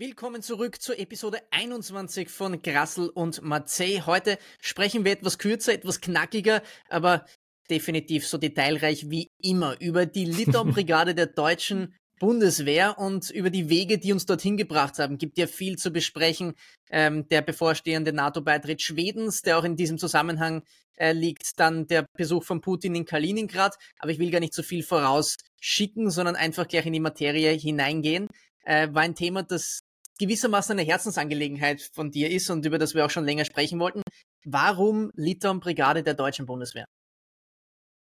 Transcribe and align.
Willkommen 0.00 0.40
zurück 0.40 0.80
zur 0.80 0.98
Episode 0.98 1.42
21 1.50 2.30
von 2.30 2.62
Grassel 2.62 3.10
und 3.10 3.42
Marseille. 3.42 4.00
Heute 4.06 4.38
sprechen 4.58 5.04
wir 5.04 5.12
etwas 5.12 5.36
kürzer, 5.36 5.74
etwas 5.74 6.00
knackiger, 6.00 6.62
aber 6.88 7.26
definitiv 7.68 8.26
so 8.26 8.38
detailreich 8.38 9.10
wie 9.10 9.30
immer 9.42 9.78
über 9.78 10.06
die 10.06 10.24
Litauen-Brigade 10.24 11.14
der 11.14 11.26
deutschen 11.26 11.94
Bundeswehr 12.18 12.96
und 12.98 13.28
über 13.28 13.50
die 13.50 13.68
Wege, 13.68 13.98
die 13.98 14.14
uns 14.14 14.24
dorthin 14.24 14.56
gebracht 14.56 14.98
haben. 14.98 15.18
Gibt 15.18 15.36
ja 15.36 15.46
viel 15.46 15.76
zu 15.76 15.90
besprechen. 15.90 16.54
Ähm, 16.88 17.28
der 17.28 17.42
bevorstehende 17.42 18.14
NATO-Beitritt 18.14 18.80
Schwedens, 18.80 19.42
der 19.42 19.58
auch 19.58 19.64
in 19.64 19.76
diesem 19.76 19.98
Zusammenhang 19.98 20.62
äh, 20.96 21.12
liegt, 21.12 21.60
dann 21.60 21.86
der 21.88 22.06
Besuch 22.16 22.44
von 22.44 22.62
Putin 22.62 22.94
in 22.94 23.04
Kaliningrad. 23.04 23.76
Aber 23.98 24.12
ich 24.12 24.18
will 24.18 24.30
gar 24.30 24.40
nicht 24.40 24.54
so 24.54 24.62
viel 24.62 24.82
vorausschicken, 24.82 26.08
sondern 26.08 26.36
einfach 26.36 26.66
gleich 26.66 26.86
in 26.86 26.94
die 26.94 27.00
Materie 27.00 27.50
hineingehen. 27.50 28.28
Äh, 28.64 28.88
war 28.92 29.02
ein 29.02 29.14
Thema, 29.14 29.42
das 29.42 29.82
gewissermaßen 30.20 30.78
eine 30.78 30.86
Herzensangelegenheit 30.86 31.90
von 31.92 32.10
dir 32.10 32.30
ist 32.30 32.50
und 32.50 32.64
über 32.66 32.78
das 32.78 32.94
wir 32.94 33.04
auch 33.04 33.10
schon 33.10 33.24
länger 33.24 33.44
sprechen 33.44 33.80
wollten. 33.80 34.02
Warum 34.44 35.10
Litauen-Brigade 35.14 36.02
der 36.02 36.14
deutschen 36.14 36.46
Bundeswehr? 36.46 36.84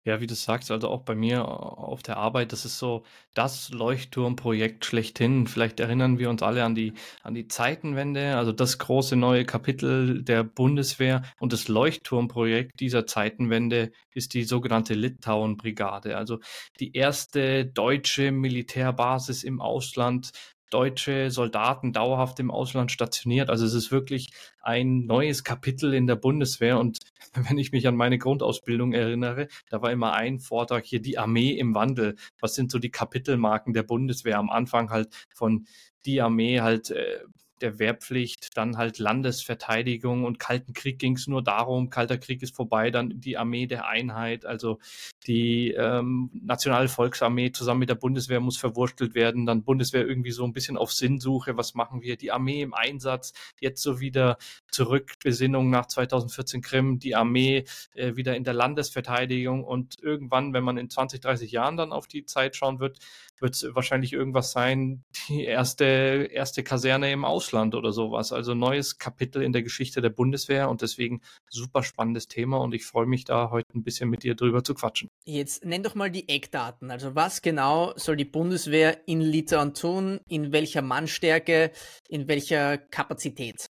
Ja, 0.06 0.22
wie 0.22 0.28
du 0.28 0.34
sagst, 0.34 0.72
also 0.72 0.88
auch 0.88 1.04
bei 1.04 1.14
mir 1.14 1.46
auf 1.46 2.02
der 2.02 2.18
Arbeit, 2.18 2.54
das 2.54 2.64
ist 2.64 2.80
so 2.80 3.04
das 3.34 3.70
Leuchtturmprojekt 3.70 4.86
schlechthin. 4.86 5.46
Vielleicht 5.46 5.80
erinnern 5.82 6.18
wir 6.18 6.30
uns 6.30 6.42
alle 6.42 6.64
an 6.64 6.74
die, 6.74 6.94
an 7.22 7.34
die 7.34 7.48
Zeitenwende, 7.48 8.38
also 8.38 8.54
das 8.54 8.80
große 8.80 9.18
neue 9.18 9.46
Kapitel 9.46 10.24
der 10.24 10.44
Bundeswehr 10.44 11.24
und 11.40 11.52
das 11.52 11.68
Leuchtturmprojekt 11.68 12.80
dieser 12.80 13.06
Zeitenwende 13.06 13.92
ist 14.14 14.34
die 14.34 14.46
sogenannte 14.46 14.94
Litauen-Brigade, 14.94 16.16
also 16.16 16.40
die 16.80 16.96
erste 16.96 17.66
deutsche 17.66 18.32
Militärbasis 18.32 19.44
im 19.44 19.60
Ausland, 19.60 20.32
deutsche 20.70 21.32
Soldaten 21.32 21.94
dauerhaft 21.94 22.40
im 22.40 22.52
Ausland 22.52 22.92
stationiert. 22.92 23.50
Also 23.50 23.66
es 23.66 23.74
ist 23.74 23.92
wirklich 23.92 24.32
ein 24.62 25.06
neues 25.06 25.44
Kapitel 25.44 25.94
in 25.94 26.08
der 26.08 26.16
Bundeswehr. 26.16 26.80
Und 26.80 27.00
wenn 27.34 27.58
ich 27.58 27.72
mich 27.72 27.88
an 27.88 27.96
meine 27.96 28.18
Grundausbildung 28.18 28.94
erinnere, 28.94 29.48
da 29.70 29.82
war 29.82 29.92
immer 29.92 30.14
ein 30.14 30.40
Vortrag 30.40 30.86
hier 30.86 31.02
die 31.02 31.18
Armee 31.18 31.52
im 31.52 31.76
Wandel. 31.76 32.16
Was 32.40 32.56
sind 32.56 32.72
so 32.72 32.80
die 32.80 32.92
Kapitelmarken 32.92 33.74
der 33.74 33.84
Bundeswehr? 33.84 34.38
Am 34.38 34.50
Anfang 34.50 34.90
halt 34.90 35.10
von 35.34 35.66
die 36.06 36.22
Armee 36.22 36.62
halt 36.62 36.92
äh, 36.92 37.20
der 37.62 37.80
Wehrpflicht, 37.80 38.58
dann 38.58 38.78
halt 38.78 39.00
Landesverteidigung 39.00 40.24
und 40.24 40.40
Kalten 40.40 40.74
Krieg 40.74 41.00
ging 41.00 41.16
es 41.16 41.28
nur 41.28 41.44
darum, 41.44 41.90
Kalter 41.90 42.18
Krieg 42.18 42.42
ist 42.42 42.56
vorbei, 42.56 42.92
dann 42.92 43.20
die 43.20 43.38
Armee 43.38 43.68
der 43.68 43.88
Einheit, 43.88 44.46
also 44.46 44.80
die 45.28 45.72
ähm, 45.72 46.30
Nationale 46.34 46.88
Volksarmee 46.88 47.52
zusammen 47.52 47.82
mit 47.82 47.90
der 47.90 47.96
Bundeswehr 47.96 48.40
muss 48.40 48.58
verwurstelt 48.58 49.16
werden, 49.16 49.46
dann 49.46 49.64
Bundeswehr 49.64 50.08
irgendwie 50.08 50.32
so 50.32 50.44
ein 50.46 50.54
bisschen 50.54 50.78
auf 50.78 50.92
Sinnsuche, 50.94 51.58
was 51.58 51.76
machen 51.76 52.02
wir, 52.02 52.18
die 52.18 52.32
Armee 52.32 52.62
im 52.62 52.74
Einsatz, 52.74 53.34
jetzt 53.60 53.82
so 53.82 54.00
wieder 54.00 54.38
zurück, 54.72 55.14
Besinnung 55.24 55.70
nach 55.70 55.88
2014 55.88 56.62
Krim, 56.62 57.00
die 57.00 57.16
Armee 57.16 57.66
äh, 57.94 58.16
wieder 58.16 58.36
in 58.36 58.44
der 58.44 58.54
Landesverteidigung 58.54 59.64
und 59.64 60.02
irgendwann, 60.02 60.54
wenn 60.54 60.64
man 60.64 60.78
in 60.78 60.90
20, 60.90 61.22
30 61.22 61.52
Jahren 61.52 61.78
dann 61.78 61.92
auf 61.92 62.08
die 62.08 62.26
Zeit 62.26 62.56
schauen 62.56 62.80
wird, 62.80 63.00
wird 63.40 63.56
es 63.56 63.68
wahrscheinlich 63.74 64.14
irgendwas 64.14 64.52
sein, 64.52 65.04
die 65.28 65.46
erste, 65.46 66.30
erste 66.32 66.64
Kaserne 66.64 67.12
im 67.12 67.26
Ausland 67.26 67.49
oder 67.54 67.92
sowas. 67.92 68.32
Also 68.32 68.54
neues 68.54 68.98
Kapitel 68.98 69.42
in 69.42 69.54
der 69.54 69.64
Geschichte 69.64 70.02
der 70.02 70.10
Bundeswehr 70.10 70.70
und 70.70 70.82
deswegen 70.82 71.22
super 71.50 71.84
spannendes 71.84 72.28
Thema 72.28 72.58
und 72.58 72.74
ich 72.74 72.86
freue 72.86 73.06
mich 73.06 73.26
da 73.26 73.50
heute 73.52 73.68
ein 73.76 73.84
bisschen 73.84 74.10
mit 74.10 74.24
dir 74.24 74.36
drüber 74.36 74.64
zu 74.64 74.74
quatschen. 74.74 75.10
Jetzt 75.26 75.66
nenn 75.66 75.84
doch 75.84 75.96
mal 75.96 76.12
die 76.12 76.30
Eckdaten. 76.30 76.92
Also 76.92 77.16
was 77.16 77.42
genau 77.42 77.94
soll 77.96 78.16
die 78.16 78.26
Bundeswehr 78.26 79.08
in 79.08 79.22
Litauen 79.22 79.74
tun? 79.74 80.20
In 80.28 80.52
welcher 80.52 80.82
Mannstärke? 80.82 81.72
In 82.08 82.28
welcher 82.28 82.78
Kapazität? 82.78 83.70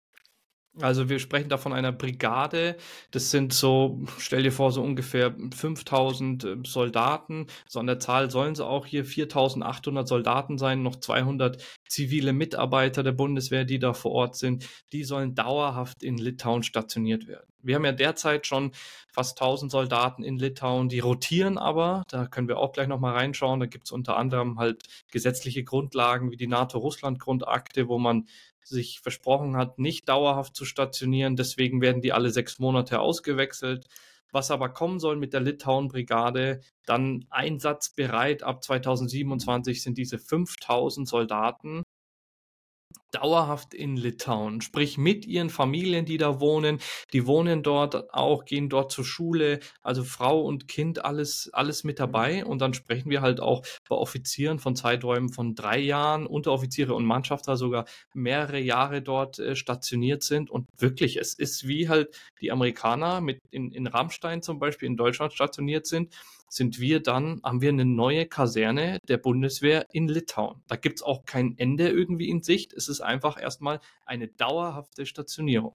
Also 0.80 1.08
wir 1.08 1.18
sprechen 1.18 1.48
da 1.48 1.56
von 1.56 1.72
einer 1.72 1.92
Brigade. 1.92 2.76
Das 3.10 3.30
sind 3.30 3.52
so, 3.52 4.00
stell 4.18 4.42
dir 4.42 4.52
vor, 4.52 4.72
so 4.72 4.82
ungefähr 4.82 5.34
5000 5.54 6.44
äh, 6.44 6.56
Soldaten. 6.66 7.46
So 7.66 7.80
an 7.80 7.86
der 7.86 7.98
Zahl 7.98 8.30
sollen 8.30 8.54
sie 8.54 8.64
auch 8.64 8.84
hier 8.84 9.04
4800 9.04 10.06
Soldaten 10.06 10.58
sein, 10.58 10.82
noch 10.82 10.96
200 10.96 11.62
zivile 11.88 12.32
Mitarbeiter 12.32 13.02
der 13.02 13.12
Bundeswehr, 13.12 13.64
die 13.64 13.78
da 13.78 13.94
vor 13.94 14.12
Ort 14.12 14.36
sind. 14.36 14.68
Die 14.92 15.04
sollen 15.04 15.34
dauerhaft 15.34 16.02
in 16.02 16.18
Litauen 16.18 16.62
stationiert 16.62 17.26
werden. 17.26 17.46
Wir 17.62 17.74
haben 17.74 17.84
ja 17.84 17.92
derzeit 17.92 18.46
schon 18.46 18.72
fast 19.12 19.40
1000 19.40 19.72
Soldaten 19.72 20.22
in 20.22 20.38
Litauen, 20.38 20.88
die 20.88 21.00
rotieren 21.00 21.58
aber. 21.58 22.04
Da 22.08 22.26
können 22.26 22.48
wir 22.48 22.58
auch 22.58 22.72
gleich 22.72 22.86
nochmal 22.86 23.14
reinschauen. 23.14 23.60
Da 23.60 23.66
gibt 23.66 23.86
es 23.86 23.92
unter 23.92 24.16
anderem 24.16 24.58
halt 24.58 24.84
gesetzliche 25.10 25.64
Grundlagen 25.64 26.30
wie 26.30 26.36
die 26.36 26.46
NATO-Russland-Grundakte, 26.46 27.88
wo 27.88 27.98
man 27.98 28.28
sich 28.68 29.00
versprochen 29.00 29.56
hat, 29.56 29.78
nicht 29.78 30.08
dauerhaft 30.08 30.56
zu 30.56 30.64
stationieren. 30.64 31.36
Deswegen 31.36 31.80
werden 31.80 32.02
die 32.02 32.12
alle 32.12 32.30
sechs 32.30 32.58
Monate 32.58 33.00
ausgewechselt. 33.00 33.86
Was 34.32 34.50
aber 34.50 34.70
kommen 34.70 34.98
soll 34.98 35.16
mit 35.16 35.32
der 35.32 35.40
Litauen-Brigade, 35.40 36.60
dann 36.84 37.24
einsatzbereit 37.30 38.42
ab 38.42 38.62
2027 38.62 39.82
sind 39.82 39.96
diese 39.96 40.18
5000 40.18 41.08
Soldaten, 41.08 41.82
dauerhaft 43.16 43.72
in 43.72 43.96
Litauen, 43.96 44.60
sprich 44.60 44.98
mit 44.98 45.26
ihren 45.26 45.48
Familien, 45.48 46.04
die 46.04 46.18
da 46.18 46.38
wohnen. 46.40 46.78
Die 47.12 47.26
wohnen 47.26 47.62
dort 47.62 48.12
auch, 48.12 48.44
gehen 48.44 48.68
dort 48.68 48.92
zur 48.92 49.04
Schule, 49.04 49.60
also 49.82 50.04
Frau 50.04 50.42
und 50.42 50.68
Kind, 50.68 51.04
alles, 51.04 51.50
alles 51.52 51.82
mit 51.82 51.98
dabei. 51.98 52.44
Und 52.44 52.60
dann 52.60 52.74
sprechen 52.74 53.10
wir 53.10 53.22
halt 53.22 53.40
auch 53.40 53.64
bei 53.88 53.96
Offizieren 53.96 54.58
von 54.58 54.76
Zeiträumen 54.76 55.30
von 55.30 55.54
drei 55.54 55.78
Jahren, 55.78 56.26
Unteroffiziere 56.26 56.94
und 56.94 57.06
Mannschafter 57.06 57.56
sogar 57.56 57.86
mehrere 58.12 58.60
Jahre 58.60 59.00
dort 59.00 59.38
äh, 59.38 59.56
stationiert 59.56 60.22
sind. 60.22 60.50
Und 60.50 60.66
wirklich, 60.78 61.16
es 61.16 61.32
ist 61.32 61.66
wie 61.66 61.88
halt 61.88 62.14
die 62.40 62.52
Amerikaner 62.52 63.20
mit 63.20 63.40
in, 63.50 63.72
in 63.72 63.86
Rammstein 63.86 64.42
zum 64.42 64.58
Beispiel 64.58 64.88
in 64.88 64.96
Deutschland 64.96 65.32
stationiert 65.32 65.86
sind 65.86 66.14
sind 66.48 66.78
wir 66.78 67.00
dann, 67.00 67.40
haben 67.42 67.60
wir 67.60 67.68
eine 67.68 67.84
neue 67.84 68.26
Kaserne 68.26 68.98
der 69.08 69.18
Bundeswehr 69.18 69.86
in 69.92 70.08
Litauen. 70.08 70.62
Da 70.68 70.76
gibt 70.76 71.00
es 71.00 71.02
auch 71.02 71.24
kein 71.24 71.56
Ende 71.58 71.88
irgendwie 71.88 72.28
in 72.28 72.42
Sicht. 72.42 72.72
Es 72.72 72.88
ist 72.88 73.00
einfach 73.00 73.40
erstmal 73.40 73.80
eine 74.04 74.28
dauerhafte 74.28 75.06
Stationierung. 75.06 75.72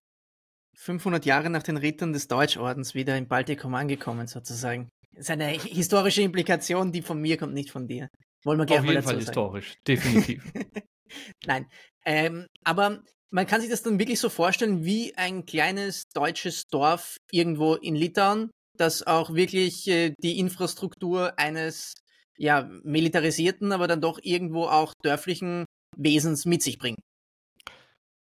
500 0.77 1.25
Jahre 1.25 1.49
nach 1.49 1.63
den 1.63 1.77
Rittern 1.77 2.13
des 2.13 2.27
Deutschordens 2.27 2.95
wieder 2.95 3.17
im 3.17 3.27
Baltikum 3.27 3.75
angekommen, 3.75 4.27
sozusagen. 4.27 4.89
Das 5.11 5.25
ist 5.25 5.31
eine 5.31 5.49
historische 5.49 6.21
Implikation, 6.21 6.91
die 6.91 7.01
von 7.01 7.19
mir 7.19 7.37
kommt, 7.37 7.53
nicht 7.53 7.71
von 7.71 7.87
dir. 7.87 8.07
Wollen 8.43 8.59
wir 8.59 8.65
gerne 8.65 8.81
Auf 8.81 8.87
jeden 8.87 9.03
Fall 9.03 9.13
sagen. 9.13 9.25
historisch, 9.25 9.75
definitiv. 9.85 10.43
Nein, 11.45 11.67
ähm, 12.05 12.47
aber 12.63 13.03
man 13.29 13.47
kann 13.47 13.61
sich 13.61 13.69
das 13.69 13.83
dann 13.83 13.99
wirklich 13.99 14.19
so 14.19 14.29
vorstellen 14.29 14.85
wie 14.85 15.15
ein 15.15 15.45
kleines 15.45 16.03
deutsches 16.13 16.67
Dorf 16.67 17.17
irgendwo 17.31 17.75
in 17.75 17.95
Litauen, 17.95 18.49
das 18.77 19.05
auch 19.05 19.33
wirklich 19.33 19.87
äh, 19.87 20.13
die 20.19 20.39
Infrastruktur 20.39 21.37
eines 21.37 21.95
ja, 22.37 22.69
militarisierten, 22.83 23.71
aber 23.71 23.87
dann 23.87 24.01
doch 24.01 24.19
irgendwo 24.21 24.65
auch 24.65 24.93
dörflichen 25.03 25.65
Wesens 25.95 26.45
mit 26.45 26.63
sich 26.63 26.79
bringt. 26.79 26.99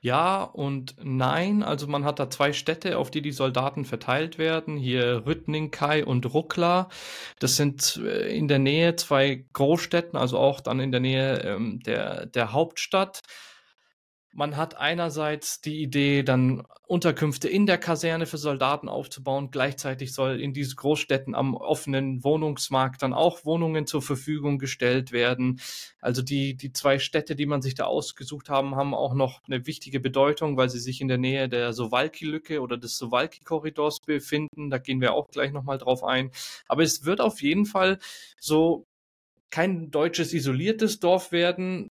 Ja 0.03 0.43
und 0.43 0.95
nein. 0.99 1.61
Also 1.61 1.85
man 1.85 2.05
hat 2.05 2.17
da 2.17 2.27
zwei 2.29 2.53
Städte, 2.53 2.97
auf 2.97 3.11
die 3.11 3.21
die 3.21 3.31
Soldaten 3.31 3.85
verteilt 3.85 4.39
werden. 4.39 4.75
Hier 4.75 5.27
Rüttningkai 5.27 6.03
und 6.03 6.25
Ruckla. 6.33 6.89
Das 7.39 7.55
sind 7.55 8.01
äh, 8.03 8.35
in 8.35 8.47
der 8.47 8.57
Nähe 8.57 8.95
zwei 8.95 9.45
Großstädten, 9.53 10.17
also 10.17 10.39
auch 10.39 10.59
dann 10.59 10.79
in 10.79 10.91
der 10.91 11.01
Nähe 11.01 11.41
ähm, 11.41 11.79
der, 11.81 12.25
der 12.25 12.51
Hauptstadt. 12.51 13.21
Man 14.33 14.55
hat 14.55 14.77
einerseits 14.77 15.59
die 15.59 15.81
Idee, 15.81 16.23
dann 16.23 16.65
Unterkünfte 16.87 17.49
in 17.49 17.65
der 17.65 17.77
Kaserne 17.77 18.25
für 18.25 18.37
Soldaten 18.37 18.87
aufzubauen. 18.87 19.51
Gleichzeitig 19.51 20.13
soll 20.13 20.39
in 20.39 20.53
diesen 20.53 20.77
Großstädten 20.77 21.35
am 21.35 21.53
offenen 21.53 22.23
Wohnungsmarkt 22.23 23.01
dann 23.01 23.13
auch 23.13 23.43
Wohnungen 23.43 23.87
zur 23.87 24.01
Verfügung 24.01 24.57
gestellt 24.57 25.11
werden. 25.11 25.59
Also 25.99 26.21
die, 26.21 26.55
die 26.55 26.71
zwei 26.71 26.97
Städte, 26.99 27.35
die 27.35 27.45
man 27.45 27.61
sich 27.61 27.75
da 27.75 27.85
ausgesucht 27.85 28.49
haben, 28.49 28.75
haben 28.75 28.93
auch 28.93 29.13
noch 29.13 29.41
eine 29.47 29.67
wichtige 29.67 29.99
Bedeutung, 29.99 30.55
weil 30.55 30.69
sie 30.69 30.79
sich 30.79 31.01
in 31.01 31.09
der 31.09 31.17
Nähe 31.17 31.49
der 31.49 31.73
Sowalki-Lücke 31.73 32.61
oder 32.61 32.77
des 32.77 32.97
Sowalki-Korridors 32.97 33.99
befinden. 34.05 34.69
Da 34.69 34.77
gehen 34.77 35.01
wir 35.01 35.13
auch 35.13 35.27
gleich 35.27 35.51
nochmal 35.51 35.77
drauf 35.77 36.05
ein. 36.05 36.31
Aber 36.69 36.83
es 36.83 37.03
wird 37.03 37.19
auf 37.19 37.41
jeden 37.41 37.65
Fall 37.65 37.99
so 38.39 38.85
kein 39.49 39.91
deutsches 39.91 40.33
isoliertes 40.33 40.99
Dorf 40.99 41.33
werden, 41.33 41.89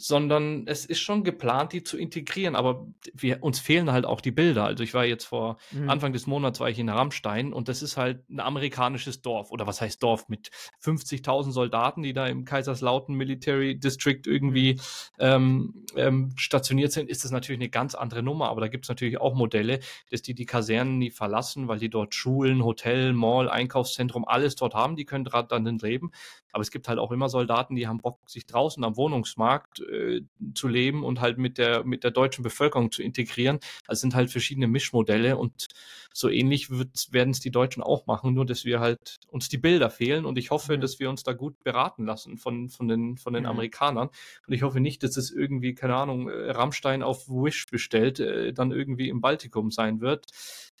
sondern 0.00 0.66
es 0.66 0.86
ist 0.86 1.00
schon 1.00 1.24
geplant, 1.24 1.72
die 1.72 1.82
zu 1.82 1.98
integrieren. 1.98 2.56
Aber 2.56 2.86
wir, 3.12 3.42
uns 3.42 3.58
fehlen 3.58 3.90
halt 3.92 4.06
auch 4.06 4.20
die 4.20 4.30
Bilder. 4.30 4.64
Also 4.64 4.82
ich 4.84 4.94
war 4.94 5.04
jetzt 5.04 5.24
vor 5.24 5.58
mhm. 5.72 5.90
Anfang 5.90 6.12
des 6.12 6.26
Monats 6.26 6.60
war 6.60 6.70
ich 6.70 6.78
in 6.78 6.88
Rammstein 6.88 7.52
und 7.52 7.68
das 7.68 7.82
ist 7.82 7.96
halt 7.96 8.28
ein 8.30 8.40
amerikanisches 8.40 9.22
Dorf 9.22 9.50
oder 9.50 9.66
was 9.66 9.80
heißt 9.80 10.02
Dorf 10.02 10.28
mit 10.28 10.50
50.000 10.82 11.52
Soldaten, 11.52 12.02
die 12.02 12.12
da 12.12 12.26
im 12.26 12.44
Kaiserslautern 12.44 13.14
Military 13.14 13.78
District 13.78 14.22
irgendwie 14.24 14.74
mhm. 14.74 14.78
ähm, 15.18 15.74
ähm, 15.96 16.32
stationiert 16.36 16.92
sind, 16.92 17.10
ist 17.10 17.24
das 17.24 17.30
natürlich 17.30 17.60
eine 17.60 17.70
ganz 17.70 17.94
andere 17.94 18.22
Nummer. 18.22 18.48
Aber 18.48 18.60
da 18.60 18.68
gibt 18.68 18.84
es 18.84 18.88
natürlich 18.88 19.20
auch 19.20 19.34
Modelle, 19.34 19.80
dass 20.10 20.22
die 20.22 20.34
die 20.34 20.46
Kasernen 20.46 20.98
nie 20.98 21.10
verlassen, 21.10 21.68
weil 21.68 21.78
die 21.78 21.90
dort 21.90 22.14
Schulen, 22.14 22.64
Hotel, 22.64 23.12
Mall, 23.12 23.48
Einkaufszentrum, 23.48 24.26
alles 24.26 24.56
dort 24.56 24.74
haben. 24.74 24.96
Die 24.96 25.04
können 25.04 25.24
gerade 25.24 25.48
dann 25.48 25.64
leben. 25.78 26.10
Aber 26.52 26.62
es 26.62 26.70
gibt 26.70 26.88
halt 26.88 26.98
auch 26.98 27.12
immer 27.12 27.28
Soldaten, 27.28 27.76
die 27.76 27.86
haben 27.86 27.98
Bock, 27.98 28.18
sich 28.28 28.46
draußen 28.46 28.82
am 28.82 28.96
Wohnungsmarkt 28.96 29.80
äh, 29.90 30.22
zu 30.54 30.68
leben 30.68 31.04
und 31.04 31.20
halt 31.20 31.38
mit 31.38 31.58
der, 31.58 31.84
mit 31.84 32.04
der 32.04 32.10
deutschen 32.10 32.42
Bevölkerung 32.42 32.90
zu 32.90 33.02
integrieren. 33.02 33.58
Also 33.86 34.00
sind 34.00 34.14
halt 34.14 34.30
verschiedene 34.30 34.66
Mischmodelle 34.66 35.36
und 35.36 35.68
so 36.12 36.28
ähnlich 36.28 36.70
werden 36.70 37.30
es 37.30 37.40
die 37.40 37.50
Deutschen 37.50 37.82
auch 37.82 38.06
machen, 38.06 38.34
nur 38.34 38.46
dass 38.46 38.64
wir 38.64 38.80
halt 38.80 39.16
uns 39.28 39.48
die 39.48 39.58
Bilder 39.58 39.90
fehlen 39.90 40.24
und 40.24 40.38
ich 40.38 40.50
hoffe, 40.50 40.76
mhm. 40.76 40.80
dass 40.80 40.98
wir 40.98 41.08
uns 41.08 41.22
da 41.22 41.32
gut 41.32 41.62
beraten 41.62 42.04
lassen 42.04 42.36
von, 42.36 42.68
von 42.68 42.88
den, 42.88 43.16
von 43.16 43.32
den 43.32 43.44
mhm. 43.44 43.50
Amerikanern 43.50 44.08
und 44.46 44.54
ich 44.54 44.62
hoffe 44.62 44.80
nicht, 44.80 45.02
dass 45.02 45.16
es 45.16 45.30
irgendwie, 45.30 45.74
keine 45.74 45.96
Ahnung, 45.96 46.28
äh, 46.28 46.50
Rammstein 46.50 47.02
auf 47.02 47.28
Wish 47.28 47.66
bestellt, 47.66 48.20
äh, 48.20 48.52
dann 48.52 48.72
irgendwie 48.72 49.08
im 49.08 49.20
Baltikum 49.20 49.70
sein 49.70 50.00
wird. 50.00 50.26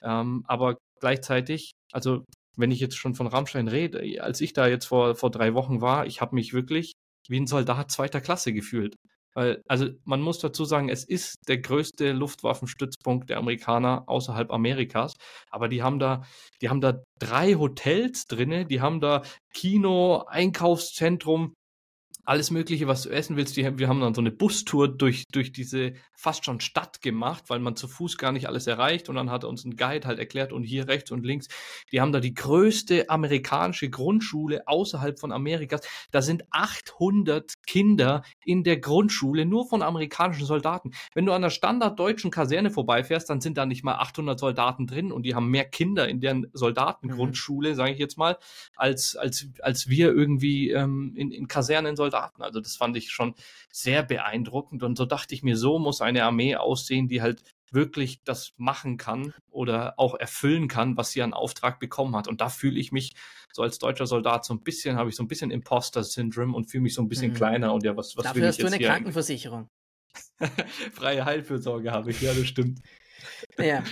Ähm, 0.02 0.44
aber 0.46 0.78
gleichzeitig, 1.00 1.72
also 1.92 2.24
wenn 2.56 2.70
ich 2.70 2.80
jetzt 2.80 2.96
schon 2.96 3.14
von 3.14 3.26
Rammstein 3.26 3.68
rede, 3.68 4.22
als 4.22 4.40
ich 4.40 4.52
da 4.52 4.66
jetzt 4.66 4.86
vor, 4.86 5.14
vor 5.14 5.30
drei 5.30 5.54
Wochen 5.54 5.80
war, 5.80 6.06
ich 6.06 6.20
habe 6.20 6.34
mich 6.34 6.52
wirklich 6.52 6.92
wie 7.30 7.40
ein 7.40 7.46
Soldat 7.46 7.90
zweiter 7.90 8.20
Klasse 8.20 8.52
gefühlt. 8.52 8.96
Weil, 9.34 9.62
also 9.68 9.88
man 10.04 10.20
muss 10.20 10.40
dazu 10.40 10.64
sagen, 10.64 10.88
es 10.88 11.04
ist 11.04 11.36
der 11.46 11.58
größte 11.58 12.12
Luftwaffenstützpunkt 12.12 13.30
der 13.30 13.38
Amerikaner 13.38 14.04
außerhalb 14.08 14.50
Amerikas. 14.52 15.14
Aber 15.50 15.68
die 15.68 15.82
haben 15.82 16.00
da, 16.00 16.22
die 16.60 16.68
haben 16.68 16.80
da 16.80 17.02
drei 17.20 17.54
Hotels 17.54 18.24
drinne, 18.24 18.66
die 18.66 18.80
haben 18.80 19.00
da 19.00 19.22
Kino, 19.54 20.24
Einkaufszentrum, 20.26 21.54
alles 22.24 22.50
Mögliche, 22.50 22.86
was 22.86 23.02
du 23.02 23.10
essen 23.10 23.36
willst. 23.36 23.56
Die, 23.56 23.78
wir 23.78 23.88
haben 23.88 24.00
dann 24.00 24.14
so 24.14 24.20
eine 24.20 24.30
Bustour 24.30 24.88
durch, 24.88 25.24
durch 25.32 25.52
diese 25.52 25.94
fast 26.14 26.44
schon 26.44 26.60
Stadt 26.60 27.02
gemacht, 27.02 27.44
weil 27.48 27.60
man 27.60 27.76
zu 27.76 27.88
Fuß 27.88 28.18
gar 28.18 28.32
nicht 28.32 28.46
alles 28.46 28.66
erreicht. 28.66 29.08
Und 29.08 29.16
dann 29.16 29.30
hat 29.30 29.44
uns 29.44 29.64
ein 29.64 29.76
Guide 29.76 30.06
halt 30.06 30.18
erklärt 30.18 30.52
und 30.52 30.62
hier 30.62 30.86
rechts 30.88 31.10
und 31.10 31.24
links. 31.24 31.48
Die 31.92 32.00
haben 32.00 32.12
da 32.12 32.20
die 32.20 32.34
größte 32.34 33.08
amerikanische 33.08 33.88
Grundschule 33.88 34.66
außerhalb 34.66 35.18
von 35.18 35.32
Amerikas. 35.32 35.80
Da 36.10 36.20
sind 36.22 36.44
800 36.50 37.54
Kinder 37.66 38.22
in 38.44 38.64
der 38.64 38.78
Grundschule, 38.78 39.46
nur 39.46 39.66
von 39.66 39.82
amerikanischen 39.82 40.44
Soldaten. 40.44 40.90
Wenn 41.14 41.26
du 41.26 41.32
an 41.32 41.42
der 41.42 41.50
standarddeutschen 41.50 42.30
Kaserne 42.30 42.70
vorbeifährst, 42.70 43.30
dann 43.30 43.40
sind 43.40 43.56
da 43.56 43.66
nicht 43.66 43.82
mal 43.82 43.94
800 43.94 44.38
Soldaten 44.38 44.86
drin 44.86 45.10
und 45.10 45.24
die 45.24 45.34
haben 45.34 45.48
mehr 45.48 45.64
Kinder 45.64 46.08
in 46.08 46.20
deren 46.20 46.46
Soldatengrundschule, 46.52 47.70
mhm. 47.70 47.74
sage 47.74 47.92
ich 47.92 47.98
jetzt 47.98 48.18
mal, 48.18 48.36
als, 48.76 49.16
als, 49.16 49.48
als 49.62 49.88
wir 49.88 50.12
irgendwie 50.12 50.70
ähm, 50.70 51.14
in, 51.16 51.30
in 51.30 51.48
Kasernen 51.48 51.96
Soldaten 51.96 52.09
Soldaten. 52.10 52.42
Also 52.42 52.60
das 52.60 52.76
fand 52.76 52.96
ich 52.96 53.10
schon 53.10 53.34
sehr 53.70 54.02
beeindruckend 54.02 54.82
und 54.82 54.96
so 54.96 55.06
dachte 55.06 55.34
ich 55.34 55.42
mir, 55.42 55.56
so 55.56 55.78
muss 55.78 56.00
eine 56.00 56.24
Armee 56.24 56.56
aussehen, 56.56 57.08
die 57.08 57.22
halt 57.22 57.42
wirklich 57.72 58.22
das 58.24 58.52
machen 58.56 58.96
kann 58.96 59.32
oder 59.48 59.94
auch 59.96 60.16
erfüllen 60.16 60.66
kann, 60.66 60.96
was 60.96 61.12
sie 61.12 61.22
an 61.22 61.32
Auftrag 61.32 61.78
bekommen 61.78 62.16
hat. 62.16 62.26
Und 62.26 62.40
da 62.40 62.48
fühle 62.48 62.80
ich 62.80 62.90
mich 62.90 63.14
so 63.52 63.62
als 63.62 63.78
deutscher 63.78 64.06
Soldat 64.06 64.44
so 64.44 64.52
ein 64.52 64.62
bisschen, 64.62 64.96
habe 64.96 65.08
ich 65.08 65.16
so 65.16 65.22
ein 65.22 65.28
bisschen 65.28 65.52
Imposter-Syndrom 65.52 66.54
und 66.54 66.68
fühle 66.68 66.82
mich 66.82 66.94
so 66.94 67.02
ein 67.02 67.08
bisschen 67.08 67.30
mhm. 67.30 67.36
kleiner. 67.36 67.72
Und 67.72 67.84
ja, 67.84 67.96
was, 67.96 68.16
was 68.16 68.24
Dafür 68.24 68.42
will 68.42 68.48
hast 68.48 68.58
ich 68.58 68.64
du 68.64 68.72
eine 68.72 68.78
Krankenversicherung. 68.78 69.70
Freie 70.94 71.24
Heilfürsorge 71.24 71.92
habe 71.92 72.10
ich, 72.10 72.20
ja, 72.20 72.34
das 72.34 72.46
stimmt. 72.46 72.80
Ja, 73.58 73.82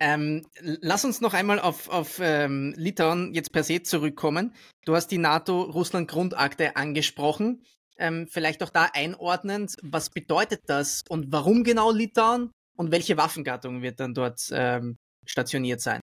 ähm, 0.00 0.46
lass 0.60 1.04
uns 1.04 1.20
noch 1.20 1.34
einmal 1.34 1.58
auf, 1.60 1.88
auf 1.88 2.18
ähm, 2.20 2.74
Litauen 2.76 3.34
jetzt 3.34 3.52
per 3.52 3.64
se 3.64 3.82
zurückkommen. 3.82 4.54
Du 4.84 4.94
hast 4.94 5.08
die 5.08 5.18
NATO-Russland-Grundakte 5.18 6.76
angesprochen. 6.76 7.62
Ähm, 7.98 8.28
vielleicht 8.28 8.62
auch 8.62 8.70
da 8.70 8.88
einordnend, 8.92 9.76
was 9.82 10.10
bedeutet 10.10 10.62
das 10.66 11.02
und 11.08 11.32
warum 11.32 11.64
genau 11.64 11.90
Litauen 11.90 12.52
und 12.76 12.92
welche 12.92 13.16
Waffengattung 13.16 13.82
wird 13.82 13.98
dann 13.98 14.14
dort 14.14 14.40
ähm, 14.52 14.96
stationiert 15.26 15.80
sein? 15.80 16.00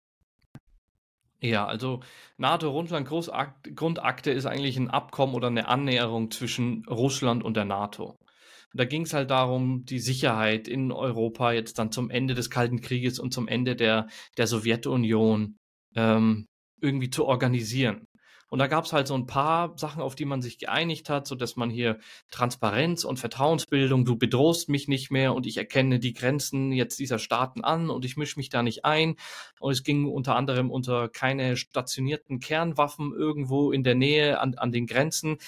Ja, 1.41 1.67
also 1.67 2.01
NATO-Russland-Grundakte 2.39 4.31
ist 4.31 4.47
eigentlich 4.47 4.79
ein 4.79 4.89
Abkommen 4.91 5.35
oder 5.35 5.49
eine 5.49 5.69
Annäherung 5.69 6.31
zwischen 6.31 6.85
Russland 6.87 7.45
und 7.45 7.55
der 7.55 7.67
NATO. 7.67 8.17
Da 8.75 8.85
ging 8.85 9.03
es 9.03 9.15
halt 9.15 9.31
darum, 9.31 9.85
die 9.85 10.01
Sicherheit 10.01 10.69
in 10.69 10.93
Europa 10.93 11.53
jetzt 11.53 11.79
dann 11.79 11.93
zum 11.93 12.11
Ende 12.11 12.35
des 12.35 12.51
Kalten 12.51 12.81
Krieges 12.81 13.19
und 13.19 13.33
zum 13.33 13.49
Ende 13.49 13.77
der, 13.77 14.09
der 14.37 14.47
Sowjetunion 14.47 15.57
ähm, 15.95 16.47
irgendwie 16.81 17.11
zu 17.11 17.25
organisieren. 17.25 18.07
Und 18.55 18.59
da 18.59 18.69
gab 18.69 18.85
es 18.85 18.93
halt 18.93 19.09
so 19.09 19.15
ein 19.15 19.27
paar 19.27 19.77
Sachen, 19.79 20.01
auf 20.01 20.15
die 20.15 20.27
man 20.27 20.41
sich 20.41 20.59
geeinigt 20.59 21.11
hat, 21.11 21.27
so 21.27 21.35
dass 21.35 21.57
man 21.57 21.71
hier 21.71 21.99
Transparenz 22.31 23.03
und 23.03 23.19
Vertrauensbildung, 23.19 24.05
du 24.05 24.17
bedrohst 24.17 24.69
mich 24.69 24.87
nicht 24.87 25.11
mehr 25.11 25.35
und 25.35 25.47
ich 25.47 25.57
erkenne 25.57 25.99
die 25.99 26.13
Grenzen 26.13 26.71
jetzt 26.71 27.01
dieser 27.01 27.19
Staaten 27.19 27.65
an 27.65 27.91
und 27.91 28.05
ich 28.05 28.17
mische 28.17 28.39
mich 28.39 28.51
da 28.51 28.63
nicht 28.63 28.85
ein. 28.85 29.17
Und 29.59 29.73
es 29.73 29.83
ging 29.83 30.07
unter 30.07 30.37
anderem 30.37 30.71
unter 30.71 31.09
keine 31.09 31.57
stationierten 31.57 32.39
Kernwaffen 32.39 33.13
irgendwo 33.13 33.73
in 33.73 33.83
der 33.83 33.97
Nähe 33.97 34.39
an, 34.39 34.55
an 34.55 34.71
den 34.71 34.87
Grenzen. 34.87 35.39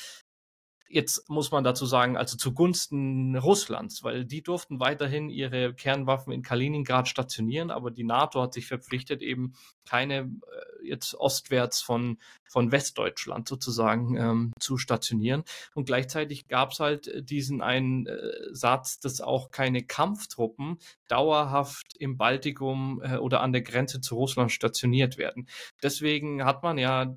Jetzt 0.88 1.28
muss 1.28 1.50
man 1.50 1.64
dazu 1.64 1.84
sagen, 1.86 2.16
also 2.16 2.36
zugunsten 2.36 3.36
Russlands, 3.36 4.04
weil 4.04 4.24
die 4.24 4.42
durften 4.42 4.78
weiterhin 4.80 5.28
ihre 5.28 5.74
Kernwaffen 5.74 6.32
in 6.32 6.42
Kaliningrad 6.42 7.08
stationieren, 7.08 7.70
aber 7.70 7.90
die 7.90 8.04
NATO 8.04 8.40
hat 8.40 8.54
sich 8.54 8.66
verpflichtet, 8.66 9.22
eben 9.22 9.54
keine 9.84 10.18
äh, 10.18 10.86
jetzt 10.86 11.14
ostwärts 11.14 11.82
von, 11.82 12.18
von 12.48 12.72
Westdeutschland 12.72 13.48
sozusagen 13.48 14.16
ähm, 14.16 14.52
zu 14.60 14.78
stationieren. 14.78 15.44
Und 15.74 15.86
gleichzeitig 15.86 16.48
gab 16.48 16.72
es 16.72 16.80
halt 16.80 17.28
diesen 17.28 17.62
einen 17.62 18.06
äh, 18.06 18.30
Satz, 18.52 19.00
dass 19.00 19.20
auch 19.20 19.50
keine 19.50 19.82
Kampftruppen 19.82 20.78
dauerhaft 21.08 21.96
im 21.98 22.16
Baltikum 22.16 23.00
äh, 23.02 23.16
oder 23.16 23.40
an 23.40 23.52
der 23.52 23.62
Grenze 23.62 24.00
zu 24.00 24.14
Russland 24.14 24.52
stationiert 24.52 25.18
werden. 25.18 25.48
Deswegen 25.82 26.44
hat 26.44 26.62
man 26.62 26.78
ja 26.78 27.16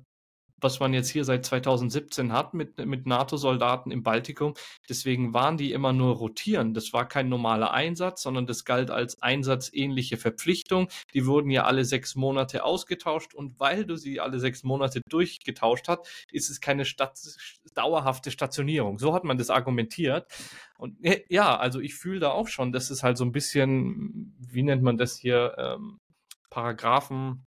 was 0.60 0.80
man 0.80 0.94
jetzt 0.94 1.10
hier 1.10 1.24
seit 1.24 1.44
2017 1.44 2.32
hat 2.32 2.54
mit, 2.54 2.84
mit 2.84 3.06
NATO-Soldaten 3.06 3.90
im 3.90 4.02
Baltikum. 4.02 4.54
Deswegen 4.88 5.34
waren 5.34 5.56
die 5.56 5.72
immer 5.72 5.92
nur 5.92 6.16
rotieren. 6.16 6.74
Das 6.74 6.92
war 6.92 7.08
kein 7.08 7.28
normaler 7.28 7.72
Einsatz, 7.72 8.22
sondern 8.22 8.46
das 8.46 8.64
galt 8.64 8.90
als 8.90 9.20
einsatzähnliche 9.22 10.16
Verpflichtung. 10.16 10.88
Die 11.14 11.26
wurden 11.26 11.50
ja 11.50 11.64
alle 11.64 11.84
sechs 11.84 12.14
Monate 12.14 12.64
ausgetauscht 12.64 13.34
und 13.34 13.58
weil 13.58 13.84
du 13.84 13.96
sie 13.96 14.20
alle 14.20 14.40
sechs 14.40 14.62
Monate 14.62 15.00
durchgetauscht 15.08 15.88
hast, 15.88 16.08
ist 16.30 16.50
es 16.50 16.60
keine 16.60 16.84
Stat 16.84 17.18
dauerhafte 17.74 18.30
Stationierung. 18.30 18.98
So 18.98 19.14
hat 19.14 19.24
man 19.24 19.38
das 19.38 19.50
argumentiert. 19.50 20.26
Und 20.78 20.96
ja, 21.28 21.56
also 21.56 21.80
ich 21.80 21.94
fühle 21.94 22.20
da 22.20 22.30
auch 22.30 22.48
schon, 22.48 22.72
dass 22.72 22.90
es 22.90 23.02
halt 23.02 23.18
so 23.18 23.24
ein 23.24 23.32
bisschen, 23.32 24.34
wie 24.38 24.62
nennt 24.62 24.82
man 24.82 24.96
das 24.96 25.16
hier, 25.16 25.54
ähm, 25.58 26.00
Paragraphen 26.50 27.46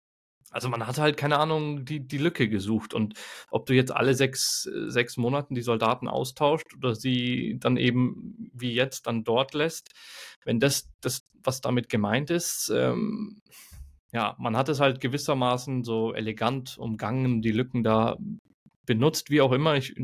also 0.56 0.70
man 0.70 0.86
hat 0.86 0.96
halt, 0.96 1.18
keine 1.18 1.38
Ahnung, 1.38 1.84
die, 1.84 2.00
die 2.00 2.16
Lücke 2.16 2.48
gesucht. 2.48 2.94
Und 2.94 3.12
ob 3.50 3.66
du 3.66 3.74
jetzt 3.74 3.92
alle 3.92 4.14
sechs, 4.14 4.62
sechs 4.86 5.18
Monaten 5.18 5.54
die 5.54 5.60
Soldaten 5.60 6.08
austauscht 6.08 6.74
oder 6.74 6.94
sie 6.94 7.58
dann 7.60 7.76
eben 7.76 8.50
wie 8.54 8.72
jetzt 8.72 9.06
dann 9.06 9.22
dort 9.22 9.52
lässt, 9.52 9.90
wenn 10.46 10.58
das, 10.58 10.88
das 11.02 11.26
was 11.44 11.60
damit 11.60 11.90
gemeint 11.90 12.30
ist, 12.30 12.72
ähm, 12.74 13.42
ja, 14.12 14.34
man 14.38 14.56
hat 14.56 14.70
es 14.70 14.80
halt 14.80 15.02
gewissermaßen 15.02 15.84
so 15.84 16.14
elegant 16.14 16.78
umgangen, 16.78 17.42
die 17.42 17.52
Lücken 17.52 17.82
da 17.82 18.16
benutzt, 18.86 19.28
wie 19.28 19.42
auch 19.42 19.52
immer. 19.52 19.76
Ich, 19.76 19.94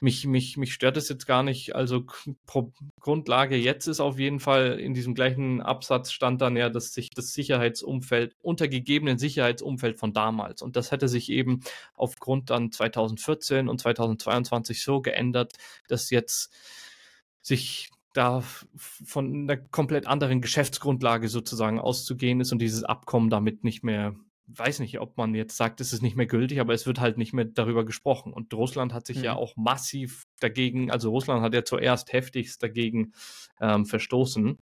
mich, 0.00 0.26
mich, 0.26 0.56
mich 0.56 0.72
stört 0.72 0.96
es 0.96 1.08
jetzt 1.08 1.26
gar 1.26 1.42
nicht. 1.42 1.74
Also 1.74 2.04
Grundlage 3.00 3.56
jetzt 3.56 3.86
ist 3.86 4.00
auf 4.00 4.18
jeden 4.18 4.40
Fall 4.40 4.78
in 4.78 4.94
diesem 4.94 5.14
gleichen 5.14 5.60
Absatz 5.60 6.12
stand 6.12 6.40
dann 6.40 6.56
ja, 6.56 6.68
dass 6.70 6.92
sich 6.92 7.10
das 7.10 7.32
Sicherheitsumfeld, 7.32 8.36
untergegebenen 8.40 9.18
Sicherheitsumfeld 9.18 9.98
von 9.98 10.12
damals. 10.12 10.62
Und 10.62 10.76
das 10.76 10.90
hätte 10.90 11.08
sich 11.08 11.30
eben 11.30 11.60
aufgrund 11.94 12.50
dann 12.50 12.70
2014 12.70 13.68
und 13.68 13.80
2022 13.80 14.82
so 14.82 15.00
geändert, 15.00 15.54
dass 15.88 16.10
jetzt 16.10 16.52
sich 17.42 17.90
da 18.12 18.42
von 18.82 19.32
einer 19.42 19.56
komplett 19.56 20.06
anderen 20.06 20.40
Geschäftsgrundlage 20.40 21.28
sozusagen 21.28 21.78
auszugehen 21.78 22.40
ist 22.40 22.52
und 22.52 22.60
dieses 22.60 22.84
Abkommen 22.84 23.30
damit 23.30 23.64
nicht 23.64 23.84
mehr 23.84 24.14
weiß 24.48 24.80
nicht, 24.80 24.98
ob 25.00 25.16
man 25.16 25.34
jetzt 25.34 25.56
sagt, 25.56 25.80
es 25.80 25.92
ist 25.92 26.02
nicht 26.02 26.16
mehr 26.16 26.26
gültig, 26.26 26.60
aber 26.60 26.72
es 26.72 26.86
wird 26.86 27.00
halt 27.00 27.18
nicht 27.18 27.32
mehr 27.32 27.44
darüber 27.44 27.84
gesprochen. 27.84 28.32
Und 28.32 28.52
Russland 28.54 28.92
hat 28.92 29.06
sich 29.06 29.18
mhm. 29.18 29.24
ja 29.24 29.36
auch 29.36 29.56
massiv 29.56 30.22
dagegen, 30.40 30.90
also 30.90 31.10
Russland 31.10 31.42
hat 31.42 31.54
ja 31.54 31.64
zuerst 31.64 32.12
heftigst 32.12 32.62
dagegen 32.62 33.12
ähm, 33.60 33.84
verstoßen, 33.84 34.58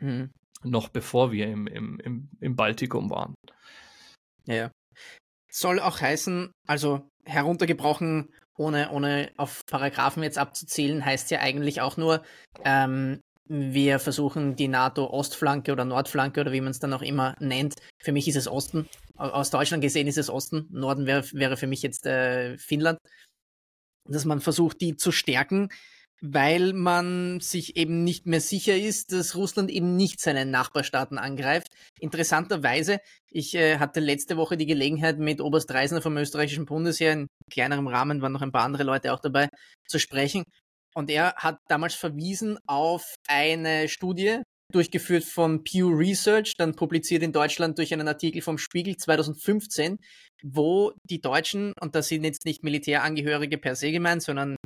mhm. 0.00 0.30
noch 0.62 0.88
bevor 0.88 1.32
wir 1.32 1.48
im, 1.48 1.66
im, 1.66 1.98
im, 2.00 2.28
im 2.40 2.56
Baltikum 2.56 3.10
waren. 3.10 3.34
Ja. 4.46 4.70
Soll 5.50 5.80
auch 5.80 6.00
heißen, 6.00 6.52
also 6.66 7.08
heruntergebrochen, 7.24 8.32
ohne, 8.56 8.90
ohne 8.90 9.32
auf 9.36 9.62
Paragraphen 9.66 10.22
jetzt 10.22 10.38
abzuzählen, 10.38 11.04
heißt 11.04 11.30
ja 11.30 11.40
eigentlich 11.40 11.80
auch 11.80 11.96
nur, 11.96 12.22
ähm, 12.64 13.20
wir 13.52 13.98
versuchen 13.98 14.54
die 14.54 14.68
NATO-Ostflanke 14.68 15.72
oder 15.72 15.84
Nordflanke 15.84 16.40
oder 16.40 16.52
wie 16.52 16.60
man 16.60 16.70
es 16.70 16.78
dann 16.78 16.92
auch 16.92 17.02
immer 17.02 17.34
nennt. 17.40 17.74
Für 17.98 18.12
mich 18.12 18.28
ist 18.28 18.36
es 18.36 18.46
Osten. 18.46 18.88
Aus 19.16 19.50
Deutschland 19.50 19.82
gesehen 19.82 20.06
ist 20.06 20.18
es 20.18 20.30
Osten. 20.30 20.68
Norden 20.70 21.04
wäre, 21.04 21.24
wäre 21.32 21.56
für 21.56 21.66
mich 21.66 21.82
jetzt 21.82 22.06
äh, 22.06 22.56
Finnland. 22.58 23.00
Dass 24.08 24.24
man 24.24 24.40
versucht, 24.40 24.80
die 24.80 24.96
zu 24.96 25.10
stärken, 25.10 25.68
weil 26.20 26.74
man 26.74 27.40
sich 27.40 27.76
eben 27.76 28.04
nicht 28.04 28.26
mehr 28.26 28.40
sicher 28.40 28.76
ist, 28.76 29.12
dass 29.12 29.34
Russland 29.34 29.68
eben 29.68 29.96
nicht 29.96 30.20
seine 30.20 30.46
Nachbarstaaten 30.46 31.18
angreift. 31.18 31.68
Interessanterweise, 31.98 33.00
ich 33.30 33.56
äh, 33.56 33.78
hatte 33.78 33.98
letzte 33.98 34.36
Woche 34.36 34.56
die 34.56 34.66
Gelegenheit, 34.66 35.18
mit 35.18 35.40
Oberst 35.40 35.72
Reisner 35.72 36.02
vom 36.02 36.16
österreichischen 36.16 36.66
Bundesheer 36.66 37.14
in 37.14 37.26
kleinerem 37.50 37.88
Rahmen, 37.88 38.22
waren 38.22 38.32
noch 38.32 38.42
ein 38.42 38.52
paar 38.52 38.64
andere 38.64 38.84
Leute 38.84 39.12
auch 39.12 39.20
dabei, 39.20 39.48
zu 39.88 39.98
sprechen. 39.98 40.44
Und 40.94 41.10
er 41.10 41.34
hat 41.36 41.58
damals 41.68 41.94
verwiesen 41.94 42.58
auf 42.66 43.14
eine 43.28 43.88
Studie, 43.88 44.42
durchgeführt 44.72 45.24
von 45.24 45.64
Pew 45.64 45.88
Research, 45.88 46.52
dann 46.56 46.74
publiziert 46.74 47.22
in 47.22 47.32
Deutschland 47.32 47.78
durch 47.78 47.92
einen 47.92 48.08
Artikel 48.08 48.40
vom 48.40 48.58
Spiegel 48.58 48.96
2015, 48.96 49.98
wo 50.42 50.92
die 51.08 51.20
Deutschen, 51.20 51.72
und 51.80 51.94
das 51.94 52.08
sind 52.08 52.24
jetzt 52.24 52.44
nicht 52.44 52.62
Militärangehörige 52.62 53.58
per 53.58 53.74
se 53.74 53.92
gemeint, 53.92 54.22
sondern 54.22 54.56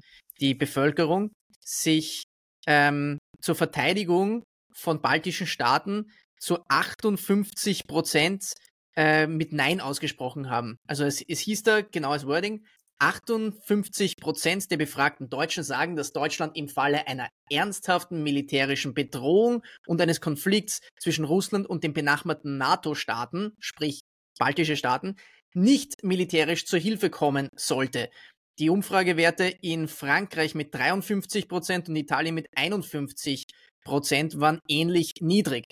die 0.41 0.55
Bevölkerung, 0.55 1.31
sich 1.61 2.25
ähm, 2.67 3.19
zur 3.41 3.55
Verteidigung 3.55 4.45
von 4.75 5.01
baltischen 5.01 5.47
Staaten 5.47 6.11
zu 6.39 6.59
58 6.69 7.87
Prozent 7.87 8.53
äh, 8.97 9.27
mit 9.27 9.53
Nein 9.53 9.81
ausgesprochen 9.81 10.51
haben. 10.51 10.77
Also 10.87 11.05
es, 11.05 11.23
es 11.27 11.41
hieß 11.41 11.63
da 11.63 11.81
genaues 11.81 12.27
Wording, 12.27 12.65
58 12.99 14.17
Prozent 14.17 14.71
der 14.71 14.77
befragten 14.77 15.29
Deutschen 15.29 15.65
sagen, 15.65 15.97
dass 15.97 16.13
Deutschland 16.13 16.57
im 16.57 16.69
Falle 16.69 17.07
einer 17.07 17.29
ernsthaften 17.51 18.23
militärischen 18.23 18.95
Bedrohung 18.95 19.63
und 19.87 20.01
eines 20.01 20.21
Konflikts 20.21 20.81
zwischen 21.01 21.25
Russland 21.25 21.67
und 21.67 21.85
den 21.85 21.93
benachbarten 21.93 22.57
NATO-Staaten, 22.57 23.53
sprich 23.59 24.01
baltische 24.39 24.77
Staaten, 24.77 25.17
nicht 25.55 26.03
militärisch 26.03 26.67
zur 26.67 26.79
Hilfe 26.79 27.11
kommen 27.11 27.49
sollte. 27.55 28.11
Die 28.59 28.71
Umfragewerte 28.71 29.53
in 29.63 29.89
Frankreich 29.89 30.55
mit 30.55 30.75
53 30.75 31.49
Prozent 31.49 31.89
und 31.89 31.97
Italien 31.97 32.35
mit 32.35 32.47
51 32.55 33.47
Prozent 33.85 34.41
waren 34.41 34.61
ähnlich 34.69 35.15
niedrig. 35.21 35.65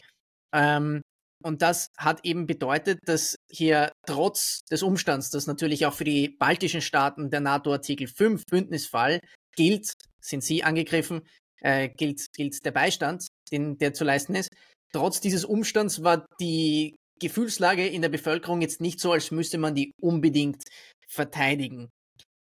Ähm, 0.53 1.03
und 1.43 1.63
das 1.63 1.89
hat 1.97 2.25
eben 2.25 2.47
bedeutet, 2.47 2.99
dass 3.05 3.37
hier 3.51 3.93
trotz 4.07 4.61
des 4.71 4.83
Umstands, 4.83 5.31
dass 5.31 5.47
natürlich 5.47 5.87
auch 5.87 5.95
für 5.95 6.05
die 6.05 6.29
baltischen 6.29 6.81
Staaten 6.81 7.31
der 7.31 7.41
NATO 7.41 7.73
Artikel 7.73 8.07
5 8.07 8.45
Bündnisfall 8.47 9.21
gilt, 9.57 9.93
sind 10.21 10.43
sie 10.43 10.65
angegriffen, 10.65 11.23
äh, 11.61 11.89
gilt, 11.89 12.27
gilt 12.35 12.65
der 12.65 12.73
Beistand, 12.73 13.27
den, 13.51 13.77
der 13.79 13.95
zu 13.95 14.05
leisten 14.05 14.35
ist. 14.35 14.49
Trotz 14.93 15.21
dieses 15.21 15.45
Umstands 15.45 16.03
war 16.03 16.27
die 16.41 16.97
Gefühlslage 17.21 17.87
in 17.87 18.03
der 18.03 18.09
Bevölkerung 18.09 18.61
jetzt 18.61 18.81
nicht 18.81 19.01
so, 19.01 19.13
als 19.13 19.31
müsste 19.31 19.59
man 19.59 19.75
die 19.75 19.93
unbedingt 20.01 20.63
verteidigen. 21.09 21.89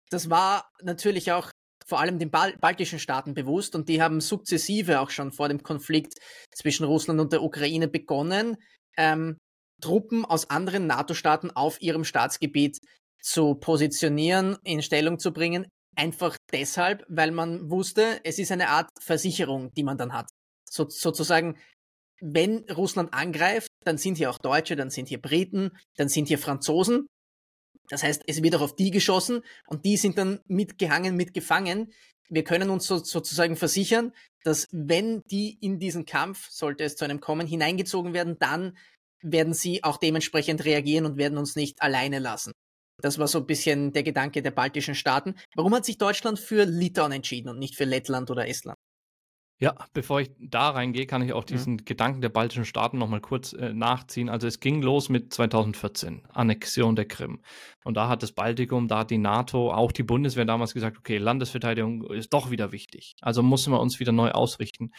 Das 0.09 0.29
war 0.29 0.69
natürlich 0.81 1.31
auch 1.31 1.51
vor 1.87 1.99
allem 1.99 2.19
den 2.19 2.29
Bal 2.29 2.55
baltischen 2.57 2.99
Staaten 2.99 3.33
bewusst 3.33 3.75
und 3.75 3.89
die 3.89 4.01
haben 4.01 4.19
sukzessive 4.21 4.99
auch 4.99 5.09
schon 5.09 5.31
vor 5.31 5.47
dem 5.47 5.63
Konflikt 5.63 6.15
zwischen 6.53 6.83
Russland 6.85 7.19
und 7.19 7.31
der 7.31 7.43
Ukraine 7.43 7.87
begonnen, 7.87 8.57
ähm, 8.97 9.37
Truppen 9.81 10.25
aus 10.25 10.49
anderen 10.49 10.87
NATO-Staaten 10.87 11.51
auf 11.51 11.81
ihrem 11.81 12.03
Staatsgebiet 12.03 12.79
zu 13.21 13.55
positionieren, 13.55 14.57
in 14.63 14.81
Stellung 14.81 15.19
zu 15.19 15.31
bringen. 15.31 15.67
Einfach 15.95 16.37
deshalb, 16.51 17.03
weil 17.07 17.31
man 17.31 17.69
wusste, 17.69 18.19
es 18.23 18.39
ist 18.39 18.51
eine 18.51 18.69
Art 18.69 18.89
Versicherung, 18.99 19.71
die 19.75 19.83
man 19.83 19.97
dann 19.97 20.13
hat. 20.13 20.29
So, 20.69 20.87
sozusagen, 20.89 21.57
wenn 22.21 22.65
Russland 22.69 23.13
angreift, 23.13 23.69
dann 23.85 23.97
sind 23.97 24.17
hier 24.17 24.29
auch 24.29 24.39
Deutsche, 24.39 24.75
dann 24.75 24.89
sind 24.89 25.09
hier 25.09 25.21
Briten, 25.21 25.71
dann 25.95 26.09
sind 26.09 26.27
hier 26.27 26.39
Franzosen. 26.39 27.07
Das 27.89 28.03
heißt, 28.03 28.23
es 28.27 28.43
wird 28.43 28.55
auch 28.55 28.61
auf 28.61 28.75
die 28.75 28.91
geschossen 28.91 29.41
und 29.67 29.85
die 29.85 29.97
sind 29.97 30.17
dann 30.17 30.39
mitgehangen, 30.47 31.15
mitgefangen. 31.15 31.93
Wir 32.29 32.43
können 32.43 32.69
uns 32.69 32.85
so, 32.85 32.97
sozusagen 32.97 33.55
versichern, 33.55 34.13
dass 34.43 34.67
wenn 34.71 35.23
die 35.31 35.57
in 35.61 35.79
diesen 35.79 36.05
Kampf, 36.05 36.49
sollte 36.49 36.83
es 36.83 36.95
zu 36.95 37.05
einem 37.05 37.21
kommen, 37.21 37.47
hineingezogen 37.47 38.13
werden, 38.13 38.37
dann 38.39 38.77
werden 39.21 39.53
sie 39.53 39.83
auch 39.83 39.97
dementsprechend 39.97 40.65
reagieren 40.65 41.05
und 41.05 41.17
werden 41.17 41.37
uns 41.37 41.55
nicht 41.55 41.81
alleine 41.81 42.19
lassen. 42.19 42.51
Das 43.01 43.19
war 43.19 43.27
so 43.27 43.39
ein 43.39 43.45
bisschen 43.45 43.93
der 43.93 44.03
Gedanke 44.03 44.41
der 44.41 44.51
baltischen 44.51 44.95
Staaten. 44.95 45.35
Warum 45.55 45.73
hat 45.75 45.85
sich 45.85 45.97
Deutschland 45.97 46.39
für 46.39 46.65
Litauen 46.65 47.11
entschieden 47.11 47.49
und 47.49 47.59
nicht 47.59 47.75
für 47.75 47.85
Lettland 47.85 48.31
oder 48.31 48.47
Estland? 48.47 48.77
Ja, 49.59 49.73
bevor 49.91 50.21
ich 50.21 50.29
da 50.39 50.69
reingehe, 50.69 51.07
kann 51.07 51.23
ich 51.23 51.33
auch 51.33 51.41
mhm. 51.41 51.47
diesen 51.47 51.73
mhm. 51.73 51.85
Gedanken 51.85 52.21
der 52.21 52.29
baltischen 52.29 52.65
Staaten 52.65 52.99
nochmal 52.99 53.21
kurz 53.21 53.53
äh, 53.53 53.73
nachziehen. 53.73 54.29
Also 54.29 54.45
es 54.45 54.59
ging 54.59 54.83
los 54.83 55.09
mit 55.09 55.33
2014, 55.33 56.21
Annexion 56.31 56.95
der 56.95 57.05
Krim. 57.05 57.41
Und 57.83 57.97
da 57.97 58.07
hat 58.07 58.21
das 58.21 58.33
Baltikum, 58.33 58.87
da 58.87 58.99
hat 58.99 59.09
die 59.09 59.17
NATO, 59.17 59.73
auch 59.73 59.91
die 59.91 60.03
Bundeswehr 60.03 60.45
damals 60.45 60.75
gesagt, 60.75 60.97
okay, 60.99 61.17
Landesverteidigung 61.17 62.03
ist 62.11 62.33
doch 62.33 62.51
wieder 62.51 62.71
wichtig. 62.71 63.15
Also 63.21 63.41
müssen 63.41 63.73
wir 63.73 63.79
uns 63.79 63.99
wieder 63.99 64.11
neu 64.11 64.29
ausrichten. 64.29 64.91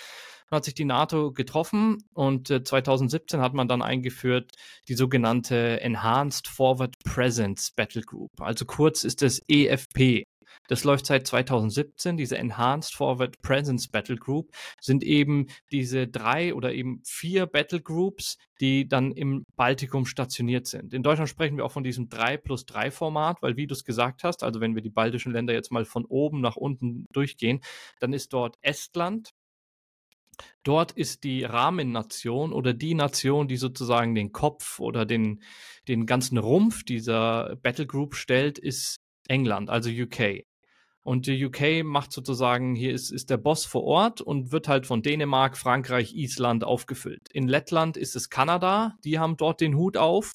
Dann 0.50 0.56
hat 0.56 0.64
sich 0.64 0.74
die 0.74 0.84
NATO 0.84 1.30
getroffen 1.30 1.98
und 2.14 2.50
äh, 2.50 2.64
2017 2.64 3.40
hat 3.40 3.54
man 3.54 3.68
dann 3.68 3.82
eingeführt 3.82 4.52
die 4.88 4.94
sogenannte 4.94 5.80
Enhanced 5.82 6.48
Forward 6.48 6.96
Presence 7.04 7.70
Battle 7.76 8.02
Group. 8.02 8.32
Also 8.40 8.64
kurz 8.64 9.04
ist 9.04 9.22
es 9.22 9.40
EFP. 9.46 10.24
Das 10.68 10.84
läuft 10.84 11.06
seit 11.06 11.26
2017. 11.26 12.16
Diese 12.16 12.38
Enhanced 12.38 12.94
Forward 12.94 13.40
Presence 13.42 13.88
Battle 13.88 14.16
Group 14.16 14.52
sind 14.80 15.02
eben 15.02 15.46
diese 15.72 16.06
drei 16.06 16.54
oder 16.54 16.72
eben 16.72 17.02
vier 17.04 17.46
Battle 17.46 17.80
Groups, 17.80 18.38
die 18.60 18.86
dann 18.86 19.10
im 19.12 19.44
Baltikum 19.56 20.06
stationiert 20.06 20.66
sind. 20.66 20.94
In 20.94 21.02
Deutschland 21.02 21.28
sprechen 21.28 21.56
wir 21.56 21.64
auch 21.64 21.72
von 21.72 21.84
diesem 21.84 22.08
3 22.08 22.36
plus 22.36 22.66
3 22.66 22.90
Format, 22.90 23.38
weil 23.42 23.56
wie 23.56 23.66
du 23.66 23.74
es 23.74 23.84
gesagt 23.84 24.22
hast, 24.22 24.44
also 24.44 24.60
wenn 24.60 24.74
wir 24.74 24.82
die 24.82 24.90
baltischen 24.90 25.32
Länder 25.32 25.54
jetzt 25.54 25.72
mal 25.72 25.84
von 25.84 26.04
oben 26.04 26.40
nach 26.40 26.56
unten 26.56 27.06
durchgehen, 27.12 27.60
dann 27.98 28.12
ist 28.12 28.32
dort 28.32 28.56
Estland, 28.60 29.30
Dort 30.62 30.92
ist 30.92 31.24
die 31.24 31.42
Rahmennation 31.42 32.52
oder 32.52 32.72
die 32.72 32.94
Nation, 32.94 33.48
die 33.48 33.56
sozusagen 33.56 34.14
den 34.14 34.30
Kopf 34.30 34.78
oder 34.78 35.04
den, 35.04 35.42
den 35.88 36.06
ganzen 36.06 36.38
Rumpf 36.38 36.84
dieser 36.84 37.56
Battle 37.56 37.86
Group 37.86 38.14
stellt, 38.14 38.58
ist 38.58 38.98
England, 39.28 39.70
also 39.70 39.90
UK. 39.90 40.44
Und 41.08 41.26
die 41.26 41.42
UK 41.42 41.86
macht 41.86 42.12
sozusagen, 42.12 42.74
hier 42.74 42.92
ist, 42.92 43.10
ist 43.10 43.30
der 43.30 43.38
Boss 43.38 43.64
vor 43.64 43.82
Ort 43.84 44.20
und 44.20 44.52
wird 44.52 44.68
halt 44.68 44.86
von 44.86 45.00
Dänemark, 45.00 45.56
Frankreich, 45.56 46.14
Island 46.14 46.64
aufgefüllt. 46.64 47.30
In 47.32 47.48
Lettland 47.48 47.96
ist 47.96 48.14
es 48.14 48.28
Kanada, 48.28 48.94
die 49.04 49.18
haben 49.18 49.38
dort 49.38 49.62
den 49.62 49.74
Hut 49.74 49.96
auf 49.96 50.34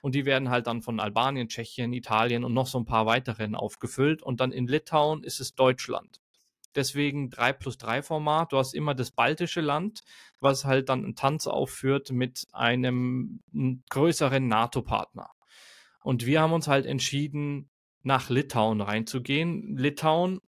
und 0.00 0.14
die 0.14 0.24
werden 0.24 0.48
halt 0.48 0.68
dann 0.68 0.80
von 0.80 1.00
Albanien, 1.00 1.48
Tschechien, 1.48 1.92
Italien 1.92 2.44
und 2.44 2.54
noch 2.54 2.66
so 2.66 2.78
ein 2.78 2.86
paar 2.86 3.04
weiteren 3.04 3.54
aufgefüllt. 3.54 4.22
Und 4.22 4.40
dann 4.40 4.52
in 4.52 4.66
Litauen 4.66 5.22
ist 5.22 5.38
es 5.38 5.54
Deutschland. 5.54 6.22
Deswegen 6.74 7.28
3 7.28 7.52
plus 7.52 7.76
3 7.76 8.00
Format. 8.00 8.52
Du 8.52 8.56
hast 8.56 8.72
immer 8.72 8.94
das 8.94 9.10
baltische 9.10 9.60
Land, 9.60 10.00
was 10.40 10.64
halt 10.64 10.88
dann 10.88 11.04
einen 11.04 11.14
Tanz 11.14 11.46
aufführt 11.46 12.10
mit 12.10 12.46
einem 12.52 13.42
größeren 13.90 14.48
NATO-Partner. 14.48 15.28
Und 16.00 16.24
wir 16.24 16.40
haben 16.40 16.54
uns 16.54 16.68
halt 16.68 16.86
entschieden, 16.86 17.68
nach 18.06 18.30
Litauen 18.30 18.80
reinzugehen. 18.80 19.76
Litauen 19.76 20.38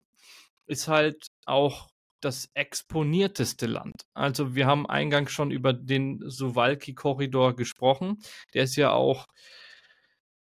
ist 0.67 0.87
halt 0.87 1.27
auch 1.45 1.89
das 2.21 2.49
exponierteste 2.55 3.67
Land. 3.67 4.03
Also 4.15 4.55
wir 4.55 4.67
haben 4.67 4.89
eingangs 4.89 5.33
schon 5.33 5.51
über 5.51 5.73
den 5.73 6.21
Suwalki-Korridor 6.25 7.57
gesprochen. 7.57 8.19
Der 8.55 8.65
ist 8.65 8.77
ja 8.77 8.93
auch 8.93 9.27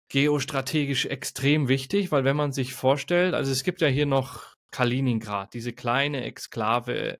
geostrategisch 0.09 1.07
extrem 1.07 1.69
wichtig, 1.69 2.13
weil 2.13 2.25
wenn 2.25 2.37
man 2.37 2.53
sich 2.53 2.75
vorstellt, 2.75 3.35
also 3.35 3.51
es 3.51 3.65
gibt 3.65 3.81
ja 3.81 3.89
hier 3.89 4.07
noch 4.07 4.55
Kaliningrad, 4.71 5.55
diese 5.55 5.73
kleine 5.73 6.25
Exklave 6.25 7.19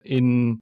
in 0.00 0.60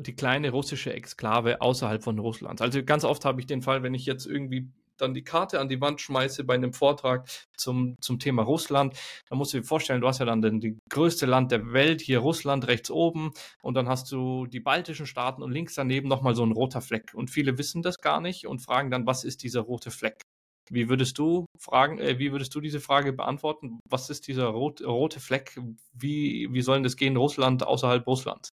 die 0.00 0.14
kleine 0.14 0.50
russische 0.50 0.92
Exklave 0.92 1.60
außerhalb 1.60 2.02
von 2.02 2.18
Russland. 2.18 2.60
Also 2.60 2.84
ganz 2.84 3.04
oft 3.04 3.24
habe 3.24 3.40
ich 3.40 3.46
den 3.46 3.62
Fall, 3.62 3.82
wenn 3.82 3.94
ich 3.94 4.06
jetzt 4.06 4.26
irgendwie 4.26 4.70
dann 5.02 5.14
die 5.14 5.24
Karte 5.24 5.60
an 5.60 5.68
die 5.68 5.80
Wand 5.80 6.00
schmeiße 6.00 6.44
bei 6.44 6.54
einem 6.54 6.72
Vortrag 6.72 7.28
zum, 7.56 7.96
zum 8.00 8.18
Thema 8.18 8.42
Russland, 8.42 8.96
dann 9.28 9.38
musst 9.38 9.52
du 9.52 9.58
dir 9.58 9.64
vorstellen, 9.64 10.00
du 10.00 10.08
hast 10.08 10.20
ja 10.20 10.24
dann 10.24 10.60
die 10.60 10.78
größte 10.88 11.26
Land 11.26 11.52
der 11.52 11.72
Welt, 11.72 12.00
hier 12.00 12.20
Russland 12.20 12.66
rechts 12.68 12.90
oben 12.90 13.32
und 13.62 13.74
dann 13.74 13.88
hast 13.88 14.10
du 14.12 14.46
die 14.46 14.60
baltischen 14.60 15.06
Staaten 15.06 15.42
und 15.42 15.52
links 15.52 15.74
daneben 15.74 16.08
nochmal 16.08 16.34
so 16.34 16.44
ein 16.44 16.52
roter 16.52 16.80
Fleck. 16.80 17.12
Und 17.14 17.30
viele 17.30 17.58
wissen 17.58 17.82
das 17.82 17.98
gar 17.98 18.20
nicht 18.20 18.46
und 18.46 18.60
fragen 18.60 18.90
dann, 18.90 19.06
was 19.06 19.24
ist 19.24 19.42
dieser 19.42 19.60
rote 19.60 19.90
Fleck? 19.90 20.22
Wie 20.70 20.88
würdest 20.88 21.18
du 21.18 21.46
fragen, 21.58 21.98
äh, 21.98 22.18
wie 22.18 22.32
würdest 22.32 22.54
du 22.54 22.60
diese 22.60 22.80
Frage 22.80 23.12
beantworten? 23.12 23.80
Was 23.88 24.10
ist 24.10 24.28
dieser 24.28 24.46
rot, 24.46 24.80
rote 24.80 25.20
Fleck? 25.20 25.58
Wie, 25.92 26.48
wie 26.50 26.62
soll 26.62 26.82
das 26.82 26.96
gehen, 26.96 27.16
Russland 27.16 27.66
außerhalb 27.66 28.06
Russlands? 28.06 28.50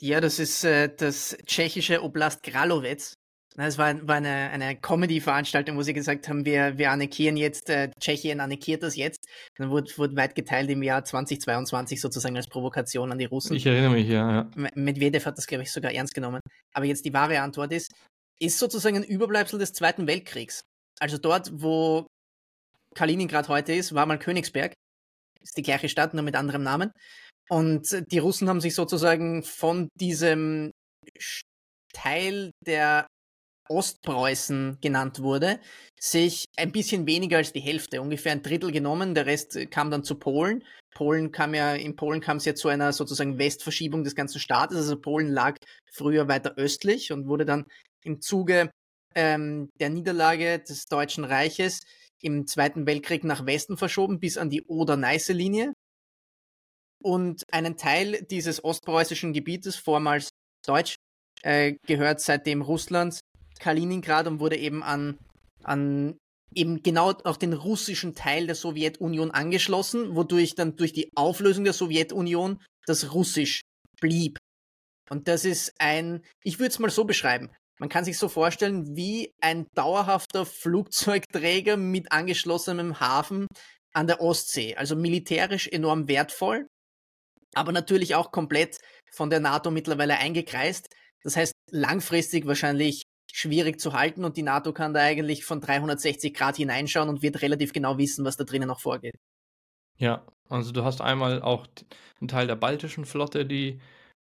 Ja, 0.00 0.20
das 0.20 0.38
ist 0.38 0.64
äh, 0.64 0.94
das 0.94 1.36
tschechische 1.46 2.02
Oblast 2.02 2.42
Kralowetz. 2.42 3.14
Es 3.56 3.76
war, 3.76 4.06
war 4.06 4.16
eine, 4.16 4.50
eine 4.50 4.76
Comedy-Veranstaltung, 4.76 5.76
wo 5.76 5.82
sie 5.82 5.92
gesagt 5.92 6.28
haben, 6.28 6.44
wir, 6.44 6.78
wir 6.78 6.92
annektieren 6.92 7.36
jetzt, 7.36 7.70
äh, 7.70 7.90
Tschechien 7.98 8.40
annektiert 8.40 8.84
das 8.84 8.94
jetzt. 8.94 9.26
Dann 9.56 9.70
wurde, 9.70 9.90
wurde 9.96 10.14
weit 10.16 10.36
geteilt 10.36 10.70
im 10.70 10.82
Jahr 10.82 11.04
2022 11.04 12.00
sozusagen 12.00 12.36
als 12.36 12.46
Provokation 12.46 13.10
an 13.10 13.18
die 13.18 13.24
Russen. 13.24 13.56
Ich 13.56 13.66
erinnere 13.66 13.92
mich, 13.92 14.08
ja. 14.08 14.48
ja. 14.56 14.70
Medvedev 14.74 15.26
hat 15.26 15.38
das, 15.38 15.46
glaube 15.48 15.64
ich, 15.64 15.72
sogar 15.72 15.92
ernst 15.92 16.14
genommen. 16.14 16.40
Aber 16.72 16.84
jetzt 16.84 17.04
die 17.04 17.12
wahre 17.12 17.40
Antwort 17.40 17.72
ist, 17.72 17.92
ist 18.38 18.58
sozusagen 18.58 18.96
ein 18.96 19.02
Überbleibsel 19.02 19.58
des 19.58 19.72
Zweiten 19.72 20.06
Weltkriegs. 20.06 20.62
Also 21.00 21.18
dort, 21.18 21.50
wo 21.52 22.06
Kaliningrad 22.94 23.48
heute 23.48 23.72
ist, 23.72 23.94
war 23.94 24.06
mal 24.06 24.18
Königsberg. 24.18 24.72
Ist 25.40 25.56
die 25.56 25.62
gleiche 25.62 25.88
Stadt, 25.88 26.14
nur 26.14 26.22
mit 26.22 26.36
anderem 26.36 26.62
Namen. 26.62 26.92
Und 27.48 28.04
die 28.12 28.18
Russen 28.18 28.48
haben 28.48 28.60
sich 28.60 28.74
sozusagen 28.74 29.42
von 29.42 29.88
diesem 29.98 30.70
Teil 31.92 32.50
der 32.64 33.06
Ostpreußen 33.68 34.78
genannt 34.80 35.20
wurde, 35.20 35.60
sich 35.98 36.44
ein 36.56 36.72
bisschen 36.72 37.06
weniger 37.06 37.38
als 37.38 37.52
die 37.52 37.60
Hälfte, 37.60 38.00
ungefähr 38.00 38.32
ein 38.32 38.42
Drittel 38.42 38.72
genommen. 38.72 39.14
Der 39.14 39.26
Rest 39.26 39.58
kam 39.70 39.90
dann 39.90 40.04
zu 40.04 40.16
Polen. 40.16 40.64
Polen 40.94 41.32
kam 41.32 41.54
ja, 41.54 41.74
in 41.74 41.96
Polen 41.96 42.20
kam 42.20 42.38
es 42.38 42.44
ja 42.44 42.54
zu 42.54 42.68
einer 42.68 42.92
sozusagen 42.92 43.38
Westverschiebung 43.38 44.04
des 44.04 44.14
ganzen 44.14 44.40
Staates. 44.40 44.76
Also 44.76 45.00
Polen 45.00 45.28
lag 45.28 45.56
früher 45.92 46.28
weiter 46.28 46.54
östlich 46.56 47.12
und 47.12 47.28
wurde 47.28 47.44
dann 47.44 47.66
im 48.04 48.20
Zuge 48.20 48.70
ähm, 49.14 49.70
der 49.80 49.90
Niederlage 49.90 50.58
des 50.58 50.86
Deutschen 50.86 51.24
Reiches 51.24 51.80
im 52.20 52.46
Zweiten 52.46 52.86
Weltkrieg 52.86 53.24
nach 53.24 53.46
Westen 53.46 53.76
verschoben, 53.76 54.18
bis 54.20 54.38
an 54.38 54.50
die 54.50 54.62
Oder-Neiße-Linie. 54.62 55.72
Und 57.00 57.44
einen 57.52 57.76
Teil 57.76 58.26
dieses 58.28 58.64
ostpreußischen 58.64 59.32
Gebietes, 59.32 59.76
vormals 59.76 60.30
deutsch, 60.66 60.96
äh, 61.42 61.74
gehört 61.86 62.20
seitdem 62.20 62.62
Russland, 62.62 63.20
Kaliningrad 63.58 64.26
und 64.26 64.40
wurde 64.40 64.56
eben 64.56 64.82
an, 64.82 65.18
an 65.62 66.16
eben 66.54 66.82
genau 66.82 67.12
auch 67.24 67.36
den 67.36 67.52
russischen 67.52 68.14
Teil 68.14 68.46
der 68.46 68.54
Sowjetunion 68.54 69.30
angeschlossen, 69.30 70.16
wodurch 70.16 70.54
dann 70.54 70.76
durch 70.76 70.92
die 70.92 71.10
Auflösung 71.14 71.64
der 71.64 71.72
Sowjetunion 71.72 72.62
das 72.86 73.12
Russisch 73.12 73.60
blieb. 74.00 74.38
Und 75.10 75.28
das 75.28 75.44
ist 75.44 75.74
ein, 75.78 76.22
ich 76.42 76.58
würde 76.58 76.70
es 76.70 76.78
mal 76.78 76.90
so 76.90 77.04
beschreiben, 77.04 77.50
man 77.78 77.88
kann 77.88 78.04
sich 78.04 78.18
so 78.18 78.28
vorstellen 78.28 78.96
wie 78.96 79.32
ein 79.40 79.66
dauerhafter 79.74 80.44
Flugzeugträger 80.44 81.76
mit 81.76 82.10
angeschlossenem 82.10 82.98
Hafen 82.98 83.46
an 83.92 84.08
der 84.08 84.20
Ostsee. 84.20 84.74
Also 84.74 84.96
militärisch 84.96 85.68
enorm 85.68 86.08
wertvoll, 86.08 86.66
aber 87.54 87.72
natürlich 87.72 88.14
auch 88.14 88.32
komplett 88.32 88.78
von 89.12 89.30
der 89.30 89.40
NATO 89.40 89.70
mittlerweile 89.70 90.18
eingekreist. 90.18 90.88
Das 91.22 91.36
heißt, 91.36 91.52
langfristig 91.70 92.46
wahrscheinlich 92.46 93.02
schwierig 93.32 93.80
zu 93.80 93.92
halten 93.92 94.24
und 94.24 94.36
die 94.36 94.42
NATO 94.42 94.72
kann 94.72 94.94
da 94.94 95.00
eigentlich 95.00 95.44
von 95.44 95.60
360 95.60 96.34
Grad 96.34 96.56
hineinschauen 96.56 97.08
und 97.08 97.22
wird 97.22 97.42
relativ 97.42 97.72
genau 97.72 97.98
wissen, 97.98 98.24
was 98.24 98.36
da 98.36 98.44
drinnen 98.44 98.68
noch 98.68 98.80
vorgeht. 98.80 99.16
Ja, 99.96 100.24
also 100.48 100.72
du 100.72 100.84
hast 100.84 101.00
einmal 101.00 101.42
auch 101.42 101.66
einen 102.20 102.28
Teil 102.28 102.46
der 102.46 102.56
baltischen 102.56 103.04
Flotte, 103.04 103.44
die 103.44 103.80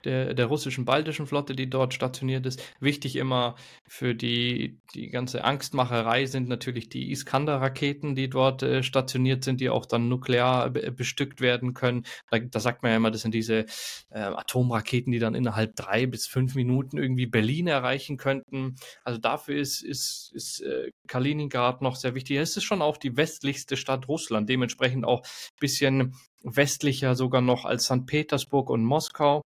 der, 0.04 0.34
der 0.34 0.46
russischen 0.46 0.84
baltischen 0.84 1.26
Flotte, 1.26 1.54
die 1.54 1.68
dort 1.68 1.94
stationiert 1.94 2.46
ist. 2.46 2.62
Wichtig 2.80 3.16
immer 3.16 3.56
für 3.86 4.14
die, 4.14 4.80
die 4.94 5.08
ganze 5.08 5.44
Angstmacherei 5.44 6.26
sind 6.26 6.48
natürlich 6.48 6.88
die 6.88 7.10
Iskander-Raketen, 7.10 8.14
die 8.14 8.28
dort 8.28 8.62
äh, 8.62 8.82
stationiert 8.82 9.44
sind, 9.44 9.60
die 9.60 9.70
auch 9.70 9.86
dann 9.86 10.08
nuklear 10.08 10.70
bestückt 10.70 11.40
werden 11.40 11.74
können. 11.74 12.04
Da, 12.30 12.38
da, 12.38 12.60
sagt 12.60 12.82
man 12.82 12.90
ja 12.92 12.96
immer, 12.96 13.10
das 13.10 13.22
sind 13.22 13.34
diese 13.34 13.66
äh, 14.10 14.20
Atomraketen, 14.20 15.12
die 15.12 15.18
dann 15.18 15.34
innerhalb 15.34 15.76
drei 15.76 16.06
bis 16.06 16.26
fünf 16.26 16.54
Minuten 16.54 16.98
irgendwie 16.98 17.26
Berlin 17.26 17.66
erreichen 17.66 18.16
könnten. 18.16 18.76
Also 19.04 19.18
dafür 19.18 19.56
ist, 19.56 19.82
ist, 19.82 20.32
ist 20.34 20.60
äh, 20.60 20.90
Kaliningrad 21.08 21.82
noch 21.82 21.96
sehr 21.96 22.14
wichtig. 22.14 22.38
Es 22.38 22.56
ist 22.56 22.64
schon 22.64 22.82
auch 22.82 22.96
die 22.96 23.16
westlichste 23.16 23.76
Stadt 23.76 24.08
Russland, 24.08 24.48
dementsprechend 24.48 25.04
auch 25.04 25.22
ein 25.22 25.60
bisschen 25.60 26.14
westlicher 26.42 27.14
sogar 27.14 27.42
noch 27.42 27.64
als 27.64 27.84
St. 27.84 28.06
Petersburg 28.06 28.70
und 28.70 28.84
Moskau. 28.84 29.42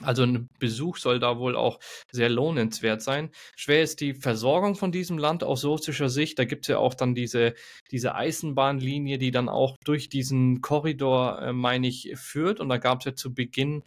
Also 0.00 0.22
ein 0.22 0.48
Besuch 0.58 0.96
soll 0.96 1.18
da 1.18 1.38
wohl 1.38 1.54
auch 1.54 1.78
sehr 2.10 2.30
lohnenswert 2.30 3.02
sein. 3.02 3.30
Schwer 3.56 3.82
ist 3.82 4.00
die 4.00 4.14
Versorgung 4.14 4.74
von 4.74 4.90
diesem 4.90 5.18
Land 5.18 5.44
aus 5.44 5.64
russischer 5.64 6.08
Sicht. 6.08 6.38
Da 6.38 6.44
gibt 6.44 6.64
es 6.64 6.68
ja 6.68 6.78
auch 6.78 6.94
dann 6.94 7.14
diese, 7.14 7.54
diese 7.90 8.14
Eisenbahnlinie, 8.14 9.18
die 9.18 9.30
dann 9.30 9.48
auch 9.48 9.76
durch 9.84 10.08
diesen 10.08 10.62
Korridor, 10.62 11.42
äh, 11.42 11.52
meine 11.52 11.88
ich, 11.88 12.12
führt. 12.14 12.58
Und 12.58 12.70
da 12.70 12.78
gab 12.78 13.00
es 13.00 13.04
ja 13.04 13.14
zu 13.14 13.34
Beginn 13.34 13.82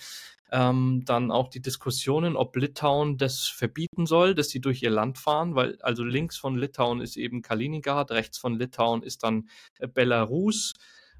ähm, 0.52 1.04
dann 1.06 1.32
auch 1.32 1.50
die 1.50 1.62
Diskussionen, 1.62 2.36
ob 2.36 2.56
Litauen 2.56 3.18
das 3.18 3.48
verbieten 3.48 4.06
soll, 4.06 4.36
dass 4.36 4.50
sie 4.50 4.62
durch 4.62 4.84
ihr 4.84 4.92
Land 4.92 5.18
fahren, 5.18 5.56
weil 5.56 5.78
also 5.82 6.04
links 6.04 6.38
von 6.38 6.56
Litauen 6.56 7.02
ist 7.02 7.18
eben 7.18 7.42
Kaliningrad, 7.42 8.12
rechts 8.12 8.38
von 8.38 8.58
Litauen 8.58 9.02
ist 9.02 9.24
dann 9.24 9.50
äh, 9.80 9.88
Belarus 9.88 10.74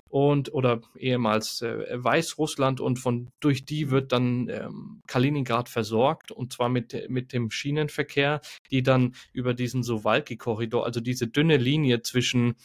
und 0.10 0.54
oder 0.54 0.82
ehemals 0.98 1.62
äh, 1.62 1.86
Weißrussland 1.92 2.80
und 2.80 3.00
von 3.00 3.32
durch 3.40 3.66
die 3.66 3.90
wird 3.92 4.12
dann 4.12 4.50
ähm, 4.50 5.02
Kaliningrad 5.08 5.70
versorgt 5.70 6.32
und 6.32 6.54
zwar 6.54 6.70
mit 6.70 7.10
mit 7.10 7.34
dem 7.34 7.52
Schienenverkehr, 7.52 8.42
die 8.72 8.84
dann 8.84 9.16
über 9.34 9.54
diesen 9.54 9.84
Sowalki-Korridor, 9.84 10.86
also 10.86 11.00
diese 11.00 11.28
dünne 11.28 11.58
Linie 11.58 12.02
zwischen 12.02 12.56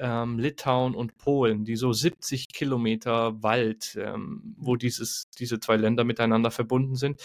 ähm, 0.00 0.38
Litauen 0.38 0.94
und 0.94 1.16
Polen, 1.18 1.64
die 1.64 1.76
so 1.76 1.92
70 1.92 2.48
Kilometer 2.48 3.42
Wald, 3.42 3.98
ähm, 4.00 4.54
wo 4.58 4.76
dieses, 4.76 5.28
diese 5.38 5.60
zwei 5.60 5.76
Länder 5.76 6.04
miteinander 6.04 6.50
verbunden 6.50 6.96
sind. 6.96 7.20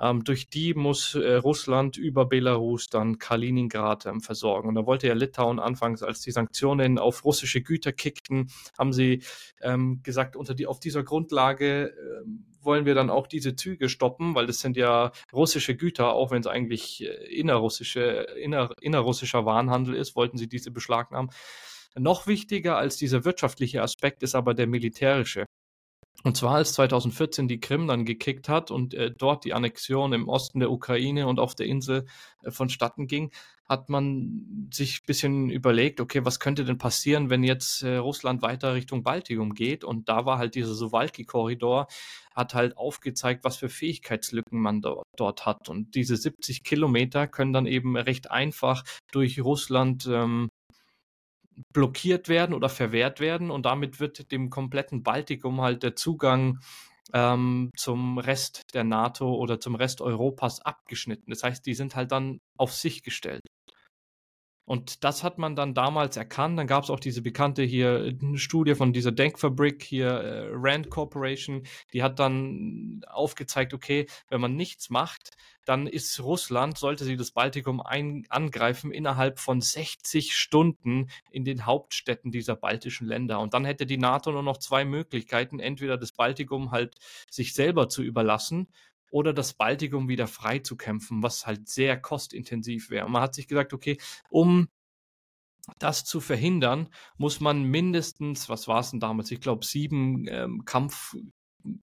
Ähm, 0.00 0.22
durch 0.24 0.48
die 0.48 0.74
muss 0.74 1.14
äh, 1.14 1.34
Russland 1.34 1.96
über 1.96 2.26
Belarus 2.26 2.88
dann 2.88 3.18
Kaliningrad 3.18 4.06
ähm, 4.06 4.20
versorgen. 4.20 4.68
Und 4.68 4.76
da 4.76 4.86
wollte 4.86 5.08
ja 5.08 5.14
Litauen 5.14 5.58
anfangs, 5.58 6.02
als 6.02 6.20
die 6.20 6.30
Sanktionen 6.30 6.98
auf 6.98 7.24
russische 7.24 7.62
Güter 7.62 7.92
kickten, 7.92 8.50
haben 8.78 8.92
sie 8.92 9.22
ähm, 9.60 10.00
gesagt, 10.02 10.36
unter 10.36 10.54
die, 10.54 10.66
auf 10.66 10.78
dieser 10.78 11.02
Grundlage 11.02 11.88
äh, 11.88 12.24
wollen 12.60 12.84
wir 12.84 12.94
dann 12.94 13.10
auch 13.10 13.26
diese 13.26 13.56
Züge 13.56 13.88
stoppen, 13.88 14.34
weil 14.34 14.46
das 14.46 14.60
sind 14.60 14.76
ja 14.76 15.12
russische 15.32 15.76
Güter, 15.76 16.12
auch 16.12 16.30
wenn 16.30 16.40
es 16.40 16.46
eigentlich 16.46 17.04
äh, 17.04 17.06
innerrussische, 17.34 18.26
inner, 18.40 18.70
innerrussischer 18.80 19.44
Warenhandel 19.44 19.94
ist, 19.94 20.14
wollten 20.16 20.38
sie 20.38 20.48
diese 20.48 20.70
beschlagnahmen. 20.70 21.30
Noch 21.96 22.26
wichtiger 22.26 22.76
als 22.76 22.96
dieser 22.96 23.24
wirtschaftliche 23.24 23.82
Aspekt 23.82 24.22
ist 24.22 24.34
aber 24.34 24.54
der 24.54 24.66
militärische. 24.66 25.46
Und 26.24 26.36
zwar 26.36 26.56
als 26.56 26.72
2014 26.72 27.46
die 27.46 27.60
Krim 27.60 27.86
dann 27.86 28.04
gekickt 28.04 28.48
hat 28.48 28.72
und 28.72 28.92
äh, 28.92 29.12
dort 29.16 29.44
die 29.44 29.54
Annexion 29.54 30.12
im 30.12 30.28
Osten 30.28 30.58
der 30.58 30.70
Ukraine 30.70 31.28
und 31.28 31.38
auf 31.38 31.54
der 31.54 31.66
Insel 31.66 32.06
äh, 32.42 32.50
vonstatten 32.50 33.06
ging, 33.06 33.30
hat 33.68 33.88
man 33.88 34.68
sich 34.72 35.00
ein 35.02 35.06
bisschen 35.06 35.50
überlegt, 35.50 36.00
okay, 36.00 36.24
was 36.24 36.40
könnte 36.40 36.64
denn 36.64 36.78
passieren, 36.78 37.30
wenn 37.30 37.44
jetzt 37.44 37.82
äh, 37.84 37.96
Russland 37.96 38.42
weiter 38.42 38.74
Richtung 38.74 39.04
Baltikum 39.04 39.54
geht? 39.54 39.84
Und 39.84 40.08
da 40.08 40.24
war 40.24 40.38
halt 40.38 40.56
dieser 40.56 40.74
Sowalki-Korridor, 40.74 41.86
hat 42.34 42.54
halt 42.54 42.76
aufgezeigt, 42.76 43.44
was 43.44 43.56
für 43.56 43.68
Fähigkeitslücken 43.68 44.60
man 44.60 44.80
do 44.82 45.02
dort 45.16 45.46
hat. 45.46 45.68
Und 45.68 45.94
diese 45.94 46.16
70 46.16 46.64
Kilometer 46.64 47.28
können 47.28 47.52
dann 47.52 47.66
eben 47.66 47.96
recht 47.96 48.30
einfach 48.30 48.82
durch 49.12 49.40
Russland 49.40 50.08
ähm, 50.10 50.48
blockiert 51.72 52.28
werden 52.28 52.54
oder 52.54 52.68
verwehrt 52.68 53.20
werden 53.20 53.50
und 53.50 53.66
damit 53.66 54.00
wird 54.00 54.30
dem 54.32 54.50
kompletten 54.50 55.02
Baltikum 55.02 55.60
halt 55.60 55.82
der 55.82 55.96
Zugang 55.96 56.60
ähm, 57.12 57.70
zum 57.76 58.18
Rest 58.18 58.62
der 58.74 58.84
NATO 58.84 59.34
oder 59.34 59.60
zum 59.60 59.74
Rest 59.74 60.00
Europas 60.00 60.60
abgeschnitten. 60.60 61.30
Das 61.30 61.42
heißt, 61.42 61.64
die 61.66 61.74
sind 61.74 61.96
halt 61.96 62.12
dann 62.12 62.40
auf 62.56 62.72
sich 62.74 63.02
gestellt. 63.02 63.42
Und 64.68 65.02
das 65.02 65.24
hat 65.24 65.38
man 65.38 65.56
dann 65.56 65.72
damals 65.72 66.18
erkannt. 66.18 66.58
Dann 66.58 66.66
gab 66.66 66.84
es 66.84 66.90
auch 66.90 67.00
diese 67.00 67.22
bekannte 67.22 67.62
hier 67.62 68.14
Studie 68.34 68.74
von 68.74 68.92
dieser 68.92 69.12
Denkfabrik 69.12 69.82
hier, 69.82 70.08
äh, 70.08 70.50
Rand 70.52 70.90
Corporation, 70.90 71.62
die 71.94 72.02
hat 72.02 72.18
dann 72.18 73.00
aufgezeigt, 73.08 73.72
okay, 73.72 74.06
wenn 74.28 74.42
man 74.42 74.56
nichts 74.56 74.90
macht, 74.90 75.30
dann 75.64 75.86
ist 75.86 76.20
Russland, 76.20 76.76
sollte 76.76 77.04
sie 77.04 77.16
das 77.16 77.30
Baltikum 77.30 77.80
ein, 77.80 78.24
angreifen, 78.28 78.92
innerhalb 78.92 79.38
von 79.38 79.62
60 79.62 80.36
Stunden 80.36 81.08
in 81.30 81.44
den 81.44 81.64
Hauptstädten 81.64 82.30
dieser 82.30 82.54
baltischen 82.54 83.06
Länder. 83.06 83.40
Und 83.40 83.54
dann 83.54 83.64
hätte 83.64 83.86
die 83.86 83.96
NATO 83.96 84.32
nur 84.32 84.42
noch 84.42 84.58
zwei 84.58 84.84
Möglichkeiten, 84.84 85.60
entweder 85.60 85.96
das 85.96 86.12
Baltikum 86.12 86.72
halt 86.72 86.94
sich 87.30 87.54
selber 87.54 87.88
zu 87.88 88.02
überlassen 88.02 88.68
oder 89.10 89.32
das 89.32 89.54
Baltikum 89.54 90.08
wieder 90.08 90.26
frei 90.26 90.58
zu 90.58 90.76
kämpfen, 90.76 91.22
was 91.22 91.46
halt 91.46 91.68
sehr 91.68 92.00
kostintensiv 92.00 92.90
wäre. 92.90 93.06
Und 93.06 93.12
man 93.12 93.22
hat 93.22 93.34
sich 93.34 93.48
gesagt, 93.48 93.72
okay, 93.72 93.98
um 94.28 94.68
das 95.78 96.04
zu 96.04 96.20
verhindern, 96.20 96.88
muss 97.16 97.40
man 97.40 97.62
mindestens, 97.62 98.48
was 98.48 98.68
war 98.68 98.80
es 98.80 98.90
denn 98.90 99.00
damals? 99.00 99.30
Ich 99.30 99.40
glaube, 99.40 99.66
sieben 99.66 100.26
ähm, 100.28 100.64
Kampf, 100.64 101.14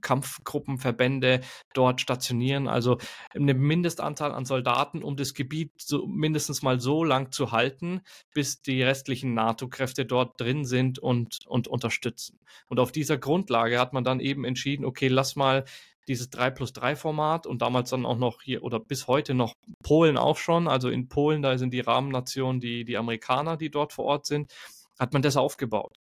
Kampfgruppenverbände 0.01 1.41
dort 1.73 2.01
stationieren, 2.01 2.67
also 2.67 2.97
eine 3.33 3.53
Mindestanzahl 3.53 4.31
an 4.33 4.45
Soldaten, 4.45 5.03
um 5.03 5.15
das 5.15 5.33
Gebiet 5.33 5.71
so 5.77 6.05
mindestens 6.07 6.61
mal 6.61 6.79
so 6.79 7.03
lang 7.03 7.31
zu 7.31 7.51
halten, 7.51 8.01
bis 8.33 8.61
die 8.61 8.83
restlichen 8.83 9.33
NATO-Kräfte 9.33 10.05
dort 10.05 10.39
drin 10.39 10.65
sind 10.65 10.99
und, 10.99 11.45
und 11.47 11.67
unterstützen. 11.67 12.39
Und 12.67 12.79
auf 12.79 12.91
dieser 12.91 13.17
Grundlage 13.17 13.79
hat 13.79 13.93
man 13.93 14.03
dann 14.03 14.19
eben 14.19 14.43
entschieden, 14.43 14.85
okay, 14.85 15.07
lass 15.07 15.35
mal 15.35 15.65
dieses 16.09 16.29
3 16.29 16.49
plus 16.49 16.73
3 16.73 16.95
Format 16.95 17.47
und 17.47 17.61
damals 17.61 17.91
dann 17.91 18.05
auch 18.05 18.17
noch 18.17 18.41
hier 18.41 18.63
oder 18.63 18.79
bis 18.79 19.07
heute 19.07 19.33
noch 19.33 19.55
Polen 19.83 20.17
auch 20.17 20.37
schon. 20.37 20.67
Also 20.67 20.89
in 20.89 21.07
Polen, 21.07 21.41
da 21.41 21.57
sind 21.57 21.73
die 21.73 21.79
Rahmennationen 21.79 22.59
die, 22.59 22.83
die 22.83 22.97
Amerikaner, 22.97 23.55
die 23.55 23.69
dort 23.69 23.93
vor 23.93 24.05
Ort 24.05 24.25
sind, 24.25 24.51
hat 24.99 25.13
man 25.13 25.21
das 25.21 25.37
aufgebaut. 25.37 25.95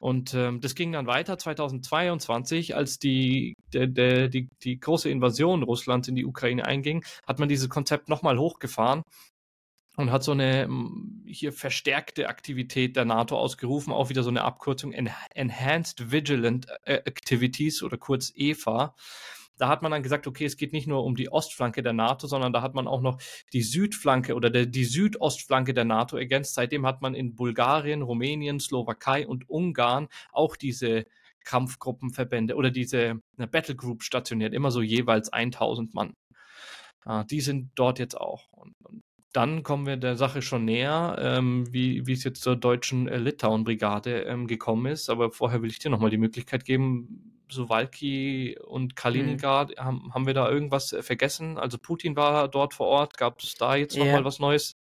Und 0.00 0.32
ähm, 0.32 0.60
das 0.62 0.74
ging 0.74 0.92
dann 0.92 1.06
weiter 1.06 1.36
2022, 1.36 2.74
als 2.74 2.98
die, 2.98 3.54
der, 3.74 3.86
der, 3.86 4.28
die, 4.28 4.48
die 4.62 4.80
große 4.80 5.10
Invasion 5.10 5.62
Russlands 5.62 6.08
in 6.08 6.14
die 6.14 6.24
Ukraine 6.24 6.64
einging, 6.64 7.04
hat 7.26 7.38
man 7.38 7.50
dieses 7.50 7.68
Konzept 7.68 8.08
nochmal 8.08 8.38
hochgefahren 8.38 9.02
und 9.96 10.10
hat 10.12 10.22
so 10.22 10.32
eine 10.32 10.64
hm, 10.64 11.24
hier 11.26 11.52
verstärkte 11.52 12.28
Aktivität 12.28 12.96
der 12.96 13.04
NATO 13.04 13.36
ausgerufen, 13.38 13.92
auch 13.92 14.08
wieder 14.08 14.22
so 14.22 14.30
eine 14.30 14.42
Abkürzung 14.42 14.92
Enhanced 14.92 16.10
Vigilant 16.10 16.66
äh, 16.84 16.94
Activities 16.94 17.82
oder 17.82 17.98
kurz 17.98 18.32
EVA. 18.34 18.94
Da 19.58 19.68
hat 19.68 19.82
man 19.82 19.92
dann 19.92 20.02
gesagt, 20.02 20.26
okay, 20.26 20.46
es 20.46 20.56
geht 20.56 20.72
nicht 20.72 20.86
nur 20.86 21.04
um 21.04 21.16
die 21.16 21.30
Ostflanke 21.30 21.82
der 21.82 21.92
NATO, 21.92 22.26
sondern 22.26 22.52
da 22.52 22.62
hat 22.62 22.74
man 22.74 22.88
auch 22.88 23.02
noch 23.02 23.20
die 23.52 23.62
Südflanke 23.62 24.34
oder 24.34 24.48
der, 24.48 24.64
die 24.64 24.84
Südostflanke 24.84 25.74
der 25.74 25.84
NATO 25.84 26.16
ergänzt. 26.16 26.54
Seitdem 26.54 26.86
hat 26.86 27.02
man 27.02 27.14
in 27.14 27.34
Bulgarien, 27.36 28.00
Rumänien, 28.00 28.58
Slowakei 28.58 29.26
und 29.26 29.50
Ungarn 29.50 30.08
auch 30.32 30.56
diese 30.56 31.04
Kampfgruppenverbände 31.44 32.54
oder 32.54 32.70
diese 32.70 33.20
Battle 33.36 33.76
Group 33.76 34.02
stationiert, 34.02 34.54
immer 34.54 34.70
so 34.70 34.80
jeweils 34.80 35.30
1000 35.30 35.92
Mann. 35.92 36.14
Äh, 37.04 37.24
die 37.26 37.40
sind 37.40 37.72
dort 37.74 37.98
jetzt 37.98 38.16
auch. 38.16 38.48
Und, 38.52 38.74
und, 38.82 39.02
dann 39.32 39.62
kommen 39.62 39.86
wir 39.86 39.96
der 39.96 40.16
Sache 40.16 40.42
schon 40.42 40.64
näher, 40.64 41.16
ähm, 41.20 41.72
wie, 41.72 42.06
wie 42.06 42.12
es 42.12 42.24
jetzt 42.24 42.42
zur 42.42 42.56
deutschen 42.56 43.08
äh, 43.08 43.18
Litauen-Brigade 43.18 44.22
ähm, 44.22 44.46
gekommen 44.46 44.86
ist. 44.86 45.08
Aber 45.08 45.30
vorher 45.30 45.62
will 45.62 45.70
ich 45.70 45.78
dir 45.78 45.90
nochmal 45.90 46.10
die 46.10 46.18
Möglichkeit 46.18 46.64
geben, 46.64 47.30
Suwalki 47.48 48.56
und 48.64 48.96
Kaliningrad, 48.96 49.70
mhm. 49.70 49.84
haben, 49.84 50.14
haben 50.14 50.26
wir 50.26 50.34
da 50.34 50.48
irgendwas 50.50 50.92
äh, 50.92 51.02
vergessen? 51.02 51.58
Also 51.58 51.78
Putin 51.78 52.16
war 52.16 52.48
dort 52.48 52.74
vor 52.74 52.86
Ort, 52.86 53.16
gab 53.18 53.40
es 53.40 53.54
da 53.54 53.76
jetzt 53.76 53.96
nochmal 53.96 54.20
ja. 54.20 54.24
was 54.24 54.38
Neues? 54.38 54.76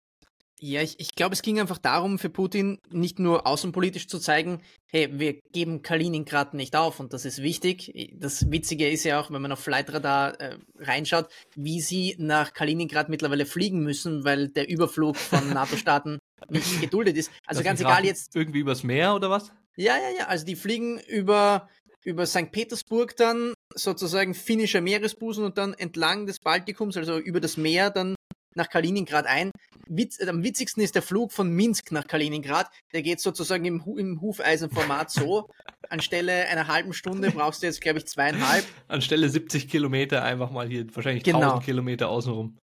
Ja, 0.62 0.82
ich, 0.82 1.00
ich 1.00 1.16
glaube, 1.16 1.34
es 1.34 1.42
ging 1.42 1.60
einfach 1.60 1.78
darum, 1.78 2.20
für 2.20 2.30
Putin 2.30 2.80
nicht 2.92 3.18
nur 3.18 3.48
außenpolitisch 3.48 4.08
zu 4.08 4.20
zeigen, 4.20 4.62
hey, 4.88 5.08
wir 5.18 5.40
geben 5.54 5.82
Kaliningrad 5.82 6.54
nicht 6.54 6.76
auf 6.76 7.00
und 7.00 7.14
das 7.14 7.24
ist 7.24 7.42
wichtig. 7.42 8.12
Das 8.16 8.52
Witzige 8.52 8.90
ist 8.90 9.06
ja 9.06 9.22
auch, 9.22 9.32
wenn 9.32 9.42
man 9.42 9.54
auf 9.54 9.60
Flightradar 9.60 10.40
äh, 10.42 10.58
reinschaut, 10.78 11.30
wie 11.56 11.80
sie 11.80 12.16
nach 12.20 12.54
Kaliningrad 12.54 13.08
mittlerweile 13.08 13.46
fliegen 13.46 13.84
müssen, 13.84 14.26
weil 14.26 14.50
der 14.50 14.68
Überflug 14.70 15.16
von 15.16 15.50
NATO-Staaten 15.54 16.20
nicht 16.50 16.82
geduldet 16.82 17.16
ist. 17.16 17.32
Also 17.46 17.60
das 17.60 17.66
ganz 17.66 17.80
egal 17.80 18.04
jetzt. 18.04 18.36
Irgendwie 18.36 18.60
übers 18.60 18.84
Meer 18.84 19.16
oder 19.16 19.30
was? 19.30 19.54
Ja, 19.78 19.96
ja, 19.96 20.18
ja. 20.18 20.28
Also 20.28 20.46
die 20.46 20.58
fliegen 20.58 21.00
über, 21.08 21.70
über 22.04 22.26
St. 22.26 22.52
Petersburg 22.52 23.16
dann 23.16 23.54
sozusagen 23.74 24.34
finnischer 24.34 24.82
Meeresbusen 24.82 25.46
und 25.46 25.58
dann 25.58 25.74
entlang 25.74 26.26
des 26.26 26.40
Baltikums, 26.40 26.98
also 26.98 27.18
über 27.18 27.40
das 27.40 27.56
Meer 27.56 27.92
dann 27.92 28.16
nach 28.60 28.70
Kaliningrad 28.70 29.26
ein. 29.26 29.52
Witz, 29.88 30.22
am 30.22 30.44
witzigsten 30.44 30.84
ist 30.84 30.94
der 30.94 31.02
Flug 31.02 31.32
von 31.32 31.50
Minsk 31.50 31.92
nach 31.92 32.06
Kaliningrad. 32.06 32.68
Der 32.94 33.02
geht 33.02 33.20
sozusagen 33.20 33.66
im, 33.66 33.82
im 33.98 34.22
Hufeisenformat 34.22 35.10
so. 35.10 35.50
Anstelle 35.90 36.48
einer 36.48 36.68
halben 36.68 36.94
Stunde 36.94 37.32
brauchst 37.32 37.64
du 37.64 37.68
jetzt, 37.68 37.82
glaube 37.82 37.98
ich, 37.98 38.06
zweieinhalb. 38.06 38.64
Anstelle 38.88 39.28
70 39.28 39.68
Kilometer 39.68 40.24
einfach 40.24 40.52
mal 40.52 40.68
hier, 40.68 40.86
wahrscheinlich 40.96 41.24
genau. 41.24 41.40
1000 41.40 41.64
Kilometer 41.64 42.10
außenrum. 42.10 42.58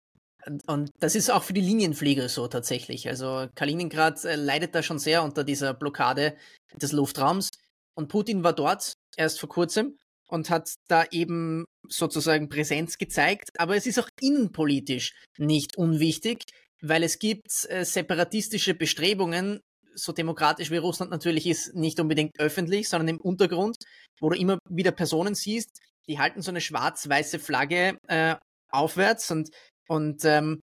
Und, 0.44 0.68
und, 0.68 0.90
das 0.98 1.14
ist 1.14 1.30
auch 1.30 1.44
für 1.44 1.52
die 1.52 1.60
Linienflieger 1.60 2.28
so 2.28 2.48
tatsächlich. 2.48 3.08
Also 3.08 3.46
Kaliningrad 3.54 4.24
äh, 4.24 4.34
leidet 4.34 4.74
da 4.74 4.82
schon 4.82 4.98
sehr 4.98 5.22
unter 5.22 5.44
dieser 5.44 5.72
Blockade 5.72 6.34
des 6.74 6.90
Luftraums. 6.90 7.50
Und 7.94 8.08
Putin 8.08 8.42
war 8.42 8.52
dort 8.52 8.94
erst 9.16 9.38
vor 9.38 9.48
kurzem 9.48 9.96
und 10.32 10.48
hat 10.48 10.74
da 10.88 11.04
eben 11.10 11.66
sozusagen 11.86 12.48
Präsenz 12.48 12.96
gezeigt. 12.96 13.50
Aber 13.58 13.76
es 13.76 13.86
ist 13.86 13.98
auch 13.98 14.08
innenpolitisch 14.18 15.12
nicht 15.36 15.76
unwichtig, 15.76 16.44
weil 16.80 17.02
es 17.02 17.18
gibt 17.18 17.66
äh, 17.68 17.84
separatistische 17.84 18.74
Bestrebungen, 18.74 19.60
so 19.94 20.12
demokratisch 20.12 20.70
wie 20.70 20.78
Russland 20.78 21.10
natürlich 21.10 21.46
ist, 21.46 21.74
nicht 21.74 22.00
unbedingt 22.00 22.40
öffentlich, 22.40 22.88
sondern 22.88 23.08
im 23.08 23.20
Untergrund, 23.20 23.76
wo 24.20 24.30
du 24.30 24.38
immer 24.38 24.58
wieder 24.70 24.90
Personen 24.90 25.34
siehst, 25.34 25.68
die 26.08 26.18
halten 26.18 26.40
so 26.40 26.50
eine 26.50 26.62
schwarz-weiße 26.62 27.38
Flagge 27.38 27.98
äh, 28.08 28.36
aufwärts 28.70 29.30
und, 29.30 29.50
und 29.86 30.24
ähm, 30.24 30.60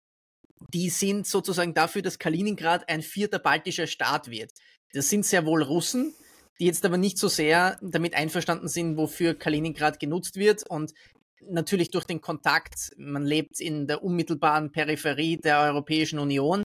die 0.73 0.89
sind 0.89 1.25
sozusagen 1.25 1.73
dafür, 1.73 2.01
dass 2.01 2.19
Kaliningrad 2.19 2.89
ein 2.89 3.01
vierter 3.01 3.39
baltischer 3.39 3.87
Staat 3.87 4.29
wird. 4.29 4.51
Das 4.91 5.09
sind 5.09 5.25
sehr 5.25 5.45
wohl 5.45 5.63
Russen, 5.63 6.13
die 6.59 6.65
jetzt 6.65 6.85
aber 6.85 6.97
nicht 6.97 7.17
so 7.17 7.27
sehr 7.27 7.77
damit 7.81 8.13
einverstanden 8.15 8.67
sind, 8.67 8.97
wofür 8.97 9.33
Kaliningrad 9.33 9.99
genutzt 9.99 10.35
wird 10.35 10.69
und 10.69 10.93
natürlich 11.41 11.91
durch 11.91 12.05
den 12.05 12.21
Kontakt, 12.21 12.91
man 12.97 13.25
lebt 13.25 13.59
in 13.59 13.87
der 13.87 14.03
unmittelbaren 14.03 14.71
Peripherie 14.71 15.37
der 15.37 15.59
Europäischen 15.61 16.19
Union, 16.19 16.63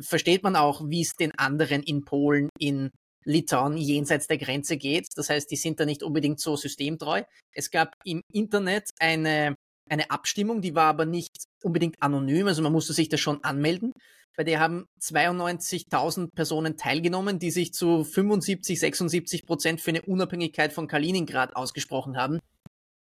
versteht 0.00 0.42
man 0.42 0.56
auch, 0.56 0.82
wie 0.88 1.02
es 1.02 1.14
den 1.14 1.32
anderen 1.36 1.82
in 1.82 2.04
Polen, 2.04 2.48
in 2.58 2.90
Litauen 3.24 3.76
jenseits 3.76 4.26
der 4.28 4.38
Grenze 4.38 4.76
geht. 4.76 5.08
Das 5.16 5.28
heißt, 5.30 5.50
die 5.50 5.56
sind 5.56 5.80
da 5.80 5.84
nicht 5.84 6.02
unbedingt 6.02 6.40
so 6.40 6.56
systemtreu. 6.56 7.22
Es 7.52 7.70
gab 7.70 7.94
im 8.04 8.22
Internet 8.32 8.90
eine, 8.98 9.56
eine 9.88 10.10
Abstimmung, 10.10 10.62
die 10.62 10.74
war 10.74 10.86
aber 10.86 11.04
nicht 11.04 11.32
unbedingt 11.62 11.96
anonym, 12.00 12.46
also 12.46 12.62
man 12.62 12.72
musste 12.72 12.92
sich 12.92 13.08
da 13.08 13.16
schon 13.16 13.42
anmelden. 13.44 13.92
Bei 14.36 14.44
der 14.44 14.60
haben 14.60 14.86
92.000 15.00 16.28
Personen 16.34 16.76
teilgenommen, 16.76 17.38
die 17.38 17.50
sich 17.50 17.74
zu 17.74 18.04
75, 18.04 18.78
76 18.78 19.46
Prozent 19.46 19.80
für 19.80 19.90
eine 19.90 20.02
Unabhängigkeit 20.02 20.72
von 20.72 20.86
Kaliningrad 20.86 21.56
ausgesprochen 21.56 22.16
haben. 22.16 22.38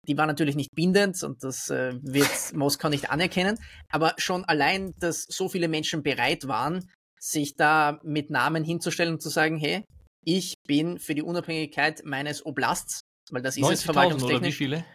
Die 0.07 0.17
war 0.17 0.25
natürlich 0.25 0.55
nicht 0.55 0.73
bindend 0.73 1.21
und 1.23 1.43
das 1.43 1.69
äh, 1.69 1.93
wird 2.01 2.29
Moskau 2.53 2.89
nicht 2.89 3.09
anerkennen. 3.09 3.59
Aber 3.89 4.13
schon 4.17 4.45
allein, 4.45 4.93
dass 4.99 5.23
so 5.23 5.49
viele 5.49 5.67
Menschen 5.67 6.01
bereit 6.01 6.47
waren, 6.47 6.89
sich 7.19 7.55
da 7.55 7.99
mit 8.03 8.29
Namen 8.29 8.63
hinzustellen 8.63 9.13
und 9.13 9.21
zu 9.21 9.29
sagen, 9.29 9.57
hey, 9.57 9.83
ich 10.23 10.55
bin 10.65 10.99
für 10.99 11.15
die 11.15 11.21
Unabhängigkeit 11.21 12.03
meines 12.05 12.45
Oblasts, 12.45 13.01
weil 13.31 13.41
das 13.41 13.57
ist 13.57 13.69
es 13.69 13.83
verwaltungstechnisch. 13.83 14.39
Oder 14.39 14.47
wie 14.47 14.51
viele? 14.51 14.85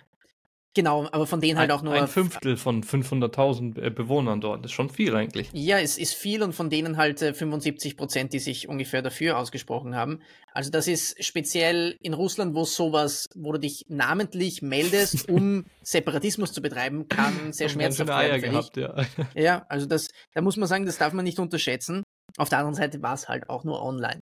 Genau, 0.74 1.06
aber 1.12 1.26
von 1.26 1.40
denen 1.42 1.58
halt 1.58 1.70
auch 1.70 1.82
nur. 1.82 1.92
Ein 1.92 2.08
Fünftel 2.08 2.56
von 2.56 2.82
500.000 2.82 3.78
äh, 3.78 3.90
Bewohnern 3.90 4.40
dort. 4.40 4.64
Das 4.64 4.70
ist 4.70 4.74
schon 4.74 4.88
viel 4.88 5.14
eigentlich. 5.14 5.50
Ja, 5.52 5.78
es 5.78 5.98
ist 5.98 6.14
viel 6.14 6.42
und 6.42 6.54
von 6.54 6.70
denen 6.70 6.96
halt 6.96 7.20
75 7.20 7.92
äh, 7.92 7.96
Prozent, 7.96 8.32
die 8.32 8.38
sich 8.38 8.68
ungefähr 8.68 9.02
dafür 9.02 9.36
ausgesprochen 9.36 9.94
haben. 9.94 10.20
Also 10.54 10.70
das 10.70 10.88
ist 10.88 11.22
speziell 11.22 11.96
in 12.00 12.14
Russland, 12.14 12.54
wo 12.54 12.64
sowas, 12.64 13.28
wo 13.34 13.52
du 13.52 13.58
dich 13.58 13.84
namentlich 13.88 14.62
meldest, 14.62 15.28
um 15.28 15.66
Separatismus 15.82 16.52
zu 16.52 16.62
betreiben, 16.62 17.06
kann 17.06 17.52
sehr 17.52 17.68
schmerzhaft 17.68 18.10
Eier 18.10 18.38
gehabt, 18.38 18.76
ja. 18.76 18.94
ja, 19.34 19.66
also 19.68 19.86
das, 19.86 20.08
da 20.32 20.40
muss 20.40 20.56
man 20.56 20.68
sagen, 20.68 20.86
das 20.86 20.96
darf 20.96 21.12
man 21.12 21.24
nicht 21.24 21.38
unterschätzen. 21.38 22.02
Auf 22.38 22.48
der 22.48 22.58
anderen 22.58 22.74
Seite 22.74 23.02
war 23.02 23.12
es 23.12 23.28
halt 23.28 23.50
auch 23.50 23.64
nur 23.64 23.82
online. 23.82 24.20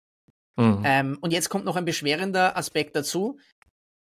Mhm. 0.56 0.82
Ähm, 0.84 1.18
und 1.20 1.32
jetzt 1.32 1.50
kommt 1.50 1.64
noch 1.64 1.76
ein 1.76 1.84
beschwerender 1.84 2.56
Aspekt 2.56 2.96
dazu. 2.96 3.38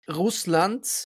Russland 0.08 1.04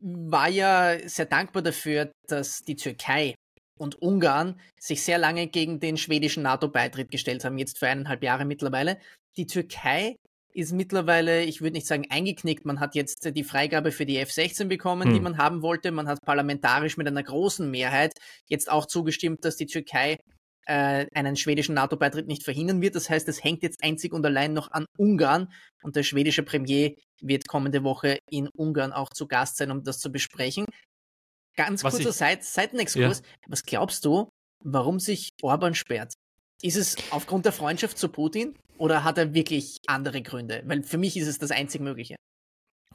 war 0.00 0.48
ja 0.48 0.96
sehr 1.08 1.26
dankbar 1.26 1.62
dafür, 1.62 2.12
dass 2.28 2.62
die 2.62 2.76
Türkei 2.76 3.34
und 3.78 4.00
Ungarn 4.00 4.60
sich 4.80 5.02
sehr 5.02 5.18
lange 5.18 5.48
gegen 5.48 5.80
den 5.80 5.96
schwedischen 5.96 6.42
NATO-Beitritt 6.42 7.10
gestellt 7.10 7.44
haben, 7.44 7.58
jetzt 7.58 7.78
für 7.78 7.88
eineinhalb 7.88 8.22
Jahre 8.22 8.44
mittlerweile. 8.44 8.98
Die 9.36 9.46
Türkei 9.46 10.16
ist 10.52 10.72
mittlerweile, 10.72 11.44
ich 11.44 11.60
würde 11.60 11.74
nicht 11.74 11.86
sagen 11.86 12.06
eingeknickt, 12.08 12.64
man 12.64 12.80
hat 12.80 12.94
jetzt 12.94 13.30
die 13.36 13.44
Freigabe 13.44 13.92
für 13.92 14.06
die 14.06 14.16
F-16 14.16 14.68
bekommen, 14.68 15.08
hm. 15.08 15.14
die 15.14 15.20
man 15.20 15.36
haben 15.36 15.60
wollte. 15.60 15.92
Man 15.92 16.08
hat 16.08 16.24
parlamentarisch 16.24 16.96
mit 16.96 17.06
einer 17.06 17.22
großen 17.22 17.70
Mehrheit 17.70 18.14
jetzt 18.48 18.70
auch 18.70 18.86
zugestimmt, 18.86 19.44
dass 19.44 19.56
die 19.56 19.66
Türkei 19.66 20.16
äh, 20.66 21.06
einen 21.14 21.36
schwedischen 21.36 21.74
NATO-Beitritt 21.74 22.26
nicht 22.26 22.44
verhindern 22.44 22.82
wird. 22.82 22.94
Das 22.94 23.08
heißt, 23.08 23.28
es 23.28 23.42
hängt 23.42 23.62
jetzt 23.62 23.82
einzig 23.82 24.12
und 24.12 24.24
allein 24.24 24.52
noch 24.52 24.70
an 24.72 24.86
Ungarn 24.98 25.52
und 25.82 25.96
der 25.96 26.02
schwedische 26.02 26.42
Premier 26.42 26.94
wird 27.20 27.48
kommende 27.48 27.82
Woche 27.82 28.18
in 28.30 28.48
Ungarn 28.48 28.92
auch 28.92 29.10
zu 29.10 29.26
Gast 29.26 29.56
sein, 29.56 29.70
um 29.70 29.82
das 29.82 29.98
zu 29.98 30.10
besprechen. 30.10 30.66
Ganz 31.56 31.82
Was 31.82 31.94
kurzer 31.94 32.12
Seit 32.12 32.44
Seitenexkurs. 32.44 33.20
Ja. 33.20 33.26
Was 33.48 33.62
glaubst 33.62 34.04
du, 34.04 34.28
warum 34.62 35.00
sich 35.00 35.30
Orban 35.42 35.74
sperrt? 35.74 36.12
Ist 36.62 36.76
es 36.76 36.96
aufgrund 37.10 37.44
der 37.44 37.52
Freundschaft 37.52 37.98
zu 37.98 38.08
Putin 38.08 38.54
oder 38.78 39.04
hat 39.04 39.18
er 39.18 39.34
wirklich 39.34 39.78
andere 39.86 40.22
Gründe? 40.22 40.62
Weil 40.66 40.82
für 40.82 40.98
mich 40.98 41.16
ist 41.16 41.28
es 41.28 41.38
das 41.38 41.50
einzig 41.50 41.80
Mögliche. 41.80 42.16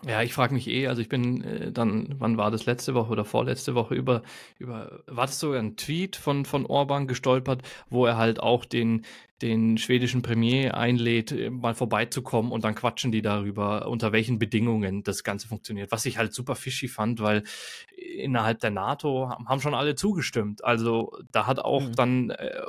Ja, 0.07 0.23
ich 0.23 0.33
frage 0.33 0.53
mich 0.53 0.67
eh, 0.67 0.87
also 0.87 1.01
ich 1.01 1.09
bin 1.09 1.43
äh, 1.43 1.71
dann, 1.71 2.15
wann 2.17 2.37
war 2.37 2.49
das 2.49 2.65
letzte 2.65 2.95
Woche 2.95 3.11
oder 3.11 3.23
vorletzte 3.23 3.75
Woche 3.75 3.93
über, 3.93 4.23
über, 4.57 5.03
war 5.05 5.27
das 5.27 5.39
sogar 5.39 5.59
ein 5.59 5.75
Tweet 5.77 6.15
von, 6.15 6.45
von 6.45 6.65
Orban 6.65 7.07
gestolpert, 7.07 7.61
wo 7.89 8.07
er 8.07 8.17
halt 8.17 8.39
auch 8.39 8.65
den, 8.65 9.05
den 9.43 9.77
schwedischen 9.77 10.23
Premier 10.23 10.75
einlädt, 10.75 11.31
äh, 11.31 11.51
mal 11.51 11.75
vorbeizukommen 11.75 12.51
und 12.51 12.63
dann 12.63 12.73
quatschen 12.73 13.11
die 13.11 13.21
darüber, 13.21 13.87
unter 13.87 14.11
welchen 14.11 14.39
Bedingungen 14.39 15.03
das 15.03 15.23
Ganze 15.23 15.47
funktioniert. 15.47 15.91
Was 15.91 16.05
ich 16.07 16.17
halt 16.17 16.33
super 16.33 16.55
fishy 16.55 16.87
fand, 16.87 17.21
weil 17.21 17.43
innerhalb 17.95 18.59
der 18.59 18.71
NATO 18.71 19.29
haben 19.29 19.61
schon 19.61 19.75
alle 19.75 19.93
zugestimmt. 19.93 20.63
Also 20.63 21.15
da 21.31 21.45
hat 21.45 21.59
auch 21.59 21.83
mhm. 21.83 21.95
dann 21.95 22.29
äh, 22.31 22.61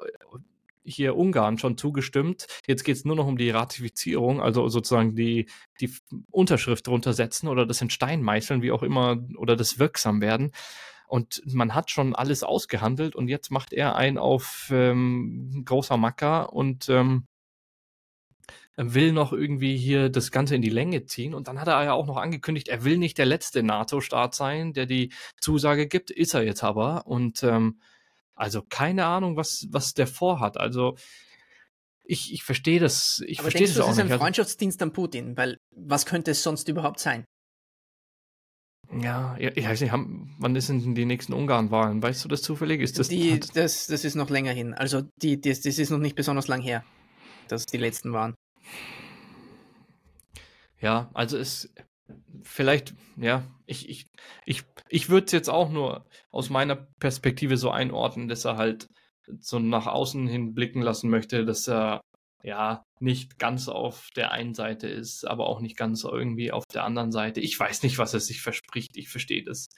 hier 0.85 1.17
Ungarn 1.17 1.59
schon 1.59 1.77
zugestimmt. 1.77 2.47
Jetzt 2.67 2.85
geht 2.85 2.97
es 2.97 3.05
nur 3.05 3.17
noch 3.17 3.27
um 3.27 3.37
die 3.37 3.51
Ratifizierung, 3.51 4.41
also 4.41 4.69
sozusagen 4.69 5.15
die, 5.15 5.47
die 5.81 5.93
Unterschrift 6.31 6.87
drunter 6.87 7.13
setzen 7.13 7.49
oder 7.49 7.67
das 7.67 7.81
in 7.81 7.91
Stein 7.91 8.23
meißeln, 8.23 8.63
wie 8.63 8.73
auch 8.73 8.83
immer, 8.83 9.19
oder 9.37 9.57
das 9.57 9.79
wirksam 9.79 10.21
werden. 10.21 10.53
Und 11.07 11.43
man 11.45 11.75
hat 11.75 11.91
schon 11.91 12.15
alles 12.15 12.43
ausgehandelt 12.43 13.15
und 13.15 13.29
jetzt 13.29 13.51
macht 13.51 13.73
er 13.73 13.97
ein 13.97 14.17
auf 14.17 14.69
ähm, 14.73 15.63
großer 15.67 15.99
Macker 15.99 16.55
und 16.55 16.89
ähm, 16.89 17.27
will 18.77 19.13
noch 19.13 19.33
irgendwie 19.33 19.77
hier 19.77 20.09
das 20.09 20.31
Ganze 20.31 20.55
in 20.55 20.63
die 20.63 20.71
Länge 20.71 21.05
ziehen. 21.05 21.35
Und 21.35 21.49
dann 21.49 21.61
hat 21.61 21.69
er 21.69 21.85
ja 21.85 21.93
auch 21.93 22.07
noch 22.07 22.17
angekündigt, 22.17 22.69
er 22.69 22.85
will 22.85 22.97
nicht 22.97 23.19
der 23.19 23.27
letzte 23.27 23.63
NATO-Staat 23.63 24.35
sein, 24.35 24.73
der 24.73 24.87
die 24.87 25.13
Zusage 25.41 25.87
gibt, 25.87 26.11
ist 26.11 26.35
er 26.35 26.43
jetzt 26.45 26.65
aber. 26.65 27.07
Und 27.07 27.43
ähm, 27.43 27.81
also 28.43 28.61
keine 28.69 29.07
Ahnung, 29.07 29.37
was, 29.37 29.69
was 29.71 29.95
der 29.95 30.09
vorhat. 30.09 30.59
Also 30.59 30.97
ich, 32.03 32.33
ich 32.33 32.43
verstehe 32.43 32.81
das. 32.81 33.23
Ich 33.25 33.41
verstehe 33.41 33.69
das 33.69 33.77
du, 33.77 33.83
auch 33.83 33.87
das 33.87 33.99
ist 33.99 34.01
ein 34.01 34.11
also 34.11 34.19
Freundschaftsdienst 34.19 34.83
an 34.83 34.93
Putin, 34.93 35.37
weil 35.37 35.59
was 35.71 36.07
könnte 36.07 36.33
es 36.33 36.43
sonst 36.43 36.69
überhaupt 36.69 36.99
sein? 36.99 37.25
Ja, 39.01 39.37
ich 39.39 39.65
weiß 39.65 39.81
nicht, 39.81 39.93
haben, 39.93 40.35
wann 40.41 40.61
sind 40.61 40.97
die 40.97 41.05
nächsten 41.05 41.33
Ungarn-Wahlen? 41.33 42.03
Weißt 42.03 42.25
du 42.25 42.29
das 42.29 42.43
zufällig? 42.43 42.81
Ist 42.81 42.99
das, 42.99 43.09
die, 43.09 43.39
das, 43.55 43.87
das 43.87 44.05
ist 44.05 44.17
noch 44.17 44.29
länger 44.29 44.51
hin. 44.51 44.75
Also 44.75 45.03
die, 45.23 45.41
das, 45.41 45.61
das 45.61 45.79
ist 45.79 45.91
noch 45.91 45.99
nicht 45.99 46.17
besonders 46.17 46.49
lang 46.49 46.61
her, 46.61 46.85
dass 47.47 47.65
die 47.65 47.79
letzten 47.79 48.13
waren. 48.13 48.35
Ja, 50.81 51.11
also 51.15 51.39
es, 51.39 51.73
vielleicht, 52.43 52.95
ja, 53.17 53.45
ich, 53.67 53.89
ich, 53.89 54.07
ich, 54.45 54.65
ich 54.93 55.09
würde 55.09 55.25
es 55.25 55.33
jetzt 55.33 55.49
auch 55.49 55.71
nur 55.71 56.07
aus 56.31 56.51
meiner 56.51 56.77
Perspektive 56.77 57.57
so 57.57 57.71
einordnen, 57.71 58.29
dass 58.29 58.45
er 58.45 58.59
halt 58.59 58.89
so 59.41 59.59
nach 59.59 59.87
außen 59.87 60.27
hin 60.29 60.53
blicken 60.55 60.83
lassen 60.83 61.09
möchte, 61.09 61.47
dass 61.47 61.67
er 61.67 62.03
ja 62.43 62.83
nicht 63.01 63.39
ganz 63.39 63.69
auf 63.69 64.09
der 64.17 64.33
einen 64.33 64.53
Seite 64.53 64.89
ist, 64.89 65.27
aber 65.27 65.47
auch 65.47 65.61
nicht 65.61 65.79
ganz 65.79 66.05
irgendwie 66.05 66.53
auf 66.53 66.65
der 66.67 66.85
anderen 66.85 67.11
Seite. 67.11 67.41
Ich 67.41 67.59
weiß 67.59 67.85
nicht, 67.85 67.99
was 67.99 68.13
er 68.13 68.21
sich 68.21 68.43
verspricht. 68.43 68.97
Ich 68.97 69.09
verstehe 69.09 69.43
das. 69.43 69.69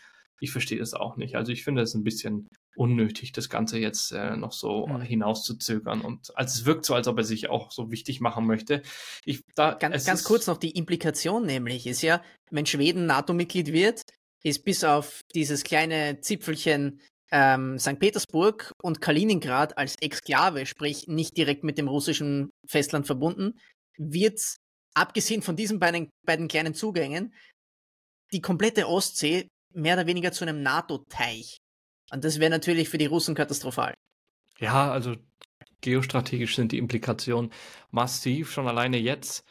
Ich 0.40 0.50
verstehe 0.50 0.80
das 0.80 0.94
auch 0.94 1.16
nicht. 1.16 1.36
Also 1.36 1.52
ich 1.52 1.62
finde 1.62 1.82
es 1.82 1.94
ein 1.94 2.02
bisschen 2.02 2.48
unnötig, 2.74 3.30
das 3.30 3.48
Ganze 3.48 3.78
jetzt 3.78 4.10
äh, 4.10 4.36
noch 4.36 4.52
so 4.52 4.88
mhm. 4.88 5.00
hinauszuzögern. 5.00 6.00
Und 6.00 6.36
als 6.36 6.56
es 6.56 6.64
wirkt 6.64 6.86
so, 6.86 6.94
als 6.94 7.06
ob 7.06 7.18
er 7.18 7.24
sich 7.24 7.48
auch 7.48 7.70
so 7.70 7.92
wichtig 7.92 8.20
machen 8.20 8.46
möchte. 8.46 8.82
Ich, 9.24 9.42
da, 9.54 9.74
ganz, 9.74 10.04
ganz 10.04 10.24
kurz 10.24 10.48
noch 10.48 10.56
die 10.56 10.72
Implikation 10.72 11.46
nämlich 11.46 11.86
ist 11.86 12.02
ja, 12.02 12.20
wenn 12.50 12.66
Schweden 12.66 13.06
NATO-Mitglied 13.06 13.72
wird, 13.72 14.02
ist 14.44 14.64
bis 14.64 14.84
auf 14.84 15.20
dieses 15.34 15.64
kleine 15.64 16.20
Zipfelchen 16.20 17.00
ähm, 17.32 17.78
St. 17.78 17.98
Petersburg 17.98 18.72
und 18.82 19.00
Kaliningrad 19.00 19.76
als 19.76 19.96
Exklave, 20.00 20.66
sprich 20.66 21.08
nicht 21.08 21.36
direkt 21.36 21.64
mit 21.64 21.78
dem 21.78 21.88
russischen 21.88 22.50
Festland 22.68 23.06
verbunden, 23.06 23.58
wird 23.96 24.40
abgesehen 24.94 25.42
von 25.42 25.56
diesen 25.56 25.80
beiden, 25.80 26.10
beiden 26.24 26.46
kleinen 26.46 26.74
Zugängen 26.74 27.34
die 28.32 28.40
komplette 28.40 28.88
Ostsee 28.88 29.48
mehr 29.72 29.94
oder 29.94 30.06
weniger 30.06 30.32
zu 30.32 30.44
einem 30.44 30.62
NATO-Teich. 30.62 31.56
Und 32.12 32.24
das 32.24 32.38
wäre 32.38 32.50
natürlich 32.50 32.88
für 32.88 32.98
die 32.98 33.06
Russen 33.06 33.34
katastrophal. 33.34 33.94
Ja, 34.58 34.92
also 34.92 35.16
geostrategisch 35.80 36.54
sind 36.54 36.72
die 36.72 36.78
Implikationen 36.78 37.50
massiv, 37.90 38.52
schon 38.52 38.68
alleine 38.68 38.98
jetzt. 38.98 39.44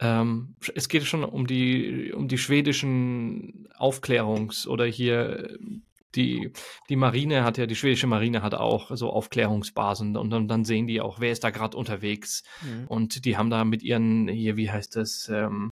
Ähm, 0.00 0.56
es 0.74 0.88
geht 0.88 1.04
schon 1.04 1.24
um 1.24 1.46
die, 1.46 2.12
um 2.12 2.26
die 2.26 2.38
schwedischen 2.38 3.68
Aufklärungs- 3.78 4.66
oder 4.66 4.86
hier 4.86 5.58
die, 6.14 6.52
die 6.88 6.96
Marine 6.96 7.44
hat 7.44 7.58
ja, 7.58 7.66
die 7.66 7.76
schwedische 7.76 8.06
Marine 8.06 8.42
hat 8.42 8.54
auch 8.54 8.90
so 8.96 9.10
Aufklärungsbasen 9.10 10.16
und 10.16 10.30
dann, 10.30 10.48
dann 10.48 10.64
sehen 10.64 10.86
die 10.86 11.00
auch, 11.00 11.20
wer 11.20 11.30
ist 11.30 11.44
da 11.44 11.50
gerade 11.50 11.76
unterwegs. 11.76 12.42
Mhm. 12.62 12.86
Und 12.88 13.24
die 13.24 13.36
haben 13.36 13.50
da 13.50 13.64
mit 13.64 13.82
ihren, 13.82 14.26
hier, 14.28 14.56
wie 14.56 14.70
heißt 14.70 14.96
das, 14.96 15.28
ähm, 15.28 15.70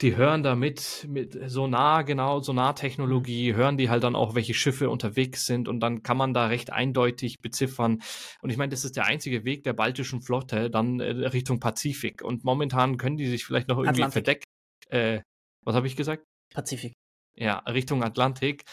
die 0.00 0.16
hören 0.16 0.42
da 0.42 0.54
mit, 0.54 1.06
mit 1.08 1.38
Sonar, 1.50 2.04
genau, 2.04 2.40
Sonartechnologie, 2.40 3.52
mhm. 3.52 3.56
hören 3.56 3.78
die 3.78 3.90
halt 3.90 4.04
dann 4.04 4.16
auch, 4.16 4.34
welche 4.34 4.54
Schiffe 4.54 4.90
unterwegs 4.90 5.46
sind 5.46 5.68
und 5.68 5.80
dann 5.80 6.02
kann 6.02 6.16
man 6.16 6.34
da 6.34 6.46
recht 6.46 6.72
eindeutig 6.72 7.40
beziffern. 7.40 8.02
Und 8.42 8.50
ich 8.50 8.56
meine, 8.56 8.70
das 8.70 8.84
ist 8.84 8.96
der 8.96 9.06
einzige 9.06 9.44
Weg 9.44 9.64
der 9.64 9.72
baltischen 9.72 10.22
Flotte 10.22 10.70
dann 10.70 11.00
äh, 11.00 11.10
Richtung 11.28 11.60
Pazifik. 11.60 12.22
Und 12.22 12.44
momentan 12.44 12.98
können 12.98 13.16
die 13.16 13.26
sich 13.26 13.44
vielleicht 13.44 13.68
noch 13.68 13.78
irgendwie 13.78 14.02
Atlantik. 14.02 14.12
verdecken. 14.12 14.44
Äh, 14.88 15.22
was 15.64 15.74
habe 15.74 15.86
ich 15.86 15.96
gesagt? 15.96 16.24
Pazifik 16.52 16.94
ja, 17.36 17.58
Richtung 17.60 18.02
Atlantik. 18.02 18.64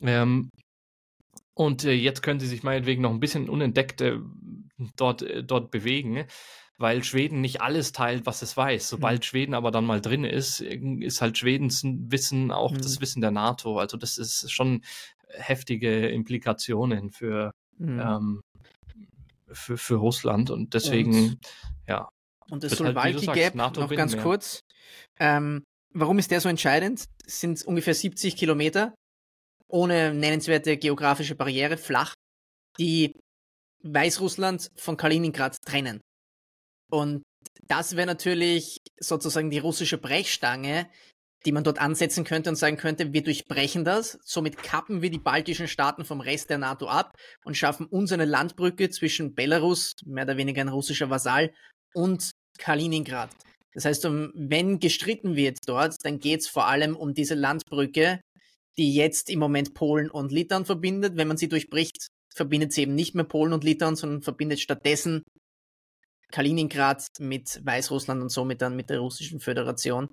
Ähm, 0.00 0.50
und 1.54 1.84
äh, 1.84 1.92
jetzt 1.92 2.22
können 2.22 2.40
sie 2.40 2.46
sich 2.46 2.62
meinetwegen 2.62 3.02
noch 3.02 3.10
ein 3.10 3.20
bisschen 3.20 3.48
unentdeckt 3.48 4.00
äh, 4.00 4.18
dort, 4.96 5.22
äh, 5.22 5.44
dort 5.44 5.70
bewegen, 5.70 6.26
weil 6.78 7.04
Schweden 7.04 7.40
nicht 7.40 7.60
alles 7.60 7.92
teilt, 7.92 8.26
was 8.26 8.42
es 8.42 8.56
weiß. 8.56 8.88
Sobald 8.88 9.20
mhm. 9.20 9.24
Schweden 9.24 9.54
aber 9.54 9.70
dann 9.70 9.84
mal 9.84 10.00
drin 10.00 10.24
ist, 10.24 10.60
ist 10.60 11.20
halt 11.20 11.38
Schwedens 11.38 11.82
Wissen 11.84 12.50
auch 12.50 12.72
mhm. 12.72 12.78
das 12.78 13.00
Wissen 13.00 13.20
der 13.20 13.30
NATO. 13.30 13.78
Also 13.78 13.96
das 13.96 14.18
ist 14.18 14.50
schon 14.50 14.82
heftige 15.28 16.08
Implikationen 16.08 17.10
für, 17.10 17.52
mhm. 17.78 18.00
ähm, 18.00 18.40
für, 19.52 19.76
für 19.76 19.96
Russland 19.96 20.50
und 20.50 20.74
deswegen, 20.74 21.14
und, 21.14 21.38
ja. 21.88 22.08
Und 22.50 22.62
das 22.62 22.72
Solvalki-Gap, 22.72 23.58
halt, 23.58 23.76
noch 23.76 23.90
ganz 23.90 24.14
mehr. 24.14 24.22
kurz, 24.22 24.60
ähm, 25.18 25.62
Warum 25.96 26.18
ist 26.18 26.32
der 26.32 26.40
so 26.40 26.48
entscheidend? 26.48 27.04
Es 27.24 27.40
sind 27.40 27.64
ungefähr 27.64 27.94
70 27.94 28.36
Kilometer 28.36 28.94
ohne 29.68 30.12
nennenswerte 30.12 30.76
geografische 30.76 31.36
Barriere, 31.36 31.76
flach, 31.76 32.14
die 32.78 33.12
Weißrussland 33.82 34.70
von 34.76 34.96
Kaliningrad 34.96 35.56
trennen. 35.64 36.00
Und 36.94 37.24
das 37.66 37.96
wäre 37.96 38.06
natürlich 38.06 38.78
sozusagen 39.00 39.50
die 39.50 39.58
russische 39.58 39.98
Brechstange, 39.98 40.88
die 41.44 41.50
man 41.50 41.64
dort 41.64 41.80
ansetzen 41.80 42.22
könnte 42.22 42.50
und 42.50 42.56
sagen 42.56 42.76
könnte, 42.76 43.12
wir 43.12 43.24
durchbrechen 43.24 43.84
das, 43.84 44.16
somit 44.22 44.58
kappen 44.58 45.02
wir 45.02 45.10
die 45.10 45.18
baltischen 45.18 45.66
Staaten 45.66 46.04
vom 46.04 46.20
Rest 46.20 46.50
der 46.50 46.58
NATO 46.58 46.86
ab 46.86 47.16
und 47.44 47.56
schaffen 47.56 47.86
uns 47.86 48.12
eine 48.12 48.26
Landbrücke 48.26 48.90
zwischen 48.90 49.34
Belarus, 49.34 49.94
mehr 50.06 50.22
oder 50.22 50.36
weniger 50.36 50.60
ein 50.60 50.68
russischer 50.68 51.10
Vasall, 51.10 51.52
und 51.94 52.30
Kaliningrad. 52.58 53.30
Das 53.72 53.84
heißt, 53.84 54.04
wenn 54.04 54.78
gestritten 54.78 55.34
wird 55.34 55.58
dort, 55.66 55.96
dann 56.04 56.20
geht 56.20 56.42
es 56.42 56.48
vor 56.48 56.68
allem 56.68 56.94
um 56.94 57.12
diese 57.12 57.34
Landbrücke, 57.34 58.20
die 58.78 58.94
jetzt 58.94 59.30
im 59.30 59.40
Moment 59.40 59.74
Polen 59.74 60.10
und 60.10 60.30
Litauen 60.30 60.64
verbindet. 60.64 61.16
Wenn 61.16 61.26
man 61.26 61.38
sie 61.38 61.48
durchbricht, 61.48 62.06
verbindet 62.32 62.72
sie 62.72 62.82
eben 62.82 62.94
nicht 62.94 63.16
mehr 63.16 63.24
Polen 63.24 63.52
und 63.52 63.64
Litauen, 63.64 63.96
sondern 63.96 64.22
verbindet 64.22 64.60
stattdessen 64.60 65.24
Kaliningrad 66.34 67.06
mit 67.20 67.64
Weißrussland 67.64 68.20
und 68.20 68.28
somit 68.28 68.60
dann 68.60 68.74
mit 68.74 68.90
der 68.90 68.98
Russischen 68.98 69.38
Föderation. 69.38 70.08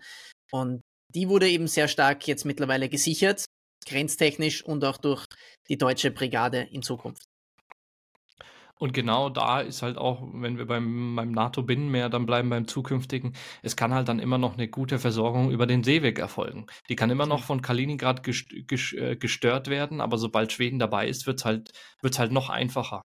Und 0.52 0.82
die 1.16 1.28
wurde 1.28 1.50
eben 1.50 1.66
sehr 1.66 1.88
stark 1.88 2.28
jetzt 2.28 2.46
mittlerweile 2.46 2.90
gesichert, 2.90 3.46
grenztechnisch 3.88 4.64
und 4.64 4.86
auch 4.86 4.98
durch 4.98 5.26
die 5.68 5.80
deutsche 5.80 6.12
Brigade 6.12 6.68
in 6.72 6.84
Zukunft. 6.84 7.24
Und 8.78 8.94
genau 8.94 9.30
da 9.30 9.62
ist 9.62 9.82
halt 9.82 9.98
auch, 9.98 10.22
wenn 10.32 10.60
wir 10.60 10.68
beim, 10.68 11.16
beim 11.16 11.32
NATO-Binnenmeer 11.32 12.10
dann 12.10 12.28
bleiben, 12.28 12.52
beim 12.52 12.68
zukünftigen, 12.68 13.34
es 13.64 13.76
kann 13.76 13.94
halt 13.94 14.08
dann 14.08 14.20
immer 14.20 14.38
noch 14.38 14.54
eine 14.54 14.68
gute 14.68 15.00
Versorgung 15.00 15.50
über 15.50 15.66
den 15.66 15.84
Seeweg 15.84 16.20
erfolgen. 16.20 16.68
Die 16.88 16.96
kann 16.96 17.10
immer 17.10 17.26
noch 17.26 17.44
von 17.44 17.64
Kaliningrad 17.64 18.28
äh, 18.28 19.16
gestört 19.16 19.68
werden, 19.70 20.02
aber 20.02 20.20
sobald 20.20 20.52
Schweden 20.52 20.78
dabei 20.78 21.08
ist, 21.08 21.26
wird 21.26 21.40
es 21.40 21.46
halt, 21.46 21.72
wird's 22.02 22.20
halt 22.20 22.32
noch 22.32 22.50
einfacher. 22.50 23.02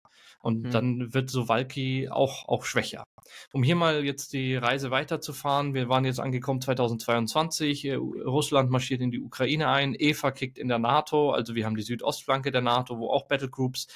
Und 0.40 0.62
mhm. 0.62 0.70
dann 0.70 1.14
wird 1.14 1.30
Sowalki 1.30 2.08
auch, 2.10 2.48
auch 2.48 2.64
schwächer. 2.64 3.04
Um 3.52 3.62
hier 3.62 3.76
mal 3.76 4.04
jetzt 4.04 4.32
die 4.32 4.56
Reise 4.56 4.90
weiterzufahren, 4.90 5.74
wir 5.74 5.88
waren 5.88 6.04
jetzt 6.04 6.20
angekommen 6.20 6.60
2022, 6.60 7.84
äh, 7.84 7.94
Russland 7.94 8.70
marschiert 8.70 9.00
in 9.00 9.10
die 9.10 9.20
Ukraine 9.20 9.68
ein, 9.68 9.94
EFA 9.94 10.30
kickt 10.30 10.58
in 10.58 10.68
der 10.68 10.78
NATO, 10.78 11.30
also 11.30 11.54
wir 11.54 11.66
haben 11.66 11.76
die 11.76 11.82
Südostflanke 11.82 12.50
der 12.50 12.62
NATO, 12.62 12.98
wo 12.98 13.10
auch 13.10 13.26
Battlegroups 13.26 13.86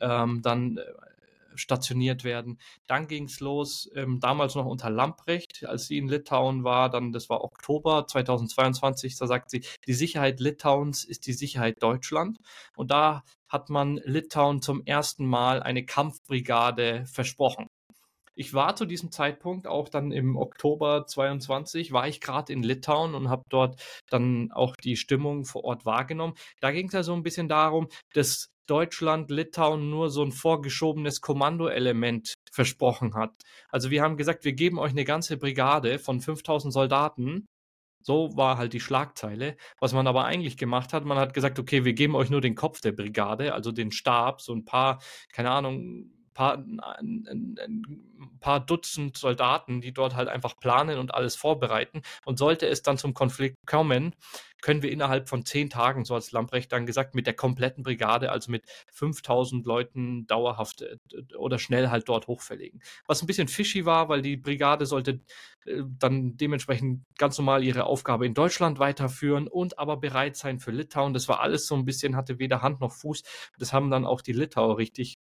ähm, 0.00 0.42
dann 0.42 0.78
äh, 0.78 0.82
stationiert 1.54 2.24
werden. 2.24 2.58
Dann 2.86 3.06
ging 3.06 3.24
es 3.24 3.40
los, 3.40 3.90
ähm, 3.94 4.20
damals 4.20 4.54
noch 4.54 4.66
unter 4.66 4.90
Lamprecht, 4.90 5.64
als 5.66 5.86
sie 5.86 5.98
in 5.98 6.08
Litauen 6.08 6.64
war, 6.64 6.90
dann 6.90 7.12
das 7.12 7.28
war 7.28 7.42
Oktober 7.44 8.06
2022, 8.06 9.16
da 9.18 9.26
sagt 9.26 9.50
sie, 9.50 9.64
die 9.86 9.94
Sicherheit 9.94 10.40
Litauens 10.40 11.04
ist 11.04 11.26
die 11.26 11.32
Sicherheit 11.32 11.82
Deutschland. 11.82 12.38
Und 12.76 12.90
da 12.90 13.22
hat 13.48 13.70
man 13.70 14.00
Litauen 14.04 14.62
zum 14.62 14.84
ersten 14.84 15.26
Mal 15.26 15.62
eine 15.62 15.84
Kampfbrigade 15.84 17.04
versprochen. 17.06 17.68
Ich 18.36 18.52
war 18.52 18.74
zu 18.74 18.84
diesem 18.84 19.12
Zeitpunkt 19.12 19.68
auch 19.68 19.88
dann 19.88 20.10
im 20.10 20.36
Oktober 20.36 21.06
22 21.06 21.92
war 21.92 22.08
ich 22.08 22.20
gerade 22.20 22.52
in 22.52 22.64
Litauen 22.64 23.14
und 23.14 23.28
habe 23.28 23.44
dort 23.48 23.80
dann 24.10 24.50
auch 24.50 24.74
die 24.76 24.96
Stimmung 24.96 25.44
vor 25.44 25.62
Ort 25.62 25.86
wahrgenommen. 25.86 26.34
Da 26.60 26.72
ging 26.72 26.88
es 26.88 26.94
ja 26.94 27.04
so 27.04 27.14
ein 27.14 27.22
bisschen 27.22 27.48
darum, 27.48 27.88
dass 28.12 28.50
Deutschland, 28.66 29.30
Litauen 29.30 29.90
nur 29.90 30.10
so 30.10 30.22
ein 30.22 30.32
vorgeschobenes 30.32 31.20
Kommandoelement 31.20 32.34
versprochen 32.50 33.14
hat. 33.14 33.32
Also 33.68 33.90
wir 33.90 34.02
haben 34.02 34.16
gesagt, 34.16 34.44
wir 34.44 34.52
geben 34.52 34.78
euch 34.78 34.92
eine 34.92 35.04
ganze 35.04 35.36
Brigade 35.36 35.98
von 35.98 36.20
5000 36.20 36.72
Soldaten. 36.72 37.46
So 38.02 38.36
war 38.36 38.58
halt 38.58 38.74
die 38.74 38.80
Schlagzeile. 38.80 39.56
Was 39.80 39.94
man 39.94 40.06
aber 40.06 40.24
eigentlich 40.24 40.58
gemacht 40.58 40.92
hat, 40.92 41.04
man 41.04 41.18
hat 41.18 41.32
gesagt, 41.32 41.58
okay, 41.58 41.84
wir 41.84 41.94
geben 41.94 42.14
euch 42.14 42.28
nur 42.28 42.42
den 42.42 42.54
Kopf 42.54 42.80
der 42.80 42.92
Brigade, 42.92 43.54
also 43.54 43.72
den 43.72 43.92
Stab, 43.92 44.42
so 44.42 44.54
ein 44.54 44.64
paar, 44.64 45.00
keine 45.32 45.50
Ahnung, 45.50 46.10
paar, 46.34 46.58
ein, 46.58 47.26
ein, 47.58 48.36
paar 48.40 48.60
Dutzend 48.60 49.16
Soldaten, 49.16 49.80
die 49.80 49.92
dort 49.92 50.14
halt 50.14 50.28
einfach 50.28 50.58
planen 50.58 50.98
und 50.98 51.14
alles 51.14 51.36
vorbereiten. 51.36 52.02
Und 52.24 52.38
sollte 52.38 52.66
es 52.66 52.82
dann 52.82 52.98
zum 52.98 53.14
Konflikt 53.14 53.56
kommen, 53.66 54.14
können 54.64 54.82
wir 54.82 54.90
innerhalb 54.90 55.28
von 55.28 55.44
zehn 55.44 55.68
Tagen, 55.68 56.06
so 56.06 56.14
als 56.14 56.32
Lamprecht 56.32 56.72
dann 56.72 56.86
gesagt, 56.86 57.14
mit 57.14 57.26
der 57.26 57.34
kompletten 57.34 57.84
Brigade, 57.84 58.32
also 58.32 58.50
mit 58.50 58.64
5000 58.92 59.66
Leuten 59.66 60.26
dauerhaft 60.26 60.80
äh, 60.80 60.96
oder 61.36 61.58
schnell 61.58 61.90
halt 61.90 62.08
dort 62.08 62.28
hochverlegen. 62.28 62.82
Was 63.06 63.22
ein 63.22 63.26
bisschen 63.26 63.48
fishy 63.48 63.84
war, 63.84 64.08
weil 64.08 64.22
die 64.22 64.38
Brigade 64.38 64.86
sollte 64.86 65.20
äh, 65.66 65.82
dann 65.98 66.38
dementsprechend 66.38 67.04
ganz 67.18 67.36
normal 67.36 67.62
ihre 67.62 67.84
Aufgabe 67.84 68.24
in 68.24 68.32
Deutschland 68.32 68.78
weiterführen 68.78 69.48
und 69.48 69.78
aber 69.78 69.98
bereit 69.98 70.34
sein 70.36 70.58
für 70.58 70.70
Litauen. 70.70 71.12
Das 71.12 71.28
war 71.28 71.40
alles 71.40 71.66
so 71.66 71.74
ein 71.74 71.84
bisschen, 71.84 72.16
hatte 72.16 72.38
weder 72.38 72.62
Hand 72.62 72.80
noch 72.80 72.92
Fuß. 72.92 73.22
Das 73.58 73.74
haben 73.74 73.90
dann 73.90 74.06
auch 74.06 74.22
die 74.22 74.32
Litauer 74.32 74.78
richtig 74.78 75.18